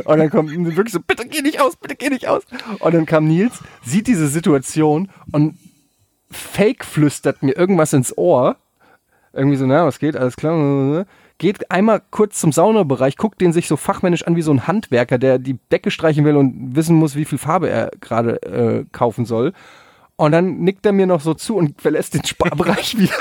[0.05, 2.43] und dann kommt wirklich so, bitte geh nicht aus, bitte geh nicht aus.
[2.79, 5.55] Und dann kam Nils, sieht diese Situation und
[6.29, 8.57] fake flüstert mir irgendwas ins Ohr.
[9.33, 11.05] Irgendwie so, na, was geht, alles klar.
[11.43, 15.17] Geht einmal kurz zum Saunabereich, guckt den sich so fachmännisch an wie so ein Handwerker,
[15.17, 19.25] der die Decke streichen will und wissen muss, wie viel Farbe er gerade äh, kaufen
[19.25, 19.51] soll.
[20.15, 23.15] Und dann nickt er mir noch so zu und verlässt den Sparbereich wieder.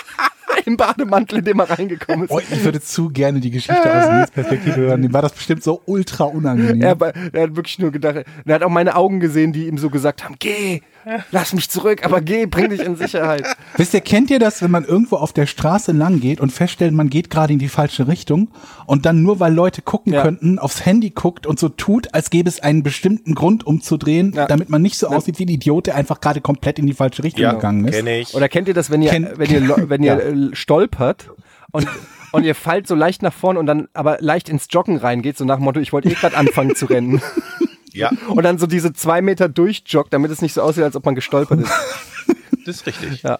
[0.66, 2.32] Im Bademantel, in dem er reingekommen ist.
[2.32, 5.00] Oh, ich würde zu gerne die Geschichte aus Nils Perspektive hören.
[5.00, 6.82] Dem war das bestimmt so ultra unangenehm.
[6.82, 9.88] Er, er hat wirklich nur gedacht, er hat auch meine Augen gesehen, die ihm so
[9.88, 10.82] gesagt haben, geh.
[11.30, 13.44] Lass mich zurück, aber geh, bring dich in Sicherheit.
[13.76, 16.92] Wisst ihr, kennt ihr das, wenn man irgendwo auf der Straße lang geht und feststellt,
[16.92, 18.48] man geht gerade in die falsche Richtung
[18.86, 20.22] und dann nur weil Leute gucken Ja.
[20.22, 24.46] könnten, aufs Handy guckt und so tut, als gäbe es einen bestimmten Grund umzudrehen, Ja.
[24.46, 27.22] damit man nicht so aussieht wie ein Idiot, der einfach gerade komplett in die falsche
[27.24, 27.94] Richtung gegangen ist.
[27.96, 28.34] kenne ich.
[28.34, 30.18] Oder kennt ihr das, wenn ihr, Kenn- wenn ihr, wenn ihr Ja.
[30.18, 31.30] äh, stolpert
[31.72, 31.86] und,
[32.32, 35.44] und ihr fallt so leicht nach vorne und dann aber leicht ins Joggen reingeht, so
[35.44, 37.20] nach dem Motto, ich wollte eh gerade anfangen zu rennen.
[37.94, 41.04] ja, Und dann so diese zwei Meter durchjoggt, damit es nicht so aussieht, als ob
[41.04, 41.72] man gestolpert ist.
[42.66, 43.22] das ist richtig.
[43.22, 43.38] Ja.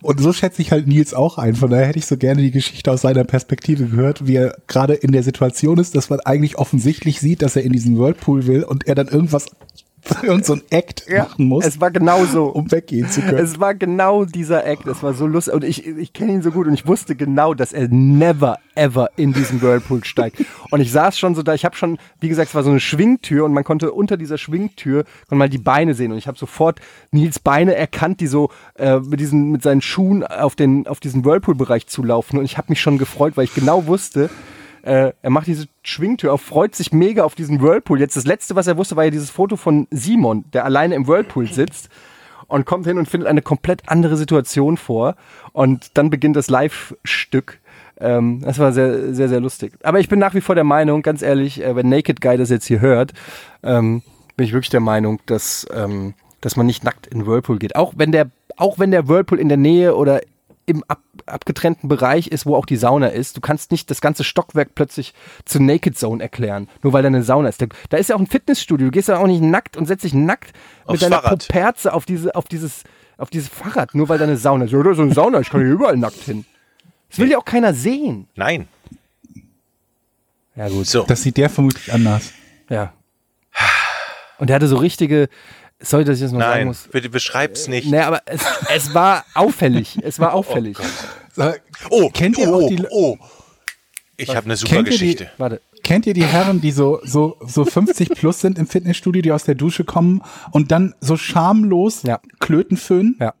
[0.00, 1.56] Und so schätze ich halt Nils auch ein.
[1.56, 4.94] Von daher hätte ich so gerne die Geschichte aus seiner Perspektive gehört, wie er gerade
[4.94, 8.62] in der Situation ist, dass man eigentlich offensichtlich sieht, dass er in diesen Whirlpool will
[8.62, 9.46] und er dann irgendwas,
[10.22, 12.46] irgend so ein Act machen muss, Es war genau so.
[12.46, 13.38] um weggehen zu können.
[13.38, 14.86] Es war genau dieser Act.
[14.86, 15.54] Es war so lustig.
[15.54, 19.10] Und ich, ich kenne ihn so gut und ich wusste genau, dass er never, ever
[19.16, 20.44] in diesen Whirlpool steigt.
[20.70, 21.52] Und ich saß schon so da.
[21.52, 24.38] Ich habe schon, wie gesagt, es war so eine Schwingtür und man konnte unter dieser
[24.38, 26.12] Schwingtür konnte mal die Beine sehen.
[26.12, 26.80] Und ich habe sofort
[27.10, 31.24] Nils Beine erkannt, die so äh, mit, diesen, mit seinen Schuhen auf, den, auf diesen
[31.24, 32.38] Whirlpool-Bereich zulaufen.
[32.38, 34.30] Und ich habe mich schon gefreut, weil ich genau wusste,
[34.82, 38.00] äh, er macht diese Schwingtür auf, freut sich mega auf diesen Whirlpool.
[38.00, 41.06] Jetzt das letzte, was er wusste, war ja dieses Foto von Simon, der alleine im
[41.06, 41.88] Whirlpool sitzt
[42.48, 45.16] und kommt hin und findet eine komplett andere Situation vor.
[45.52, 47.60] Und dann beginnt das Live-Stück.
[48.00, 49.72] Ähm, das war sehr, sehr, sehr lustig.
[49.82, 52.50] Aber ich bin nach wie vor der Meinung, ganz ehrlich, äh, wenn Naked Guy das
[52.50, 53.12] jetzt hier hört,
[53.62, 54.02] ähm,
[54.36, 57.76] bin ich wirklich der Meinung, dass, ähm, dass man nicht nackt in Whirlpool geht.
[57.76, 60.20] Auch wenn der, auch wenn der Whirlpool in der Nähe oder
[60.70, 63.36] im ab, abgetrennten Bereich ist, wo auch die Sauna ist.
[63.36, 65.14] Du kannst nicht das ganze Stockwerk plötzlich
[65.44, 67.60] zur Naked Zone erklären, nur weil da eine Sauna ist.
[67.60, 68.86] Da, da ist ja auch ein Fitnessstudio.
[68.86, 70.52] Du gehst ja auch nicht nackt und setzt dich nackt
[70.84, 71.48] Aufs mit deiner Fahrrad.
[71.48, 72.84] Poperze auf diese, auf dieses,
[73.18, 74.72] auf dieses Fahrrad, nur weil da eine Sauna ist.
[74.72, 76.44] Ja, da ist so eine Sauna, ich kann hier überall nackt hin.
[77.10, 78.28] Das will ja auch keiner sehen.
[78.36, 78.68] Nein.
[80.56, 80.86] Ja, gut.
[80.86, 81.04] So.
[81.04, 82.32] Das sieht der vermutlich anders.
[82.68, 82.92] Ja.
[84.38, 85.28] Und der hatte so richtige,
[85.80, 86.88] sorry, dass ich das noch sagen Nein, muss.
[86.90, 87.90] bitte beschreib's nicht.
[87.90, 88.42] Nee, aber es,
[88.74, 89.98] es war auffällig.
[90.02, 90.78] Es war auffällig.
[91.90, 93.16] Oh, Kennt ihr oh, auch die- oh.
[94.16, 95.30] Ich habe eine super Kennt ihr die- Geschichte.
[95.38, 95.60] Warte.
[95.82, 99.44] Kennt ihr die Herren, die so, so, so 50 plus sind im Fitnessstudio, die aus
[99.44, 102.20] der Dusche kommen und dann so schamlos Ja.
[102.38, 103.16] Klöten föhnen?
[103.18, 103.32] Ja.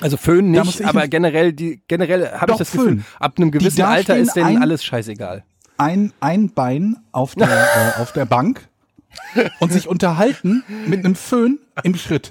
[0.00, 3.04] Also Föhn Da muss nicht, ich aber generell, die, generell habe ich das Gefühl, Föhn.
[3.20, 5.44] ab einem gewissen Alter ist denen ein- alles scheißegal.
[5.78, 7.48] Ein, ein Bein auf der,
[7.98, 8.68] äh, auf der Bank
[9.60, 12.28] und sich unterhalten mit einem Föhn im Schritt.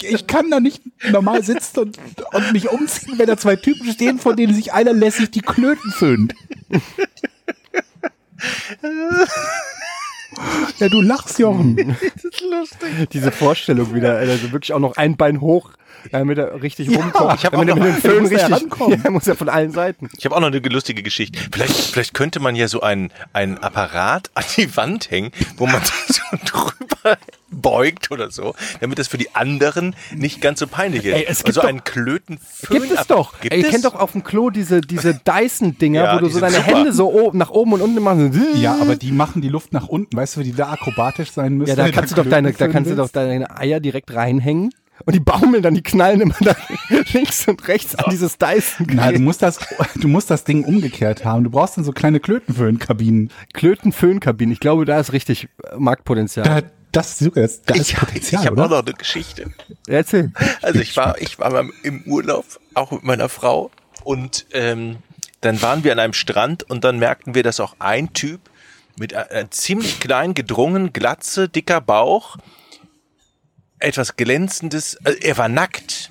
[0.00, 1.98] Ich, ich kann da nicht normal sitzen und,
[2.32, 5.90] und mich umziehen, wenn da zwei Typen stehen, von denen sich einer lässig die Klöten
[5.90, 6.34] föhnt.
[10.78, 11.96] Ja, du lachst, Jochen.
[13.12, 15.70] Diese Vorstellung wieder, also wirklich auch noch ein Bein hoch,
[16.12, 17.34] damit er richtig Ja, rumkommt.
[17.38, 19.00] ich hab damit auch er mit noch- dem Föhn richtig, rankommen.
[19.04, 20.08] ja, muss er von allen Seiten.
[20.16, 21.38] Ich habe auch noch eine lustige Geschichte.
[21.52, 25.82] Vielleicht, vielleicht könnte man ja so einen, einen Apparat an die Wand hängen, wo man
[26.08, 27.18] so drüber
[27.50, 31.14] beugt oder so, damit das für die anderen nicht ganz so peinlich ist.
[31.14, 32.38] Ey, es gibt also doch- einen Klöten
[32.70, 33.40] Gibt es doch.
[33.40, 33.70] Gibt Ey, ihr es?
[33.72, 36.66] kennt doch auf dem Klo diese, diese Dyson-Dinger, Ja, wo du so deine super.
[36.66, 38.38] Hände so oben, nach oben und unten machst.
[38.56, 40.16] Ja, aber die machen die Luft nach unten.
[40.16, 41.70] Weißt du, wie die da akrobatisch sein müssen?
[41.70, 44.70] Ja, da kannst du doch deine, da kannst du doch deine Eier direkt reinhängen.
[45.06, 46.56] Und die baumeln dann, die knallen immer da
[47.12, 49.58] links und rechts an dieses dyson Nein, du musst das,
[49.94, 51.44] du musst das Ding umgekehrt haben.
[51.44, 53.30] Du brauchst dann so kleine Klötenföhnkabinen.
[53.54, 54.52] Klöten-Föhnkabinen.
[54.52, 56.44] Ich glaube, da ist richtig Marktpotenzial.
[56.44, 56.68] Da,
[56.98, 59.52] das, das, da ist ich Potenzial, ich habe auch noch eine Geschichte.
[59.86, 60.32] Erzähl.
[60.62, 62.44] Also ich war, ich war mal im Urlaub,
[62.74, 63.70] auch mit meiner Frau,
[64.04, 64.98] und ähm,
[65.40, 68.40] dann waren wir an einem Strand und dann merkten wir, dass auch ein Typ
[68.98, 72.36] mit einem ziemlich klein gedrungen, glatze, dicker Bauch,
[73.78, 76.10] etwas glänzendes, äh, er war nackt,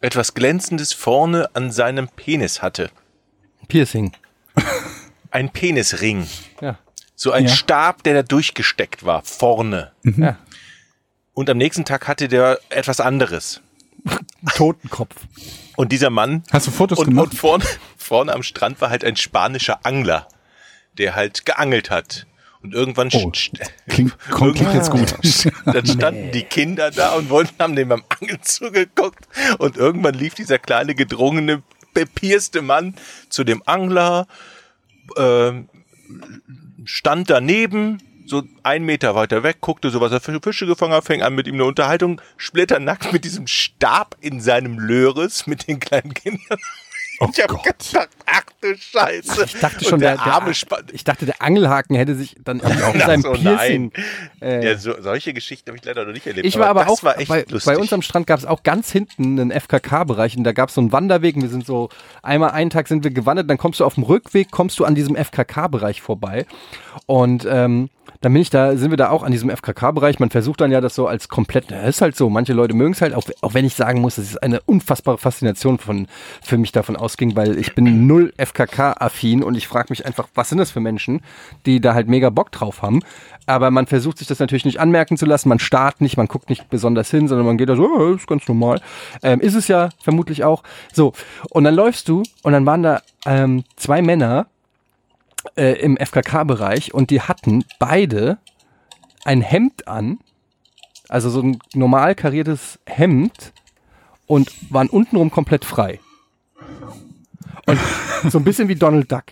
[0.00, 2.90] etwas glänzendes vorne an seinem Penis hatte.
[3.68, 4.12] Piercing.
[5.30, 6.26] Ein Penisring.
[6.60, 6.78] Ja.
[7.22, 7.50] So ein Ja.
[7.54, 9.92] Stab, der da durchgesteckt war, vorne.
[10.02, 10.38] ja.
[11.34, 13.60] Und am nächsten Tag hatte der etwas anderes.
[14.56, 15.14] Totenkopf.
[15.76, 17.26] Und dieser Mann Hast du Fotos und, gemacht?
[17.30, 17.64] und vorne,
[17.96, 20.26] vorne am Strand war halt ein spanischer Angler,
[20.98, 22.26] der halt geangelt hat.
[22.60, 23.30] Und irgendwann Oh,
[23.86, 25.14] Klingt, klingt jetzt gut.
[25.64, 29.28] dann standen die Kinder da und wollten, haben dem beim Angeln zugeguckt.
[29.58, 31.62] Und irgendwann lief dieser kleine, gedrungene,
[31.94, 32.96] bepierste Mann
[33.28, 34.26] zu dem Angler,
[35.16, 35.68] ähm,
[36.84, 41.04] stand daneben, so ein Meter weiter weg, guckte so, was er für Fische gefangen hat,
[41.04, 45.80] fing an mit ihm eine Unterhaltung, splitternackt mit diesem Stab in seinem Löres mit den
[45.80, 46.58] kleinen Kindern.
[47.20, 49.44] Oh ich habe gedacht, Ach du Scheiße.
[49.44, 50.52] Ich dachte schon, der, der, arme
[50.92, 53.92] ich dachte, der Angelhaken hätte sich dann auch Ach seinem so, Piercing.
[54.40, 56.46] Äh, Ja, so, solche Geschichten habe ich leider noch nicht erlebt.
[56.46, 57.64] ich war aber das auch, war echt bei, lustig.
[57.64, 60.74] bei uns am Strand gab es auch ganz hinten einen FKK-Bereich und da gab es
[60.74, 61.88] so einen Wanderweg und wir sind so,
[62.22, 64.94] einmal einen Tag sind wir gewandert, dann kommst du auf dem Rückweg, kommst du an
[64.94, 66.46] diesem FKK-Bereich vorbei
[67.06, 67.90] und ähm,
[68.20, 70.20] dann bin ich da, sind wir da auch an diesem FKK-Bereich.
[70.20, 72.92] Man versucht dann ja das so als komplett, das ist halt so, manche Leute mögen
[72.92, 76.06] es halt, auch, auch wenn ich sagen muss, es ist eine unfassbare Faszination von,
[76.40, 80.48] für mich davon ausging, weil ich bin null FKK-affin und ich frage mich einfach, was
[80.48, 81.20] sind das für Menschen,
[81.66, 83.00] die da halt mega Bock drauf haben.
[83.46, 86.48] Aber man versucht sich das natürlich nicht anmerken zu lassen, man starrt nicht, man guckt
[86.48, 88.80] nicht besonders hin, sondern man geht da so, oh, ist ganz normal.
[89.22, 90.62] Ähm, ist es ja vermutlich auch.
[90.92, 91.12] So,
[91.50, 94.46] und dann läufst du und dann waren da ähm, zwei Männer,
[95.56, 98.38] äh, im FKK-Bereich und die hatten beide
[99.24, 100.18] ein Hemd an,
[101.08, 103.52] also so ein normal kariertes Hemd
[104.26, 106.00] und waren untenrum komplett frei.
[107.66, 107.78] Und
[108.30, 109.24] so ein bisschen wie Donald Duck.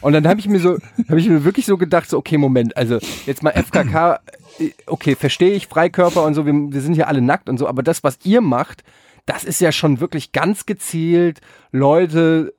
[0.00, 0.78] Und dann habe ich mir so,
[1.08, 4.20] habe ich mir wirklich so gedacht, so, okay, Moment, also jetzt mal FKK,
[4.58, 7.66] äh, okay, verstehe ich, Freikörper und so, wir, wir sind hier alle nackt und so,
[7.66, 8.84] aber das, was ihr macht,
[9.26, 12.54] das ist ja schon wirklich ganz gezielt Leute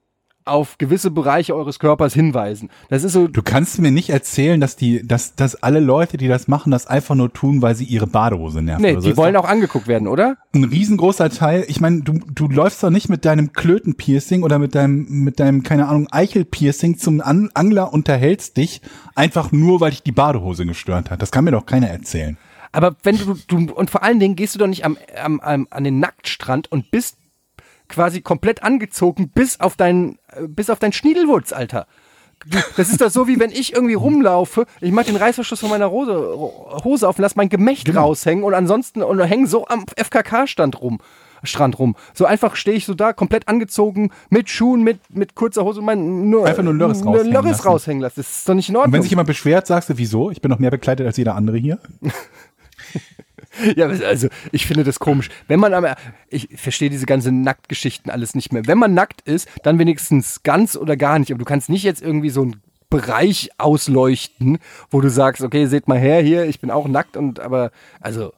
[0.45, 2.69] auf gewisse Bereiche eures Körpers hinweisen.
[2.89, 6.27] Das ist so, Du kannst mir nicht erzählen, dass die, dass, dass alle Leute, die
[6.27, 8.81] das machen, das einfach nur tun, weil sie ihre Badehose nerven.
[8.81, 9.01] nee, so.
[9.01, 10.37] die Ist wollen auch angeguckt werden, oder?
[10.55, 11.65] ein riesengroßer Teil.
[11.67, 15.63] Ich meine, du, du läufst doch nicht mit deinem Klötenpiercing oder mit deinem, mit deinem,
[15.63, 18.81] keine Ahnung, Eichelpiercing zum An Angler unterhältst dich,
[19.15, 21.21] einfach nur, weil dich die Badehose gestört hat.
[21.21, 22.37] Das kann mir doch keiner erzählen.
[22.71, 25.67] Aber wenn du, du und vor allen Dingen gehst du doch nicht am, am, am,
[25.69, 27.17] an den Nacktstrand und bist
[27.87, 30.17] quasi komplett angezogen bis auf deinen,
[30.47, 31.87] bis auf dein Schniedelwurz, Alter.
[32.75, 35.91] Das ist doch so, wie wenn ich irgendwie rumlaufe, ich mach den Reißverschluss von meiner
[35.91, 36.13] Hose,
[36.83, 40.99] Hose auf und lass mein Gemächt raushängen und ansonsten und häng so am FKK-Stand rum.
[41.45, 41.95] Strand rum.
[42.13, 45.85] So einfach stehe ich so da, komplett angezogen, mit Schuhen, mit, mit kurzer Hose und
[45.85, 47.67] mein, nur, Einfach nur Lörres raushängen Lörres lassen.
[47.67, 48.13] raushängen lassen.
[48.17, 48.89] Das ist doch nicht in Ordnung.
[48.89, 50.31] Und wenn sich jemand beschwert, sagst du, wieso?
[50.31, 51.79] Ich bin noch mehr bekleidet als jeder andere hier.
[53.75, 55.29] Ja, also ich finde das komisch.
[55.47, 55.95] Wenn man aber,
[56.29, 58.65] ich verstehe diese ganzen Nacktgeschichten alles nicht mehr.
[58.65, 61.31] Wenn man nackt ist, dann wenigstens ganz oder gar nicht.
[61.31, 64.59] Aber du kannst nicht jetzt irgendwie so einen Bereich ausleuchten,
[64.91, 68.33] wo du sagst, okay, seht mal her hier, ich bin auch nackt und aber, also,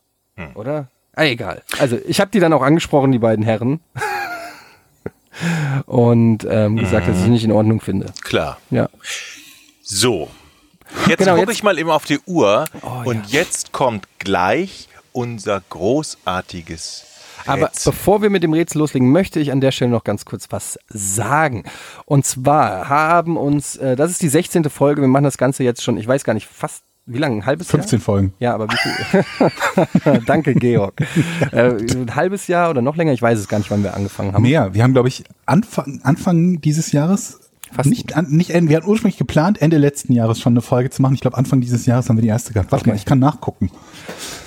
[0.54, 0.88] oder?
[1.14, 1.62] Ah, egal.
[1.80, 3.80] Also ich habe die dann auch angesprochen, die beiden Herren.
[5.86, 8.14] und ähm, gesagt, dass ich es nicht in Ordnung finde.
[8.24, 8.58] Klar.
[8.70, 8.90] Ja.
[9.82, 10.30] So.
[11.08, 12.66] Jetzt Genau, gucke Oh, ich mal eben auf die Uhr
[13.04, 17.06] und jetzt kommt gleich unser großartiges
[17.46, 17.92] Aber Rätsel.
[17.92, 20.78] bevor wir mit dem Rätsel loslegen, möchte ich an der Stelle noch ganz kurz was
[20.90, 21.64] sagen.
[22.06, 24.66] Und zwar haben uns, äh, das ist die 16.
[24.70, 27.46] Folge, wir machen das Ganze jetzt schon, ich weiß gar nicht, fast, wie lange, ein
[27.46, 28.34] halbes 15 Folgen.
[28.40, 28.52] Jahr?
[28.52, 30.22] Ja, aber wie viel?
[30.26, 31.00] Danke, Georg.
[31.52, 34.34] äh, ein halbes Jahr oder noch länger, ich weiß es gar nicht, wann wir angefangen
[34.34, 34.42] haben.
[34.42, 34.74] Mehr.
[34.74, 37.40] Wir haben, glaube ich, Anfang, Anfang dieses Jahres.
[37.72, 37.90] Fast.
[37.90, 41.02] Nicht, an, nicht Ende, wir hatten ursprünglich geplant, Ende letzten Jahres schon eine Folge zu
[41.02, 41.14] machen.
[41.14, 42.72] Ich glaube, Anfang dieses Jahres haben wir die erste gehabt.
[42.72, 43.70] Warte mal, ich kann nachgucken.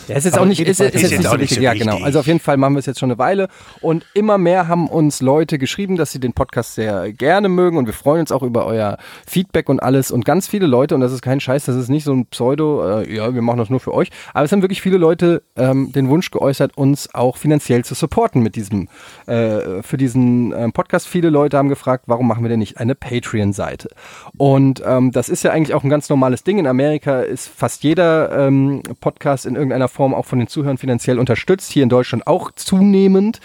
[0.09, 1.59] Ja, ist jetzt Aber auch nicht, ist, ist, jetzt Ist jetzt nicht so nicht wichtig.
[1.59, 1.99] so Ja, genau.
[2.03, 3.49] Also auf jeden Fall machen wir es jetzt schon eine Weile
[3.81, 7.87] und immer mehr haben uns Leute geschrieben, dass sie den Podcast sehr gerne mögen und
[7.87, 11.13] wir freuen uns auch über euer Feedback und alles und ganz viele Leute und das
[11.13, 13.81] ist kein Scheiß, das ist nicht so ein Pseudo, äh, ja, wir machen das nur
[13.81, 17.85] für euch, aber es haben wirklich viele Leute ähm, den Wunsch geäußert, uns auch finanziell
[17.85, 18.89] zu supporten mit diesem,
[19.27, 21.07] äh, für diesen ähm, Podcast.
[21.07, 23.91] Viele Leute haben gefragt, warum machen wir denn nicht eine Patreon-Seite?
[24.37, 26.59] Und ähm, das ist ja eigentlich auch ein ganz normales Ding.
[26.59, 31.19] In Amerika ist fast jeder ähm, Podcast in irgendeiner Form auch von den Zuhörern finanziell
[31.19, 31.71] unterstützt.
[31.71, 33.41] Hier in Deutschland auch zunehmend.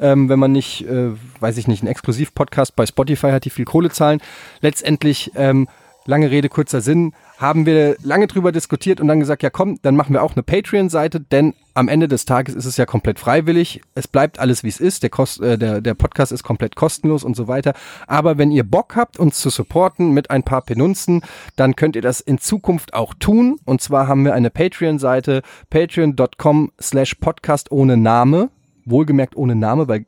[0.00, 3.64] Ähm, wenn man nicht, äh, weiß ich nicht, einen Exklusiv-Podcast bei Spotify hat, die viel
[3.64, 4.20] Kohle zahlen.
[4.60, 5.68] Letztendlich, ähm,
[6.08, 9.94] lange Rede, kurzer Sinn, haben wir lange drüber diskutiert und dann gesagt, ja komm, dann
[9.94, 13.82] machen wir auch eine Patreon-Seite, denn am Ende des Tages ist es ja komplett freiwillig.
[13.94, 15.04] Es bleibt alles, wie es ist.
[15.04, 17.74] Der, Kost, äh, der, der Podcast ist komplett kostenlos und so weiter.
[18.08, 21.22] Aber wenn ihr Bock habt, uns zu supporten mit ein paar Penunzen,
[21.54, 23.60] dann könnt ihr das in Zukunft auch tun.
[23.64, 28.50] Und zwar haben wir eine Patreon-Seite, patreon.com slash podcast ohne Name.
[28.86, 30.06] Wohlgemerkt ohne Name, weil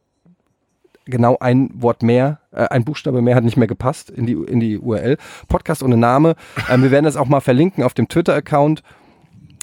[1.10, 4.60] genau ein Wort mehr, äh, ein Buchstabe mehr hat nicht mehr gepasst in die, in
[4.60, 5.16] die URL.
[5.48, 6.36] Podcast ohne Name.
[6.70, 8.82] Ähm, wir werden das auch mal verlinken auf dem Twitter-Account.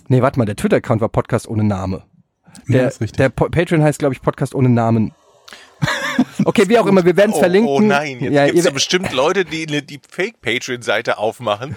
[0.10, 2.04] Nee, warte mal, der Twitter-Account war Podcast ohne Name.
[2.68, 3.18] Ja, Der, ist richtig.
[3.18, 5.14] der po Patreon heißt, glaube ich, Podcast ohne Namen.
[6.46, 7.70] Okay, wie auch immer, wir werden es Oh, verlinken.
[7.70, 11.76] oh nein, jetzt ja, gibt es ja bestimmt Leute, die eine die Fake-Patreon-Seite aufmachen.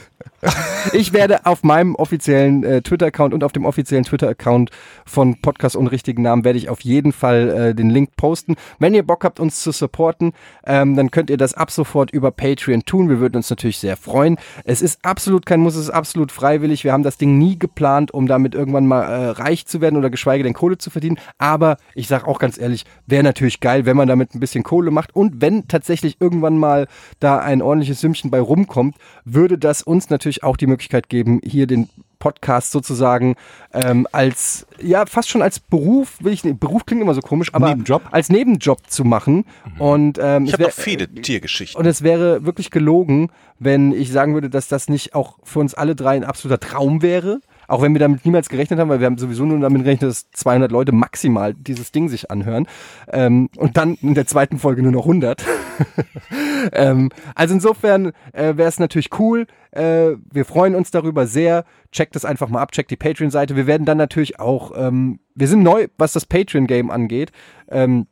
[0.92, 4.70] Ich werde auf meinem offiziellen äh, Twitter-Account und auf dem offiziellen Twitter-Account
[5.04, 8.56] von Podcast Unrichtigen Namen werde ich auf jeden Fall äh, den Link posten.
[8.78, 10.32] Wenn ihr Bock habt, uns zu supporten,
[10.64, 13.08] ähm, dann könnt ihr das ab sofort über Patreon tun.
[13.08, 14.36] Wir würden uns natürlich sehr freuen.
[14.64, 16.84] Es ist absolut kein Muss, es ist absolut freiwillig.
[16.84, 20.10] Wir haben das Ding nie geplant, um damit irgendwann mal äh, reich zu werden oder
[20.10, 21.18] geschweige denn Kohle zu verdienen.
[21.38, 24.90] Aber ich sage auch ganz ehrlich, wäre natürlich geil, wenn man damit ein bisschen Kohle
[24.90, 25.14] macht.
[25.14, 26.88] Und wenn tatsächlich irgendwann mal
[27.20, 31.66] da ein ordentliches Sümmchen bei rumkommt, würde das uns natürlich auch die Möglichkeit geben, hier
[31.66, 31.88] den
[32.20, 33.34] Podcast sozusagen
[33.72, 37.70] ähm, als, ja, fast schon als Beruf, will ich, Beruf klingt immer so komisch, aber
[37.70, 38.02] Nebenjob?
[38.10, 39.46] als Nebenjob zu machen.
[39.78, 41.80] Und, ähm, Ich habe noch viele Tiergeschichten.
[41.80, 45.74] und es wäre wirklich gelogen, wenn ich sagen würde, dass das nicht auch für uns
[45.74, 47.40] alle drei ein absoluter Traum wäre.
[47.68, 50.30] Auch wenn wir damit niemals gerechnet haben, weil wir haben sowieso nur damit gerechnet, dass
[50.32, 52.66] 200 Leute maximal dieses Ding sich anhören.
[53.12, 55.44] Ähm, und dann in der zweiten Folge nur noch 100.
[56.72, 59.46] ähm, also insofern äh, wäre es natürlich cool.
[59.70, 61.64] Äh, wir freuen uns darüber sehr.
[61.92, 63.56] Checkt das einfach mal ab, checkt die Patreon-Seite.
[63.56, 67.32] Wir werden dann natürlich auch, ähm, wir sind neu, was das Patreon-Game angeht.
[67.68, 68.06] Ähm,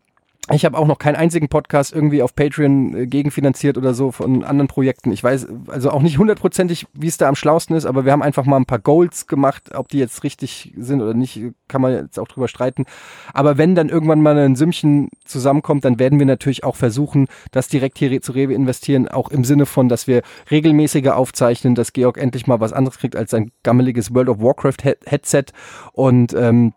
[0.53, 4.45] ich habe auch noch keinen einzigen Podcast irgendwie auf Patreon äh, gegenfinanziert oder so von
[4.45, 5.13] anderen Projekten.
[5.13, 8.23] Ich weiß also auch nicht hundertprozentig, wie es da am schlausten ist, aber wir haben
[8.23, 9.75] einfach mal ein paar Goals gemacht.
[9.75, 12.85] Ob die jetzt richtig sind oder nicht, kann man jetzt auch drüber streiten.
[13.35, 17.69] Aber wenn dann irgendwann mal ein Sümmchen zusammenkommt, dann werden wir natürlich auch versuchen, das
[17.69, 22.47] direkt hier zu reinvestieren, auch im Sinne von, dass wir regelmäßiger aufzeichnen, dass Georg endlich
[22.47, 25.45] mal was anderes kriegt als sein gammeliges World of Warcraft He- Headset
[25.93, 26.73] und ähm,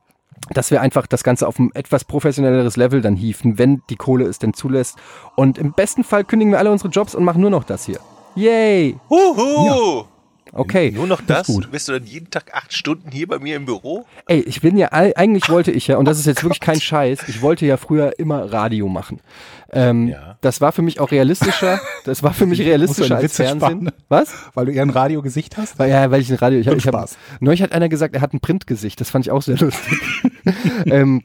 [0.54, 4.26] dass wir einfach das Ganze auf ein etwas professionelleres Level dann hieven, wenn die Kohle
[4.26, 4.98] es denn zulässt.
[5.36, 8.00] Und im besten Fall kündigen wir alle unsere Jobs und machen nur noch das hier.
[8.36, 8.98] Yay!
[9.10, 10.06] Huhu!
[10.54, 10.92] Okay.
[10.92, 11.48] Nur noch das?
[11.48, 11.72] gut.
[11.72, 14.06] Bist du dann jeden Tag acht Stunden hier bei mir im Büro?
[14.28, 17.28] Ey, ich bin ja, eigentlich wollte ich ja, und das ist jetzt wirklich kein Scheiß,
[17.30, 19.20] ich wollte ja früher immer Radio machen.
[19.72, 20.38] Ähm, Ja.
[20.42, 23.60] Das war für mich auch realistischer, das war für mich realistischer als Witze Fernsehen.
[23.88, 23.92] sparen.
[24.10, 24.34] Was?
[24.54, 25.80] Weil du eher ein Radiogesicht hast?
[25.80, 27.18] Weil, ja, weil ich ein Radio, ich, hab- ich hab, Spaß.
[27.40, 30.00] neulich hat einer gesagt, er hat ein Printgesicht, das fand ich auch sehr lustig.
[30.86, 31.24] ähm,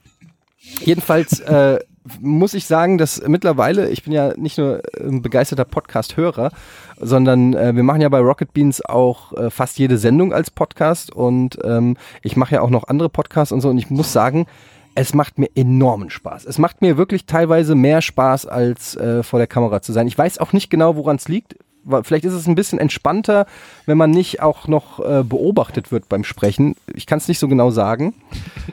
[0.81, 1.81] jedenfalls äh,
[2.21, 6.53] muss ich sagen, dass mittlerweile, ich bin ja nicht nur ein begeisterter Podcast-Hörer,
[7.01, 11.13] sondern äh, wir machen ja bei Rocket Beans auch äh, fast jede Sendung als Podcast
[11.13, 14.47] und ähm, ich mache ja auch noch andere Podcasts und so und ich muss sagen,
[14.95, 16.47] es macht mir enormen Spaß.
[16.47, 20.07] Es macht mir wirklich teilweise mehr Spaß, als äh, vor der Kamera zu sein.
[20.07, 21.57] Ich weiß auch nicht genau, woran es liegt.
[22.03, 23.47] Vielleicht ist es ein bisschen entspannter,
[23.85, 26.75] wenn man nicht auch noch äh, beobachtet wird beim Sprechen.
[26.93, 28.15] Ich kann es nicht so genau sagen.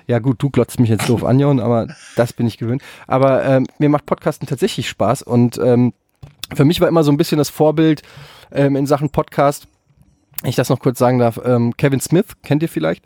[0.07, 2.81] Ja gut, du glotzt mich jetzt doof an, Jon, aber das bin ich gewöhnt.
[3.05, 5.93] Aber ähm, mir macht Podcasten tatsächlich Spaß und ähm,
[6.55, 8.01] für mich war immer so ein bisschen das Vorbild
[8.51, 9.67] ähm, in Sachen Podcast,
[10.41, 13.05] wenn ich das noch kurz sagen darf, ähm, Kevin Smith, kennt ihr vielleicht?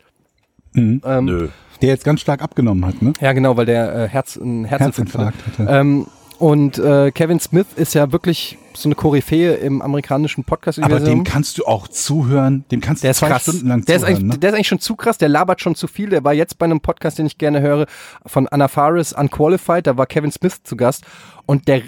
[0.72, 1.02] Mhm.
[1.04, 1.48] Ähm, Nö.
[1.80, 3.12] Der jetzt ganz stark abgenommen hat, ne?
[3.20, 5.28] Ja, genau, weil der äh, Herz, einen Herzinfarkt hatte.
[5.28, 5.80] Herzinfarkt hatte.
[5.80, 6.06] Ähm,
[6.38, 11.24] und äh, Kevin Smith ist ja wirklich so eine Koryphäe im amerikanischen podcast Aber dem
[11.24, 12.64] kannst du auch zuhören.
[12.70, 13.42] Dem kannst du ist zwei krass.
[13.42, 14.16] Stunden lang der, ist zuhören.
[14.16, 14.38] eigentlich, ne?
[14.38, 16.10] der ist eigentlich schon zu krass, der labert schon zu viel.
[16.10, 17.86] Der war jetzt bei einem Podcast, den ich gerne höre,
[18.24, 21.04] von Anna Faris, Unqualified, da war Kevin Smith zu Gast.
[21.44, 21.82] Und der,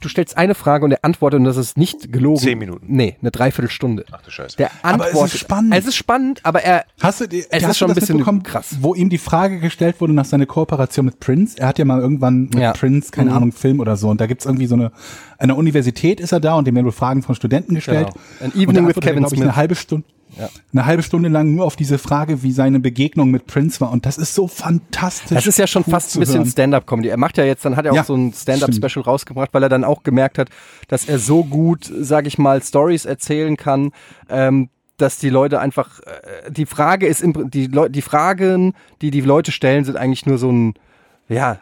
[0.00, 2.38] du stellst eine Frage und er antwortet und das ist nicht gelogen.
[2.40, 2.86] Zehn Minuten.
[2.88, 4.04] Nee, eine Dreiviertelstunde.
[4.12, 4.56] Ach du Scheiße.
[4.56, 5.28] Der Aber antwortet.
[5.28, 5.74] es ist spannend.
[5.76, 8.42] Es ist spannend, aber er, Hast du, die, Es hast ist schon du ein bisschen
[8.42, 8.76] krass.
[8.80, 11.58] wo ihm die Frage gestellt wurde nach seiner Kooperation mit Prince?
[11.58, 12.72] Er hat ja mal irgendwann mit Ja.
[12.72, 13.36] Prince, keine Mhm.
[13.36, 14.08] Ahnung, Film oder so.
[14.08, 14.92] Und da gibt's irgendwie so eine,
[15.38, 18.08] an der Universität ist er da und dem werden wohl Fragen von Studenten gestellt.
[18.08, 18.20] Genau.
[18.40, 19.48] An Und Evening da with er, Kevin glaub ich, Smith.
[19.48, 20.06] eine halbe Stunde.
[20.38, 20.48] Ja.
[20.72, 23.90] Eine halbe Stunde lang nur auf diese Frage, wie seine Begegnung mit Prince war.
[23.90, 25.36] Und das ist so fantastisch.
[25.36, 26.46] Das ist ja schon fast ein bisschen.
[26.46, 27.08] Stand-up-Comedy.
[27.08, 29.68] Er macht ja jetzt, dann hat er auch Ja, so ein Stand-up-Special rausgebracht, weil er
[29.68, 30.48] dann auch gemerkt hat,
[30.88, 33.92] dass er so gut, sag ich mal, Stories erzählen kann,
[34.28, 39.10] ähm, dass die Leute einfach, äh, die Frage ist, im, die, Leu die Fragen, die
[39.10, 40.74] die Leute stellen, sind eigentlich nur so ein,
[41.28, 41.58] ja,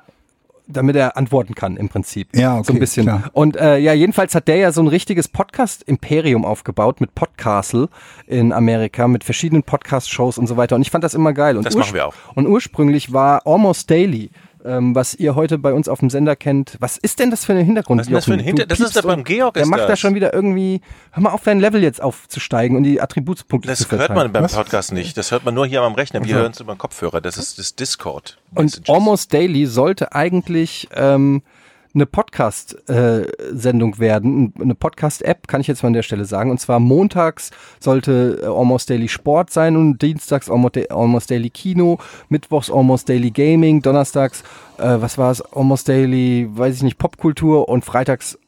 [0.73, 2.29] damit er antworten kann im Prinzip.
[2.35, 3.07] Ja, okay, so ein bisschen.
[3.07, 3.31] klar.
[3.33, 7.89] Und äh, ja, jedenfalls hat der ja so ein richtiges Podcast-Imperium aufgebaut mit Podcastle
[8.27, 10.77] in Amerika, mit verschiedenen Podcast-Shows und so weiter.
[10.77, 11.57] Und ich fand das immer geil.
[11.57, 12.15] Und Das machen wir auch.
[12.35, 14.31] Und ursprünglich war Almost Daily,
[14.65, 16.77] ähm, was ihr heute bei uns auf dem Sender kennt.
[16.81, 18.01] Was ist denn das für ein Hintergrund?
[18.01, 18.47] Was ist das für ein Jochen?
[18.47, 19.99] Hinter- Du das ist da beim Georg Der ist macht da das.
[20.01, 20.81] schon wieder irgendwie,
[21.13, 24.09] hör mal auf, dein Level jetzt aufzusteigen und die Attributspunkte zu Das verteilen.
[24.09, 24.55] hört man beim Was?
[24.55, 25.17] Podcast nicht.
[25.17, 26.25] Das hört man nur hier am Rechner.
[26.25, 27.21] Wir hören es über den Kopfhörer.
[27.21, 28.39] Das ist das Discord.
[28.55, 28.83] Und.
[28.89, 31.43] Almost Daily sollte eigentlich ähm,
[31.95, 36.51] eine Podcast-Sendung werden, eine Podcast-App, kann ich jetzt mal an der Stelle sagen.
[36.51, 42.71] Und zwar montags sollte äh, Almost Daily Sport sein und dienstags Almost Daily Kino, mittwochs
[42.71, 44.43] Almost Daily Gaming, donnerstags,
[44.79, 48.39] äh, was war es, Almost Daily, weiß ich nicht, Popkultur und freitags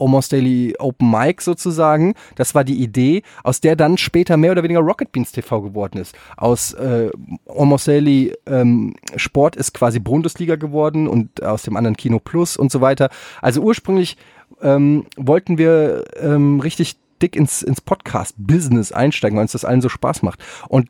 [0.00, 2.14] Almost Daily Open Mic sozusagen.
[2.36, 5.98] Das war die Idee, aus der dann später mehr oder weniger Rocket Beans TV geworden
[5.98, 6.14] ist.
[6.36, 7.10] Aus äh,
[7.46, 12.72] Almost Daily ähm, Sport ist quasi Bundesliga geworden und aus dem anderen Kino Plus und
[12.72, 13.10] so weiter.
[13.42, 14.16] Also ursprünglich
[14.62, 19.88] ähm, wollten wir ähm, richtig dick ins, ins Podcast-Business einsteigen, weil uns das allen so
[19.88, 20.40] Spaß macht.
[20.68, 20.88] Und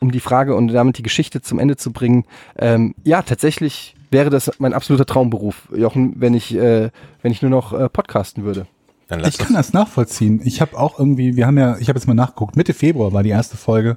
[0.00, 2.24] um die Frage und damit die Geschichte zum Ende zu bringen,
[2.58, 6.90] ähm, ja, tatsächlich wäre das mein absoluter Traumberuf, Jochen, wenn ich, äh,
[7.22, 8.66] wenn ich nur noch äh, podcasten würde.
[9.08, 10.40] Dann lass Ich kann das nachvollziehen.
[10.44, 13.22] Ich habe auch irgendwie, wir haben ja, ich habe jetzt mal nachgeguckt, Mitte Februar war
[13.22, 13.96] die erste Folge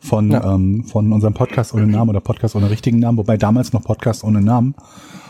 [0.00, 0.54] von, Ja.
[0.54, 4.22] ähm, von unserem Podcast ohne Namen oder Podcast ohne richtigen Namen, wobei damals noch Podcast
[4.24, 4.74] ohne Namen.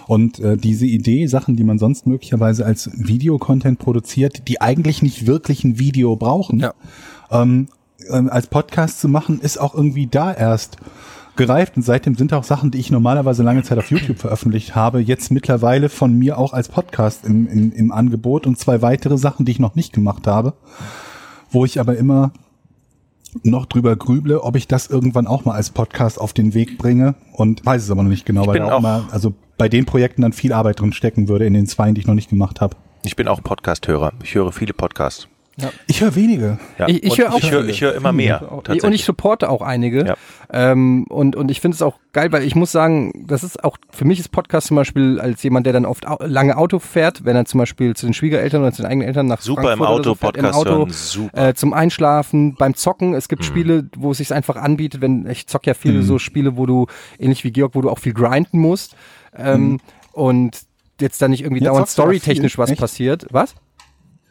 [0.07, 5.27] Und äh, diese Idee, Sachen, die man sonst möglicherweise als Videocontent produziert, die eigentlich nicht
[5.29, 6.75] wirklich ein Video brauchen, Ja.
[7.31, 7.69] ähm,
[8.11, 10.79] ähm, als Podcast zu machen, ist auch irgendwie da erst
[11.37, 15.01] gereift und seitdem sind auch Sachen, die ich normalerweise lange Zeit auf YouTube veröffentlicht habe,
[15.01, 19.45] jetzt mittlerweile von mir auch als Podcast im, im, im Angebot und zwei weitere Sachen,
[19.47, 20.55] die ich noch nicht gemacht habe,
[21.51, 22.33] wo ich aber immer
[23.45, 27.15] noch drüber grüble, ob ich das irgendwann auch mal als Podcast auf den Weg bringe
[27.33, 29.85] und weiß es aber noch nicht genau, weil da auch auch- mal, also bei den
[29.87, 32.61] Projekten dann viel Arbeit drin stecken würde in den zwei, die ich noch nicht gemacht
[32.61, 32.77] habe.
[33.05, 34.13] Ich bin auch Podcast-Hörer.
[34.23, 35.29] Ich höre viele Podcasts.
[35.87, 36.59] Ich höre wenige.
[36.79, 36.89] Ja.
[36.89, 38.51] Ich- ich höre auch ich höre, höre immer mehr.
[38.53, 40.07] Und ich supporte auch einige.
[40.07, 40.17] Ja.
[40.53, 43.77] Ähm, und, und ich finde es auch geil, weil ich muss sagen, das ist auch,
[43.91, 47.25] für mich ist Podcast zum Beispiel als jemand, der dann oft au lange Auto fährt,
[47.25, 49.79] wenn er zum Beispiel zu den Schwiegereltern oder zu den eigenen Eltern nach Super im
[49.79, 51.43] Frankfurt oder Auto, so fährt, im Podcast Auto, hören, super.
[51.43, 51.49] Mhm.
[51.49, 53.15] Äh, zum Einschlafen, beim Zocken.
[53.15, 56.57] Es gibt Spiele, wo es sich einfach anbietet, wenn, ich zock ja viele so Spiele,
[56.57, 56.87] wo du,
[57.19, 58.97] ähnlich wie Georg, wo du auch viel grinden musst.
[59.37, 59.79] Ähm,
[60.13, 60.59] Und
[61.01, 62.81] jetzt da nicht irgendwie Ja, dauernd storytechnisch was Echt?
[62.81, 63.27] passiert.
[63.31, 63.55] Was?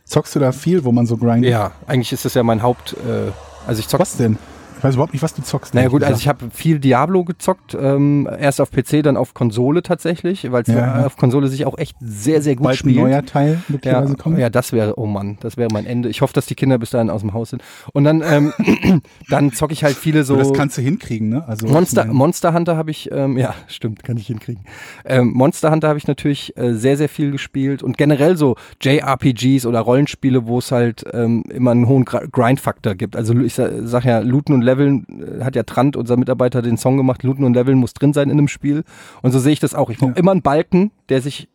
[0.09, 1.51] Zockst du da viel, wo man so grindet?
[1.51, 3.31] Ja, eigentlich ist das ja mein Haupt, äh,
[3.67, 4.39] also ich zock Was denn?
[4.79, 5.73] Ich weiß überhaupt nicht, was du zockst.
[5.73, 9.83] Naja gut, also ich habe viel Diablo gezockt, ähm, erst auf PC, dann auf Konsole
[9.83, 11.05] tatsächlich, weil es Ja, ja.
[11.05, 12.95] auf Konsole sich auch echt sehr, sehr gut bald ein spielt.
[12.95, 14.39] neuer Teil ja, möglicherweise kommen.
[14.39, 16.07] ja, das wäre, oh Mann, das wäre mein Ende.
[16.07, 17.61] Ich hoffe, dass die Kinder bis dahin aus dem Haus sind.
[17.91, 18.53] Und dann, ähm,
[19.29, 20.35] dann zocke ich halt viele so.
[20.35, 21.43] So, das kannst du hinkriegen, ne?
[21.45, 24.63] Also Monster, Monster Hunter habe ich, ähm, ja, stimmt, kann ich hinkriegen.
[25.03, 29.65] Ähm, Monster Hunter habe ich natürlich äh, sehr, sehr viel gespielt und generell so JRPGs
[29.65, 33.17] oder Rollenspiele, wo es halt ähm, immer einen hohen Grind-Faktor gibt.
[33.17, 35.05] Also ich sa sag ja, Looten und Leveln
[35.39, 38.29] äh, hat ja Trant, unser Mitarbeiter, den Song gemacht, Looten und Leveln muss drin sein
[38.29, 38.83] in einem Spiel.
[39.21, 39.89] Und so sehe ich das auch.
[39.89, 40.17] Ich brauche Ja.
[40.17, 41.49] immer einen Balken, der sich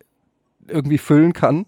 [0.68, 1.66] irgendwie füllen kann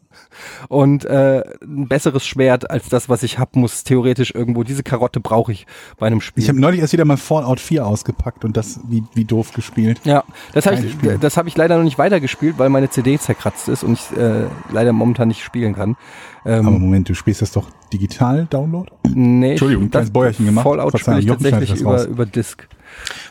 [0.68, 5.20] und äh, ein besseres Schwert als das, was ich habe, muss theoretisch irgendwo, diese Karotte
[5.20, 5.66] brauche ich
[5.98, 6.42] bei einem Spiel.
[6.42, 10.00] ich habe neulich erst wieder mal Fallout 4 ausgepackt und das wie, wie doof gespielt.
[10.04, 13.68] Ja, das habe ich, das hab ich leider noch nicht weitergespielt, weil meine CD zerkratzt
[13.68, 15.96] ist und ich äh, leider momentan nicht spielen kann.
[16.44, 18.90] Aber Ähm, Moment, du spielst das doch digital Download?
[19.08, 20.64] nee, Entschuldigung, kleines Bäuerchen gemacht.
[20.64, 22.06] Fallout spiele ich tatsächlich das über, raus.
[22.06, 22.68] über Disk.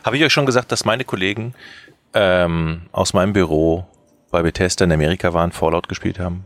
[0.04, 1.54] Habe ich euch schon gesagt, dass meine Kollegen
[2.14, 3.86] ähm, aus meinem Büro
[4.36, 6.44] bei Bethesda in Amerika waren, Fallout gespielt haben?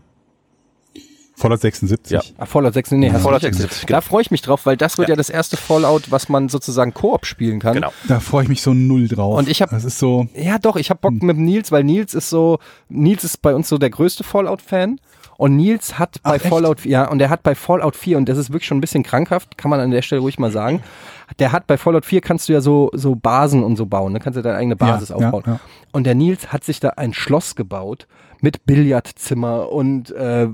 [1.34, 2.12] Fallout 76.
[2.12, 2.20] Ja.
[2.38, 3.70] Ah, Fallout 6, nee, hast Fallout nicht erzählt.
[3.72, 5.14] 76, Da freue ich mich drauf, weil das wird ja.
[5.14, 5.16] Ja.
[5.16, 7.74] das erste Fallout, was man sozusagen Koop spielen kann.
[7.74, 7.92] Genau.
[8.06, 9.38] Da freue ich mich so null drauf.
[9.38, 10.28] Und ich hab- Das ist so.
[10.34, 11.26] Ja, doch, ich hab Bock Hm.
[11.26, 12.58] mit Nils, weil Nils ist so,
[12.90, 15.00] Nils ist bei uns so der größte Fallout-Fan.
[15.40, 16.48] Und Nils hat bei Ach?
[16.48, 19.02] Fallout, ja, und der hat bei Fallout 4, und das ist wirklich schon ein bisschen
[19.02, 20.82] krankhaft, kann man an der Stelle ruhig mal sagen,
[21.38, 24.20] der hat bei Fallout 4 kannst du ja so, so Basen und so bauen, ne?
[24.20, 25.42] kannst du deine eigene Basis Ja, aufbauen.
[25.46, 25.60] ja, ja.
[25.92, 28.06] Und der Nils hat sich da ein Schloss gebaut
[28.42, 30.48] mit Billardzimmer und äh,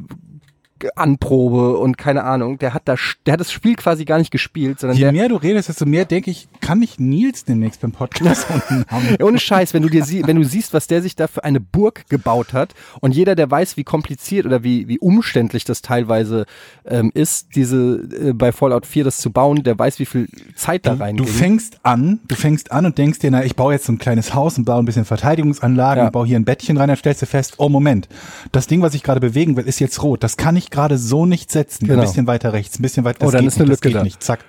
[0.94, 2.58] Anprobe und keine Ahnung.
[2.58, 5.36] Der hat da, der hat das Spiel quasi gar nicht gespielt, sondern Je mehr du
[5.36, 9.16] redest, desto mehr denke ich, kann ich Nils demnächst beim Podcast unten haben.
[9.22, 11.60] Ohne Scheiß, wenn du dir sie, wenn du siehst, was der sich da für eine
[11.60, 16.46] Burg gebaut hat und jeder, der weiß, wie kompliziert oder wie, wie umständlich das teilweise
[16.84, 20.86] ähm, ist, diese äh, bei Fallout 4 das zu bauen, der weiß, wie viel Zeit
[20.86, 21.26] da Du reinging.
[21.26, 24.34] fängst an, du fängst an und denkst dir, na, ich baue jetzt so ein kleines
[24.34, 26.10] Haus und baue ein bisschen Verteidigungsanlagen Ja.
[26.10, 28.08] baue hier ein Bettchen rein, dann stellst du fest, oh Moment,
[28.52, 30.22] das Ding, was ich gerade bewegen will, ist jetzt rot.
[30.22, 31.86] Das kann ich gerade so nicht setzen.
[31.86, 32.00] Genau.
[32.00, 33.88] Ein bisschen weiter rechts, ein bisschen weiter Oh, dann geht ist eine nicht, das Lücke
[33.88, 34.02] geht da.
[34.04, 34.22] nicht.
[34.22, 34.40] Zack.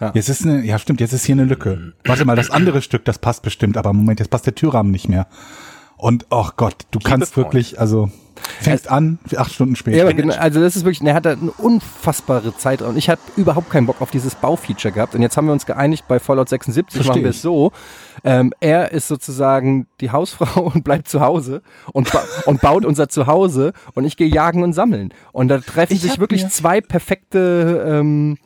[0.00, 0.10] Ja.
[0.14, 1.92] Jetzt ist eine, ja stimmt, jetzt ist hier eine Lücke.
[2.04, 5.08] Warte mal, das andere Stück, das passt bestimmt, aber Moment, jetzt passt der Türrahmen nicht
[5.08, 5.26] mehr.
[6.02, 7.46] Und, oh Gott, du kannst Freunde.
[7.46, 8.10] wirklich, also,
[8.60, 9.98] fängst an, acht Stunden später.
[9.98, 13.08] ja, aber genau, also das ist wirklich, er hat da eine unfassbare Zeit und ich
[13.08, 16.18] habe überhaupt keinen Bock auf dieses Baufeature gehabt und jetzt haben wir uns geeinigt, bei
[16.18, 17.70] Fallout 76 Versteh machen wir es so,
[18.24, 23.08] ähm, er ist sozusagen die Hausfrau und bleibt zu Hause und, ba und baut unser
[23.08, 26.80] Zuhause und ich gehe jagen und sammeln und da treffen Ich sich wirklich mir- zwei
[26.80, 28.38] perfekte ähm,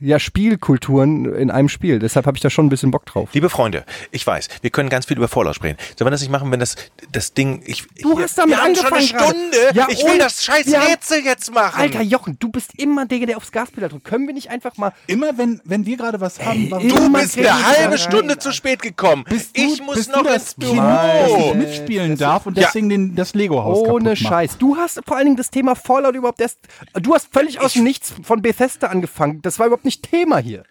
[0.00, 1.98] ja, Spielkulturen in einem Spiel.
[1.98, 3.30] Deshalb habe ich da schon ein bisschen Bock drauf.
[3.32, 5.76] Liebe Freunde, ich weiß, wir können ganz viel über Fallout sprechen.
[5.98, 6.76] Sollen wir das nicht machen, wenn das,
[7.12, 9.38] das Ding, ich, Du hier- hast damit wir haben schon eine angefangen gerade.
[9.38, 9.56] Stunde.
[9.78, 11.80] Ja, ich will das scheiß Rätsel jetzt machen.
[11.80, 14.04] Alter Jochen, du bist immer der, der aufs Gaspedal drückt.
[14.04, 17.38] Können wir nicht einfach mal Immer wenn, wenn wir gerade was haben, warum- du bist
[17.38, 18.40] eine halbe rein, Stunde Alter.
[18.40, 19.24] zu spät gekommen.
[19.28, 21.54] Bist du, ich muss bist noch du das ins Kind, das Büro.
[21.54, 22.64] nicht mitspielen darf und Ja.
[22.66, 24.16] deswegen den, das Lego-Haus Ohne.
[24.16, 24.58] Scheiß.
[24.58, 26.58] Du hast vor allen Dingen das Thema Fallout überhaupt erst.
[26.94, 29.40] Du hast völlig aus dem Nichts von Bethesda angefangen.
[29.42, 30.64] Das war überhaupt nicht Thema hier.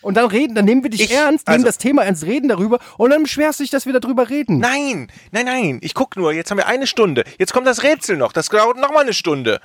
[0.00, 2.48] Und dann reden, dann nehmen wir dich Ich- ernst, nehmen also- das Thema ernst, reden
[2.48, 4.58] darüber und dann beschwerst du dich, dass wir darüber reden.
[4.58, 5.78] Nein, nein, nein.
[5.82, 7.24] Ich guck nur, jetzt haben wir eine Stunde.
[7.38, 8.32] Jetzt kommt das Rätsel noch.
[8.32, 9.60] Das dauert noch mal eine Stunde.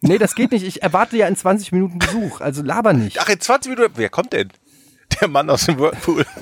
[0.00, 0.64] Nee, das geht nicht.
[0.64, 2.40] Ich erwarte ja in 20 Minuten Besuch.
[2.40, 3.18] Also laber nicht.
[3.20, 3.94] Ach, in 20 Minuten.
[3.96, 4.50] Wer kommt denn?
[5.20, 6.26] Der Mann aus dem Whirlpool.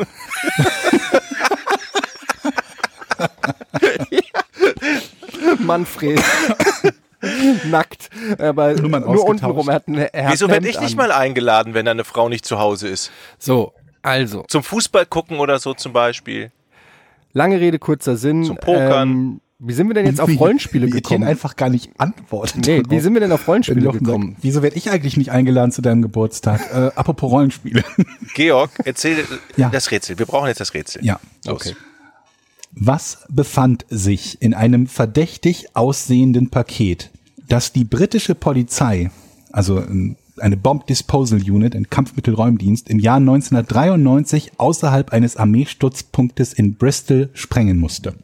[5.60, 6.20] Manfred.
[7.70, 8.10] Nackt.
[8.38, 9.68] Aber Nummern nur untenrum.
[9.68, 11.08] Er hat ein, er Wieso werde ich nicht an.
[11.08, 13.10] mal eingeladen, wenn eine Frau nicht zu Hause ist?
[13.38, 13.72] So,
[14.02, 14.44] also.
[14.48, 16.50] Zum Fußball gucken oder so zum Beispiel.
[17.32, 18.44] Lange Rede, kurzer Sinn.
[18.44, 19.08] Zum Pokern.
[19.10, 21.24] Ähm, wie sind wir denn jetzt auf Wie- Rollenspiele wie Etienne gekommen?
[21.28, 22.66] einfach gar nicht antwortet.
[22.66, 24.36] Nee, wie sind wir denn auf Rollenspiele Jochen sagt, gekommen?
[24.40, 26.60] Wieso werde ich eigentlich nicht eingeladen zu deinem Geburtstag?
[26.72, 27.82] Äh, apropos Rollenspiele.
[28.34, 29.24] Georg, erzähl
[29.56, 29.68] Ja.
[29.70, 30.18] das Rätsel.
[30.18, 31.04] Wir brauchen jetzt das Rätsel.
[31.04, 31.18] ja.
[31.46, 31.74] Los.
[32.76, 37.10] Was befand sich in einem verdächtig aussehenden Paket,
[37.48, 39.10] das die britische Polizei,
[39.52, 46.74] also ähm, eine Bomb Disposal Unit, ein Kampfmittelräumdienst, im Jahr 1993 außerhalb eines Armeestutzpunktes in
[46.74, 48.14] Bristol sprengen musste?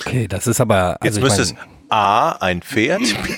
[0.00, 0.96] Okay, das ist aber.
[1.02, 1.54] Jetzt Also ich müsste es
[1.90, 3.02] A, ein Pferd.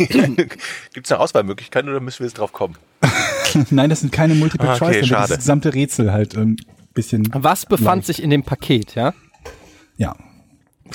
[0.93, 2.77] Gibt es eine Auswahlmöglichkeit oder müssen wir jetzt drauf kommen?
[3.71, 5.29] Nein, das sind keine Multiple Ah, okay, Choice, damit schade.
[5.31, 6.57] das gesamte Rätsel halt ein
[6.95, 7.29] bisschen.
[7.33, 8.07] was befand leicht.
[8.07, 9.15] sich in dem Paket, ja?
[9.97, 10.17] Ja.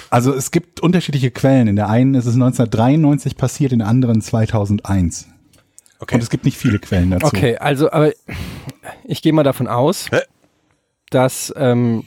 [0.09, 1.67] Also es gibt unterschiedliche Quellen.
[1.67, 5.27] In der einen ist es 1993 passiert, in der anderen 2001.
[5.99, 6.15] Okay.
[6.15, 7.25] Und es gibt nicht viele Quellen dazu.
[7.25, 8.11] Okay, also, aber
[9.03, 10.21] ich gehe mal davon aus, Hä?
[11.09, 12.05] dass ähm,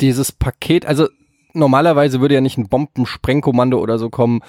[0.00, 1.08] dieses Paket, also
[1.54, 4.40] normalerweise würde ja nicht ein Bombensprengkommando oder so kommen,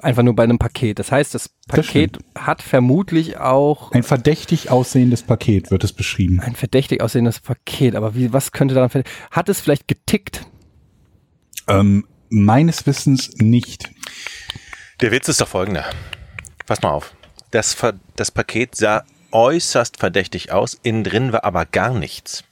[0.00, 0.98] einfach nur bei einem Paket.
[0.98, 6.40] Das heißt, das Das Paket hat vermutlich auch Ein verdächtig aussehendes Paket wird es beschrieben.
[6.40, 7.94] ein verdächtig aussehendes Paket.
[7.96, 8.90] Aber wie, was könnte daran?
[9.30, 10.46] Hat es vielleicht getickt?
[11.68, 13.90] Ähm, meines Wissens nicht.
[15.00, 15.84] Der Witz ist doch folgender.
[16.66, 17.14] Pass mal auf.
[17.50, 22.44] Das, Ver das Paket sah äußerst verdächtig aus, innen drin war aber gar nichts.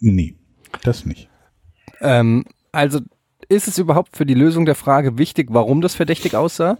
[0.00, 0.34] Nee,
[0.82, 1.29] das nicht.
[2.00, 3.00] Ähm, also
[3.48, 6.78] ist es überhaupt für die Lösung der Frage wichtig, warum das verdächtig aussah?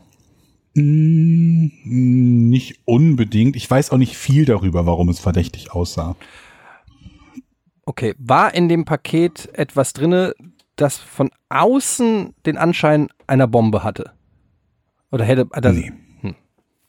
[0.74, 3.56] Mm, Nicht unbedingt.
[3.56, 6.16] Ich weiß auch nicht viel darüber, warum es verdächtig aussah.
[7.84, 10.34] Okay, war in dem Paket etwas drinne,
[10.76, 14.12] das von außen den Anschein einer Bombe hatte?
[15.10, 15.92] Oder hätte das, Nee.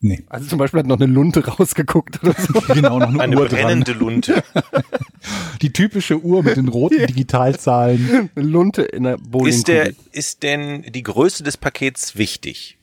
[0.04, 0.24] Nee.
[0.30, 2.60] also zum Beispiel hat noch eine Lunte rausgeguckt oder so.
[2.74, 3.62] Genau, noch eine, Eine Uhr dran.
[3.62, 4.44] brennende Lunte.
[5.62, 8.30] Die typische Uhr mit den roten Digitalzahlen.
[8.36, 9.54] Eine Lunte in der Bowling.
[9.54, 12.78] Ist, der, ist denn die Größe des Pakets wichtig?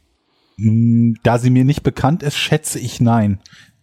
[0.59, 3.41] Mm, Da sie mir nicht bekannt ist, schätze ich nein.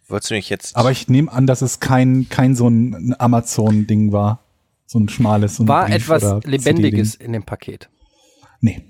[0.07, 0.75] Wolltest du mich jetzt.
[0.77, 4.45] Aber ich nehme an, dass es kein, kein so ein Amazon-Ding war.
[4.85, 5.57] So ein schmales.
[5.57, 7.89] So ein war Brief- etwas Lebendiges in dem Paket?
[8.61, 8.81] Nee.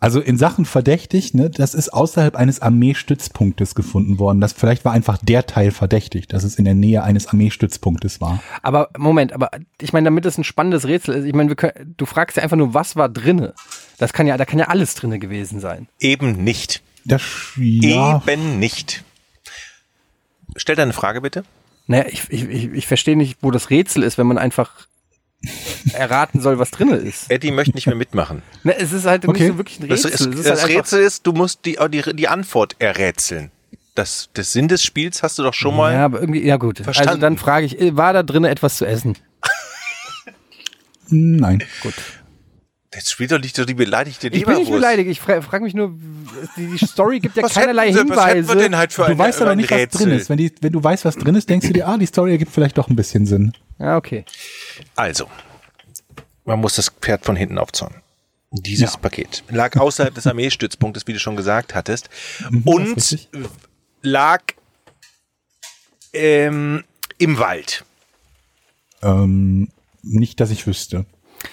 [0.00, 4.40] Also in Sachen verdächtig, ne, das ist außerhalb eines Armeestützpunktes gefunden worden.
[4.40, 8.42] Das vielleicht war einfach der Teil verdächtig, dass es in der Nähe eines Armeestützpunktes war.
[8.62, 11.94] Aber Moment, aber ich meine, damit es ein spannendes Rätsel ist, ich meine, wir können,
[11.98, 13.52] du fragst ja einfach nur, was war drinne?
[13.98, 15.86] Das kann ja, da kann ja alles drinne gewesen sein.
[16.00, 16.82] eben nicht.
[17.04, 17.22] Das,
[17.56, 19.04] ja, Eben nicht.
[20.56, 21.44] Stell deine Frage bitte.
[21.86, 24.86] Naja, ich, ich, ich, ich verstehe nicht, wo das Rätsel ist, wenn man einfach
[25.94, 27.30] erraten soll, was drinne ist.
[27.30, 28.42] Eddie möchte nicht mehr mitmachen.
[28.62, 29.40] Ne, es ist halt Okay.
[29.44, 30.12] nicht so wirklich ein Das, Rätsel.
[30.12, 33.50] ist, es ist das halt Rätsel ist, du musst die, die, die Antwort errätseln.
[33.94, 35.92] Das, das Sinn des Spiels hast du doch schon mal.
[35.94, 36.78] Ja, aber irgendwie, ja gut.
[36.80, 37.20] Also Verstanden.
[37.20, 39.16] dann frage ich, äh, war da drinnen etwas zu essen?
[41.08, 41.62] nein.
[41.82, 41.94] Gut.
[42.92, 44.70] Das spielt doch nicht so die beleidigte Ich bin nicht Leberwurst.
[44.72, 45.96] beleidigt, ich fra frage mich nur,
[46.56, 48.56] die, die Story gibt ja Was keinerlei sie- was hätten wir Hinweise.
[48.58, 50.06] denn halt für Du ein, weißt aber nicht, was Rätsel?
[50.08, 50.28] drin ist.
[50.28, 52.50] Wenn, die, wenn du weißt, was drin ist, denkst du dir, ah, die Story ergibt
[52.52, 53.52] vielleicht doch ein bisschen Sinn.
[53.78, 54.24] Ja, okay.
[54.96, 55.28] Also,
[56.44, 57.94] man muss das Pferd von hinten aufzäumen.
[58.50, 58.98] Dieses Ja.
[58.98, 62.10] Paket lag außerhalb des Armeestützpunktes, wie du schon gesagt hattest,
[62.50, 63.28] Mhm, und
[64.02, 64.42] lag
[66.12, 66.82] ähm,
[67.18, 67.84] im Wald.
[69.02, 69.68] Ähm,
[70.02, 71.06] nicht, dass ich wüsste.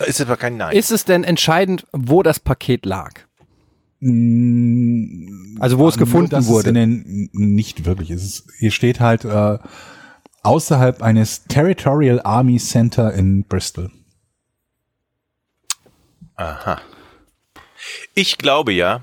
[0.06, 0.76] Ist aber kein Nein.
[0.76, 3.14] Ist es denn entscheidend, wo das Paket lag?
[4.00, 6.70] Mm, Also wo es nur, gefunden dass wurde?
[6.70, 8.12] Es den, nicht wirklich.
[8.12, 9.58] Es ist, hier steht halt äh,
[10.44, 13.92] außerhalb eines Territorial Army Center in Bristol.
[16.36, 16.80] Aha.
[18.14, 19.02] Ich glaube ja,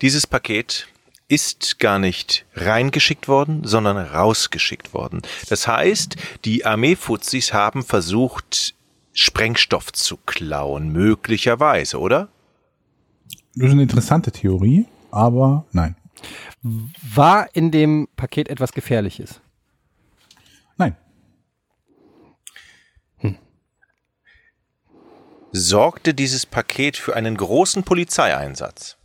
[0.00, 0.88] dieses Paket
[1.28, 5.22] ist gar nicht reingeschickt worden, sondern rausgeschickt worden.
[5.48, 8.73] Das heißt, die Armeefuzis haben versucht,
[9.14, 12.28] Sprengstoff zu klauen, möglicherweise, oder?
[13.54, 15.96] Das ist eine interessante Theorie, aber nein.
[16.62, 19.40] War in dem Paket etwas Gefährliches?
[20.76, 20.96] Nein.
[25.52, 28.96] Sorgte dieses Paket für einen großen Polizeieinsatz?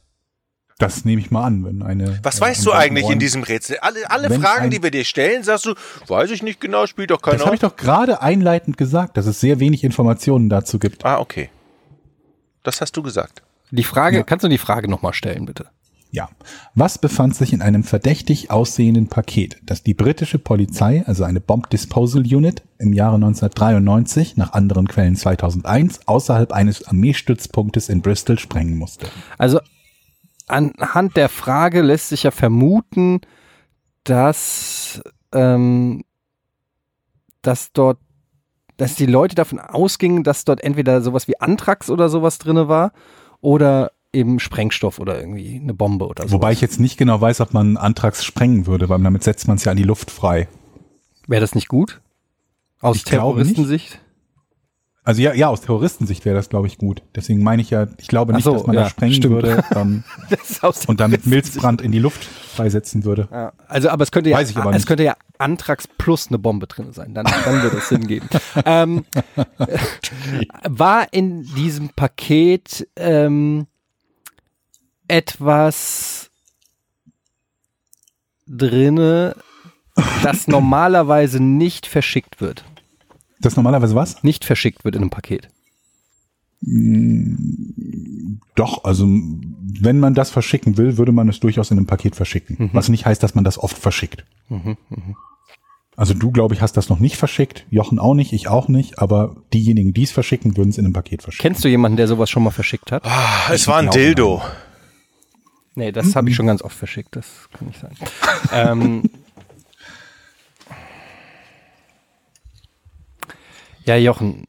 [0.80, 2.20] Das nehme ich mal an, wenn eine.
[2.24, 3.78] Was äh, weißt du eigentlich in Waffenräum- diesem Rätsel?
[3.82, 5.76] Alle, alle Fragen, ein- die wir dir stellen, sagst du,
[6.08, 7.38] weiß ich nicht genau, spielt doch keiner.
[7.38, 11.06] Das habe ich doch gerade einleitend gesagt, dass es sehr wenig Informationen dazu gibt.
[11.06, 11.50] ah, okay.
[12.64, 13.44] Das hast du gesagt.
[13.72, 15.68] Die Frage, kannst du die Frage nochmal stellen, bitte?
[16.12, 16.28] Ja.
[16.74, 21.70] Was befand sich in einem verdächtig aussehenden Paket, das die britische Polizei, also eine Bomb
[21.70, 28.78] Disposal Unit, im Jahre 1993, nach anderen Quellen 2001, außerhalb eines Armeestützpunktes in Bristol sprengen
[28.78, 29.08] musste?
[29.38, 29.60] Also
[30.50, 33.22] anhand der Frage lässt sich ja vermuten,
[34.04, 35.02] dass,
[35.34, 36.04] ähm,
[37.42, 38.00] dass dort,
[38.78, 42.92] dass die Leute davon ausgingen, dass dort entweder sowas wie Anthrax oder sowas drinne war
[43.42, 46.34] oder eben Sprengstoff oder irgendwie eine Bombe oder so.
[46.34, 49.58] Wobei ich jetzt nicht genau weiß, ob man Antrags sprengen würde, weil damit setzt man
[49.58, 50.48] es ja an die Luft frei.
[51.28, 52.02] Wäre das nicht gut?
[52.82, 53.04] Aus.
[53.04, 54.02] Terroristensicht?
[55.04, 57.02] Also ja, ja, aus Terroristensicht wäre das, glaube ich, gut.
[57.16, 59.34] Deswegen meine ich ja, ich glaube nicht, so, dass man ja, da sprengen stimmt.
[59.34, 60.04] würde ähm,
[60.88, 61.26] und damit.
[61.26, 63.28] Milzbrand in die Luft freisetzen würde.
[63.32, 67.14] Ja, also, aber es könnte ja, es könnte ja Antrax plus eine Bombe drin sein.
[67.14, 68.28] Dann, dann würde es Sinn geben.
[68.66, 69.06] ähm,
[70.68, 73.68] war in diesem Paket ähm,
[75.08, 76.30] etwas
[78.48, 79.36] drinne,
[80.24, 82.64] das normalerweise nicht verschickt wird?
[83.40, 84.24] Das normalerweise was?
[84.24, 85.50] Nicht verschickt wird in einem Paket.
[88.56, 92.70] Doch, also wenn man das verschicken will, würde man es durchaus in einem Paket verschicken.
[92.74, 94.26] Was nicht heißt, dass man das oft verschickt.
[95.96, 99.00] Also du, glaube ich, hast das noch nicht verschickt, Jochen auch nicht, ich auch nicht,
[99.00, 101.42] aber diejenigen, die es verschicken, würden es in einem Paket verschicken.
[101.42, 103.06] Kennst du jemanden, der sowas schon mal verschickt hat?
[103.06, 104.42] Ah, es war ein Dildo.
[105.76, 107.92] Nee, das habe ich schon ganz oft verschickt, das kann nicht sein.
[108.54, 109.10] ähm,
[113.90, 114.46] ja, Jochen,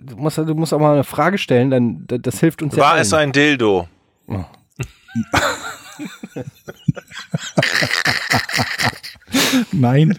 [0.00, 2.82] du musst, du musst auch mal eine Frage stellen, dann das, hilft uns ja.
[2.82, 3.86] War es ein Dildo?
[9.72, 10.18] Nein,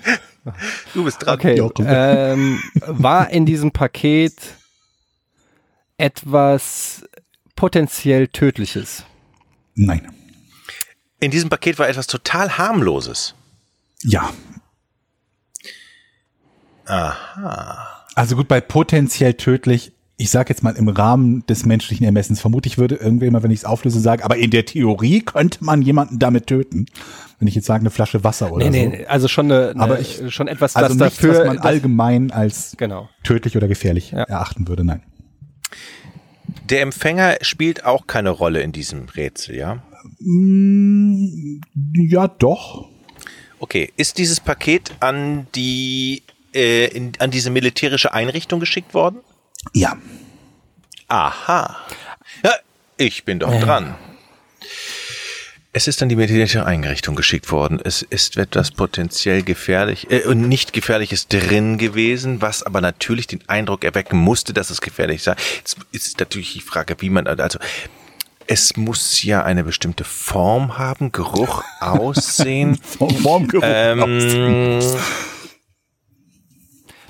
[0.93, 1.35] Du bist dran.
[1.35, 4.33] Okay, ähm, war in diesem Paket
[5.97, 7.03] etwas
[7.55, 9.03] potenziell Tödliches?
[9.75, 10.11] nein,
[11.19, 13.33] In diesem Paket war etwas total harmloses.
[14.03, 14.31] ja.
[16.85, 17.98] Aha.
[18.19, 22.77] Also gut, bei potenziell tödlich, ich sage jetzt mal im Rahmen des menschlichen Ermessens, vermutlich
[22.77, 26.47] würde irgendjemand, wenn ich es auflöse, sagen, aber in der Theorie könnte man jemanden damit
[26.47, 26.87] töten.
[27.39, 28.89] Wenn ich jetzt sage, eine Flasche Wasser oder Nee, so.
[28.89, 31.55] nee, also schon eine, eine Aber ich- schon etwas, Also das nichts, dafür was man
[31.55, 33.07] das- allgemein als genau.
[33.23, 34.23] tödlich oder gefährlich Ja.
[34.23, 35.01] erachten würde, nein.
[36.69, 39.81] Der Empfänger spielt auch keine Rolle in diesem Rätsel, ja?
[40.19, 41.61] Mm,
[41.95, 42.89] Ja, doch.
[43.59, 49.19] Okay, ist dieses Paket an die äh, in, an diese militärische Einrichtung geschickt worden?
[49.73, 49.97] Ja.
[51.07, 51.77] Aha.
[52.43, 52.53] Ja,
[52.97, 53.95] ich bin doch dran.
[55.71, 57.79] Es ist an die militärische Einrichtung geschickt worden.
[57.83, 63.47] Es ist etwas potenziell gefährlich äh, und nicht gefährliches drin gewesen, was aber natürlich den
[63.47, 65.35] Eindruck erwecken musste, dass es gefährlich sei.
[65.57, 67.59] Jetzt ist natürlich die Frage, wie man also
[68.47, 72.79] es muss ja eine bestimmte Form haben, Geruch, Aussehen.
[72.81, 73.63] Vom Formgeruch aus.
[73.63, 74.79] ähm,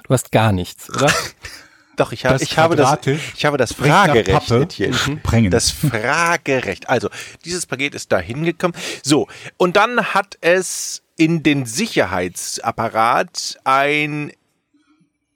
[0.10, 1.08] Du hast gar nichts, oder?
[1.96, 2.98] Doch, ich habe, Das ich habe das,
[3.36, 4.50] ich habe das Fragerecht.
[4.50, 4.96] Etienne.
[4.96, 5.52] Sprengen.
[5.52, 6.90] Das Fragerecht.
[6.90, 7.10] Also,
[7.46, 8.76] dieses Paket ist da hingekommen.
[9.04, 9.28] So.
[9.58, 14.32] Und dann hat es in den Sicherheitsapparat ein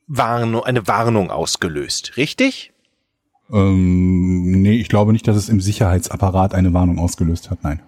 [0.08, 2.18] Warnung, eine Warnung ausgelöst.
[2.18, 2.72] Richtig?
[3.52, 7.80] Ähm, nee, ich glaube nicht, dass es im Sicherheitsapparat eine Warnung ausgelöst hat, nein.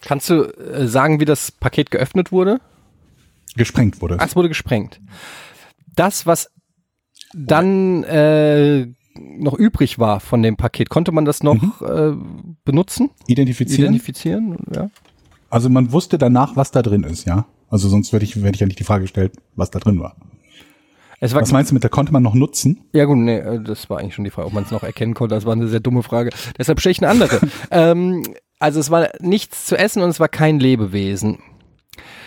[0.00, 2.58] Kannst du äh, sagen, wie das Paket geöffnet wurde?
[3.56, 4.36] Gesprengt wurde es.
[4.36, 5.00] wurde gesprengt.
[5.94, 6.50] Das, was
[7.34, 12.12] dann äh, noch übrig war von dem Paket, konnte man das noch äh,
[12.64, 13.10] benutzen?
[13.26, 13.94] Identifizieren.
[13.94, 14.56] Identifizieren?
[14.74, 14.90] Ja.
[15.50, 17.46] also man wusste danach, was da drin ist, ja.
[17.68, 20.16] Also sonst würde ich, hätte ich ja nicht die Frage gestellt, was da drin war.
[21.18, 22.82] Es war, Was meinst du mit, da konnte man noch nutzen?
[22.92, 25.14] ja gut, nee, äh, das war eigentlich schon die Frage, ob man es noch erkennen
[25.14, 25.34] konnte.
[25.34, 26.30] Das war eine sehr dumme Frage.
[26.58, 27.40] Deshalb stelle ich eine andere.
[27.70, 28.22] ähm,
[28.58, 31.38] also es war nichts zu essen und es war kein Lebewesen.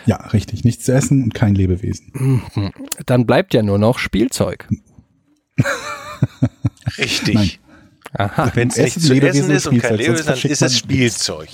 [0.05, 0.63] Ja, richtig.
[0.63, 2.41] Nichts zu essen und kein Lebewesen.
[3.05, 4.67] Dann bleibt ja nur noch Spielzeug.
[6.97, 7.35] Richtig.
[7.35, 7.51] Nein.
[8.13, 8.51] Aha.
[8.55, 11.49] Wenn es Essen, nicht zu Lebewesen essen ist und kein Lebewesen, dann ist es Spielzeug.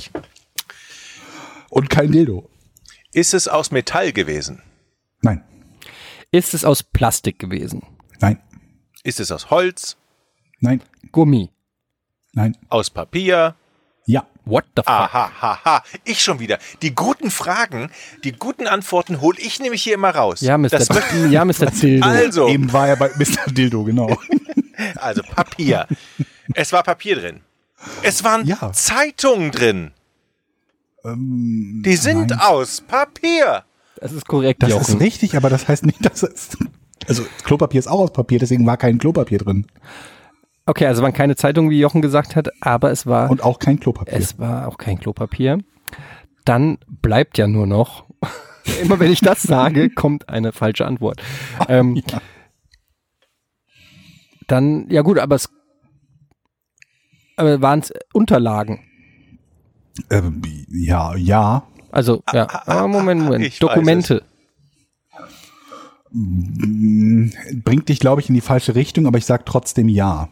[1.70, 2.50] Und kein Dildo.
[3.12, 4.62] Ist es aus Metall gewesen?
[5.22, 5.44] Nein.
[6.32, 7.84] Ist es aus Plastik gewesen?
[8.20, 8.40] Nein.
[9.04, 9.98] Ist es aus Holz?
[10.60, 10.82] Nein.
[11.12, 11.50] Gummi?
[12.34, 12.58] Nein.
[12.70, 13.56] Aus Papier?
[14.06, 14.26] Ja.
[14.46, 14.88] What the fuck?
[14.90, 16.60] Aha, haha, ich schon wieder.
[16.84, 17.90] Die guten Fragen,
[18.24, 20.42] die guten Antworten hole ich nämlich hier immer raus.
[20.42, 20.70] Ja, Mr.
[20.70, 21.72] Das möchte- ja, Mr.
[21.74, 22.06] Zildo.
[22.08, 23.52] also, Eben war er bei Mr.
[23.52, 24.16] Dildo, genau.
[24.98, 25.88] also Papier.
[26.54, 27.42] es war Papier drin.
[28.04, 28.72] Es waren Ja.
[28.74, 29.92] Zeitungen drin.
[31.04, 32.40] Ähm, Die sind nein.
[32.40, 33.64] aus Papier.
[34.00, 34.82] Das ist korrekt, Das Jochen.
[34.96, 36.50] ist richtig, aber das heißt nicht, dass es.
[37.08, 39.66] Also Klopapier ist auch aus Papier, deswegen war kein Klopapier drin.
[40.68, 43.80] Okay, also waren keine Zeitungen, wie Jochen gesagt hat, aber es war, Und auch kein
[43.80, 44.18] Klopapier.
[44.18, 45.60] es war auch kein Klopapier.
[46.44, 48.06] Dann bleibt ja nur noch,
[48.82, 51.22] immer wenn ich das sage, kommt eine falsche Antwort.
[51.68, 52.02] Ähm,
[54.48, 55.50] Dann, ja gut, aber es
[57.38, 58.84] waren es Unterlagen.
[60.12, 61.64] Ähm, ja, ja.
[61.92, 63.46] Also, ja, aber Moment, Moment.
[63.46, 64.24] ich Dokumente.
[66.12, 70.30] Bringt dich, glaube ich, in die falsche Richtung, aber ich sag trotzdem ja.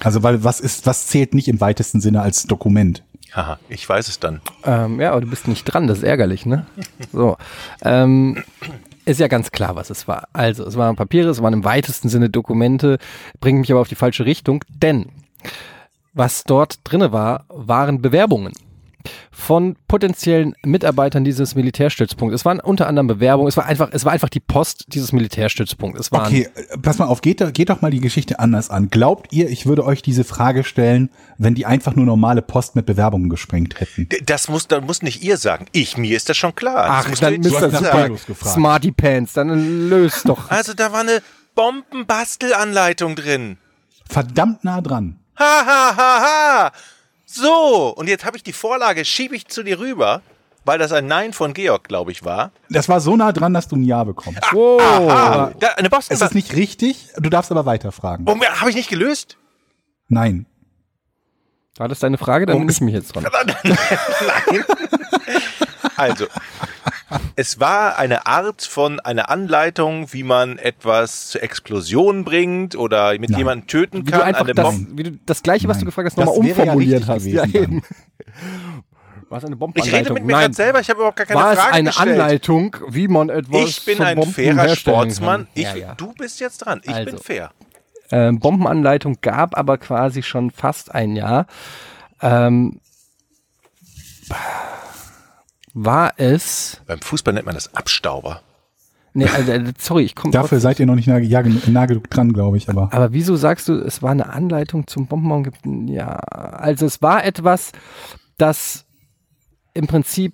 [0.00, 3.02] Also, weil was ist, was zählt nicht im weitesten Sinne als Dokument?
[3.32, 4.40] Haha, ich weiß es dann.
[4.64, 6.66] Ähm, ja, aber du bist nicht dran, das ist ärgerlich, ne?
[7.12, 7.36] So.
[7.82, 8.42] Ähm,
[9.04, 10.28] ist ja ganz klar, was es war.
[10.32, 12.98] Also, es waren Papiere, es waren im weitesten Sinne Dokumente,
[13.40, 15.06] bringt mich aber auf die falsche Richtung, denn
[16.12, 18.52] was dort drinne war, waren Bewerbungen
[19.30, 22.34] von potenziellen Mitarbeitern dieses Militärstützpunkts.
[22.40, 26.00] Es waren unter anderem Bewerbungen, es war einfach, es war einfach die Post dieses Militärstützpunkts.
[26.00, 28.70] Es waren Okay, äh, pass mal auf, geht, doch- geht doch mal die Geschichte anders
[28.70, 28.88] an.
[28.90, 32.86] Glaubt ihr, ich würde euch diese Frage stellen, wenn die einfach nur normale Post mit
[32.86, 34.08] Bewerbungen gesprengt hätten?
[34.26, 35.66] Das muss, das muss nicht ihr sagen.
[35.72, 36.86] Ich, mir ist das schon klar.
[36.88, 37.50] Ach, das dann Mr.
[37.70, 38.54] Super Paulus gefragt.
[38.54, 40.50] Smarty Pants, dann löst doch.
[40.50, 41.22] Also da war eine
[41.54, 43.58] Bombenbastelanleitung drin.
[44.08, 45.18] Verdammt nah dran.
[45.38, 46.72] Ha, ha, ha, ha.
[47.34, 50.20] So, und jetzt habe ich die Vorlage, schiebe ich zu dir rüber,
[50.66, 52.52] weil das ein Nein von Georg, glaube ich, war.
[52.68, 54.42] Das war so nah dran, dass du ein Ja bekommst.
[54.52, 58.26] Ah, da, eine Boston Es ist nicht richtig, du darfst aber weiterfragen.
[58.26, 59.38] Warum habe ich nicht gelöst?
[60.08, 60.44] Nein.
[61.78, 62.44] War das deine Frage?
[62.44, 63.24] Dann bin ich mich jetzt dran.
[63.46, 64.64] Nein.
[65.96, 66.26] Also,
[67.36, 73.30] es war eine Art von einer Anleitung, wie man etwas zur Explosion bringt oder mit
[73.30, 73.38] Nein.
[73.38, 74.20] jemandem töten Wie kann.
[74.20, 75.86] du einfach eine das, wie du das gleiche, was du Nein.
[75.86, 77.26] gefragt hast, nochmal ja umformuliert hast.
[77.26, 77.82] Ja, eben.
[79.28, 79.98] War es eine ich Bombenanleitung?
[79.98, 82.08] rede mit mir gerade selber, ich habe überhaupt gar keine War es Frage eine gestellt.
[82.20, 85.46] Anleitung, wie man etwas Ich bin zum ein Bomben fairer Sportsmann.
[85.54, 85.94] Ich, ja, ja.
[85.94, 86.80] Du bist jetzt dran.
[86.84, 87.16] Ich bin Also.
[87.16, 87.50] fair.
[88.10, 91.46] Ähm, Bombenanleitung gab aber quasi schon fast ein Jahr.
[92.20, 92.78] Ähm,
[95.74, 96.80] war es?
[96.86, 98.42] Beim Fußball nennt man das Abstauber.
[99.14, 102.32] Nee, also, sorry, ich komme Dafür seid ihr noch nicht nah, ja, nah genug dran,
[102.32, 102.88] glaube ich, aber.
[102.92, 105.44] Aber wieso sagst du, es war eine Anleitung zum Bombenbauen?
[105.44, 105.58] Gibt-
[105.90, 107.72] Ja, also es war etwas,
[108.38, 108.86] das
[109.74, 110.32] im Prinzip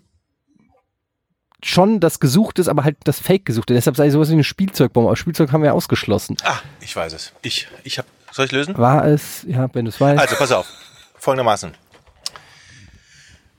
[1.60, 3.74] schon das gesucht ist, aber halt das Fake gesuchte.
[3.74, 5.08] Deshalb sei sowas wie eine Spielzeugbombe.
[5.08, 6.36] Aber Spielzeug haben wir ausgeschlossen.
[6.44, 7.32] Ah, ich weiß es.
[7.42, 8.78] Ich, ich hab, soll ich lösen?
[8.78, 10.20] War es, ja, wenn du es weißt.
[10.20, 10.68] Also, pass auf.
[11.16, 11.72] Folgendermaßen.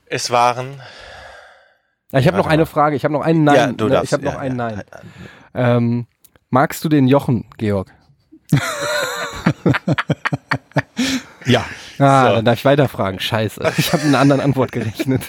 [0.06, 0.80] Es waren.
[2.12, 2.66] Ja, ich habe noch eine.
[2.66, 3.56] Frage, ich habe noch einen Nein.
[3.56, 4.06] ja, du ne, darfst.
[4.08, 4.70] ich habe noch ja, einen ja.
[4.70, 4.82] Nein.
[5.54, 6.06] Ähm,
[6.50, 7.92] magst du den Jochen, Georg?
[11.46, 11.64] Ja.
[11.98, 12.34] Ah, So.
[12.36, 13.18] dann darf ich weiterfragen.
[13.20, 13.72] Scheiße.
[13.76, 15.22] Ich habe mit einer anderen Antwort gerechnet.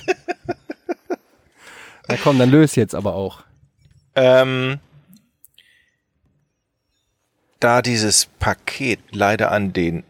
[2.07, 3.43] Na komm, dann löse jetzt aber auch.
[4.15, 4.79] Ähm,
[7.59, 10.03] da dieses Paket leider an den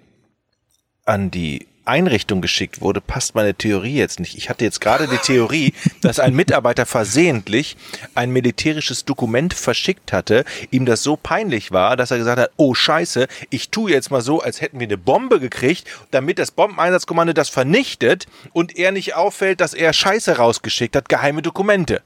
[1.05, 4.37] an die Einrichtung geschickt wurde, passt meine Theorie jetzt nicht.
[4.37, 7.75] Ich hatte jetzt gerade die Theorie, dass ein Mitarbeiter versehentlich
[8.15, 12.73] ein militärisches Dokument verschickt hatte, ihm das so peinlich war, dass er gesagt hat, oh
[12.73, 17.33] scheiße, ich tue jetzt mal so, als hätten wir eine Bombe gekriegt, damit das Bombeneinsatzkommando
[17.33, 22.01] das vernichtet und er nicht auffällt, dass er Scheiße rausgeschickt hat, geheime Dokumente.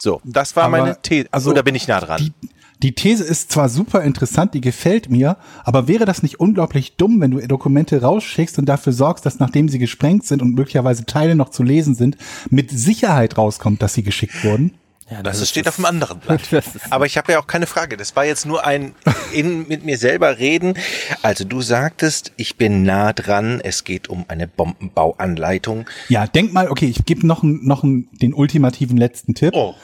[0.00, 1.28] So, das war Aber, meine These.
[1.32, 2.18] also, Oder bin ich nah dran?
[2.18, 2.48] Die,
[2.82, 7.20] die These ist zwar super interessant, die gefällt mir, aber wäre das nicht unglaublich dumm,
[7.20, 11.34] wenn du Dokumente rausschickst und dafür sorgst, dass nachdem sie gesprengt sind und möglicherweise Teile
[11.34, 12.16] noch zu lesen sind,
[12.50, 14.74] mit Sicherheit rauskommt, dass sie geschickt wurden?
[15.10, 16.42] Ja, Das, steht auf dem anderen Blatt.
[16.50, 17.96] Das Aber ich habe ja auch keine Frage.
[17.96, 18.94] Das war jetzt nur ein
[19.32, 20.74] in, mit mir selber reden.
[21.22, 23.60] Also du sagtest, ich bin nah dran.
[23.62, 25.86] Es geht um eine Bombenbauanleitung.
[26.08, 29.54] Ja, denk mal, okay, ich gebe noch, noch den ultimativen letzten Tipp.
[29.54, 29.74] Oh.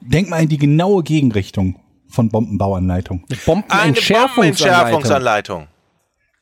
[0.00, 1.76] Denk mal in die genaue Gegenrichtung
[2.10, 3.24] von Bombenbauanleitung.
[3.28, 5.66] Eine Bombenentschärfungsanleitung.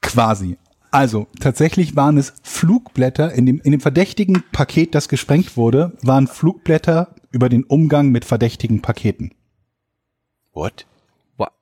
[0.01, 0.59] Quasi.
[0.90, 6.27] Also, tatsächlich waren es Flugblätter, in dem, in dem verdächtigen Paket, das gesprengt wurde, waren
[6.27, 9.32] Flugblätter über den Umgang mit verdächtigen Paketen.
[10.55, 10.86] What?
[11.36, 11.53] Wa-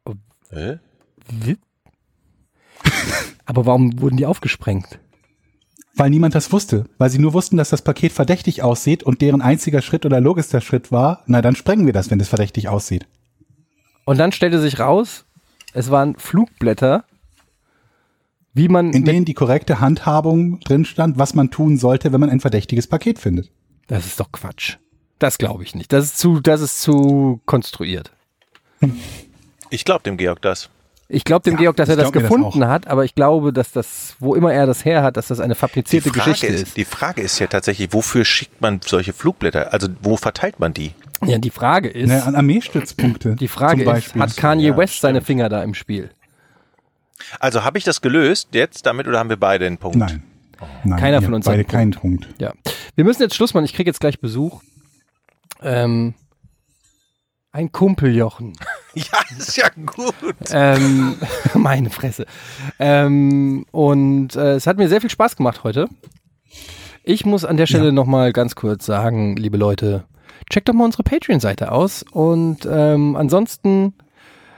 [0.51, 0.79] Hä?
[3.47, 4.99] Aber warum wurden die aufgesprengt?
[5.95, 6.85] Weil niemand das wusste.
[6.99, 10.61] Weil sie nur wussten, dass das Paket verdächtig aussieht und deren einziger Schritt oder logischster
[10.61, 13.07] Schritt war, na dann sprengen wir das, wenn es verdächtig aussieht.
[14.07, 15.25] Und dann stellte sich raus,
[15.75, 17.05] es waren Flugblätter,
[18.55, 22.31] wie man In denen die korrekte Handhabung drin stand, was man tun sollte, wenn man
[22.31, 23.51] ein verdächtiges Paket findet.
[23.89, 24.77] Das ist doch Quatsch.
[25.19, 25.93] Das glaube ich nicht.
[25.93, 28.13] Das ist zu, das ist zu konstruiert.
[29.69, 30.71] Ich glaube dem Georg das.
[31.09, 33.53] Ich glaube dem Ja, Georg, dass er das mir das gefunden hat, aber ich glaube,
[33.53, 36.77] dass das, wo immer er das her hat, dass das eine fabrizierte Geschichte ist, ist.
[36.77, 39.73] die Frage ist ja tatsächlich, wofür schickt man solche Flugblätter?
[39.73, 40.93] Also wo verteilt man die?
[41.25, 43.37] Ja, die Frage ist, Ne, an Armeestützpunkte.
[43.37, 45.27] die Frage zum ist, hat Kanye Ja, West seine stimmt.
[45.27, 46.11] Finger da im Spiel?
[47.41, 49.97] Also habe ich das gelöst jetzt damit oder haben wir beide einen Punkt?
[49.97, 50.23] Nein.
[50.85, 52.29] Nein Keiner von uns hat Beide einen keinen Punkt.
[52.39, 52.53] Ja.
[52.95, 53.65] Wir müssen jetzt Schluss machen.
[53.65, 54.63] Ich kriege jetzt gleich Besuch.
[55.63, 56.15] Ähm,
[57.53, 58.53] ein Kumpeljochen.
[58.99, 60.15] Ja, ist ja gut.
[60.53, 61.17] ähm,
[61.55, 62.25] meine Fresse.
[62.79, 65.87] Ähm, und äh, es hat mir sehr viel Spaß gemacht heute.
[67.05, 67.93] Ich muss an der Stelle Ja.
[67.93, 70.05] noch mal ganz kurz sagen, liebe Leute,
[70.51, 72.05] checkt doch mal unsere Patreon-Seite aus.
[72.11, 73.95] Und ähm, ansonsten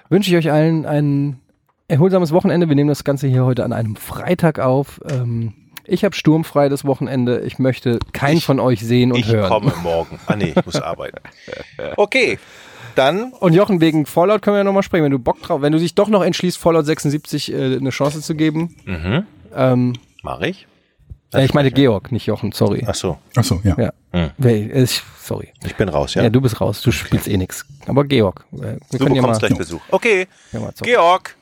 [0.08, 1.40] wünsche ich euch allen ein
[1.88, 2.68] erholsames Wochenende.
[2.68, 5.00] Wir nehmen das Ganze hier heute an einem Freitag auf.
[5.10, 7.40] Ähm, ich habe sturmfrei das Wochenende.
[7.40, 9.48] Ich möchte keinen Ich- von euch sehen und Ich hören.
[9.48, 10.18] komme morgen.
[10.26, 11.18] Ah nee, ich muss arbeiten.
[11.96, 12.38] Okay,
[12.94, 15.04] dann Und Jochen, wegen Fallout können wir ja nochmal sprechen.
[15.04, 18.20] Wenn du Bock drauf, wenn du dich doch noch entschließt, Fallout 76 äh, eine Chance
[18.20, 18.74] zu geben.
[18.84, 19.24] mhm,
[19.56, 20.66] Ähm, mache ich.
[21.32, 22.84] Ja, ich meine Georg, nicht Jochen, sorry.
[22.86, 23.76] Ach so, Ach so, ja.
[23.78, 23.92] Ja.
[24.12, 24.30] Hm.
[24.44, 24.86] Äh,
[25.22, 25.52] sorry.
[25.64, 26.22] ich bin raus, ja.
[26.22, 26.30] Ja.
[26.30, 27.66] du bist raus, du spielst eh nix.
[27.86, 29.80] Aber Georg, äh, wir du können ja mal, bekommst gleich Besuch.
[29.90, 30.70] Okay, ja.
[30.82, 31.36] Georg,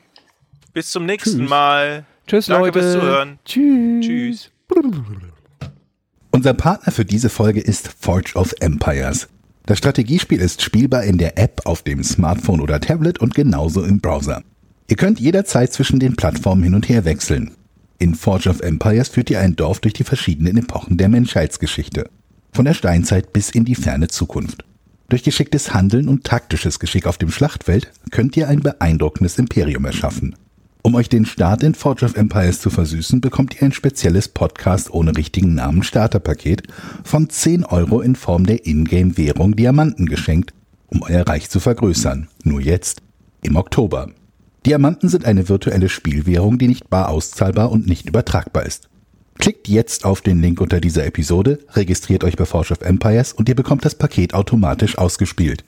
[0.73, 1.49] bis zum nächsten Tschüss.
[1.49, 2.05] Mal.
[2.27, 2.81] Tschüss, Danke Leute.
[2.81, 3.39] fürs Zuhören.
[3.45, 4.05] Tschüss.
[4.05, 4.51] Tschüss.
[6.31, 9.29] Unser Partner für diese Folge ist Forge of Empires.
[9.65, 13.99] Das Strategiespiel ist spielbar in der App auf dem Smartphone oder Tablet und genauso im
[13.99, 14.43] Browser.
[14.87, 17.51] Ihr könnt jederzeit zwischen den Plattformen hin und her wechseln.
[17.99, 22.09] In Forge of Empires führt ihr ein Dorf durch die verschiedenen Epochen der Menschheitsgeschichte.
[22.53, 24.63] Von der Steinzeit bis in die ferne Zukunft.
[25.09, 30.35] Durch geschicktes Handeln und taktisches Geschick auf dem Schlachtfeld könnt ihr ein beeindruckendes Imperium erschaffen.
[30.83, 34.91] Um euch den Start in Forge of Empires zu versüßen, bekommt ihr ein spezielles Podcast
[34.91, 36.63] ohne richtigen Namen Starterpaket
[37.03, 40.53] von 10 Euro in Form der Ingame-Währung Diamanten geschenkt,
[40.87, 42.27] um euer Reich zu vergrößern.
[42.43, 43.01] Nur jetzt,
[43.41, 44.09] im Oktober.
[44.67, 48.89] Diamanten sind eine virtuelle Spielwährung, die nicht bar auszahlbar und nicht übertragbar ist.
[49.39, 53.47] Klickt jetzt auf den Link unter dieser Episode, registriert euch bei Forge of Empires und
[53.47, 55.63] ihr bekommt das Paket automatisch ausgespielt.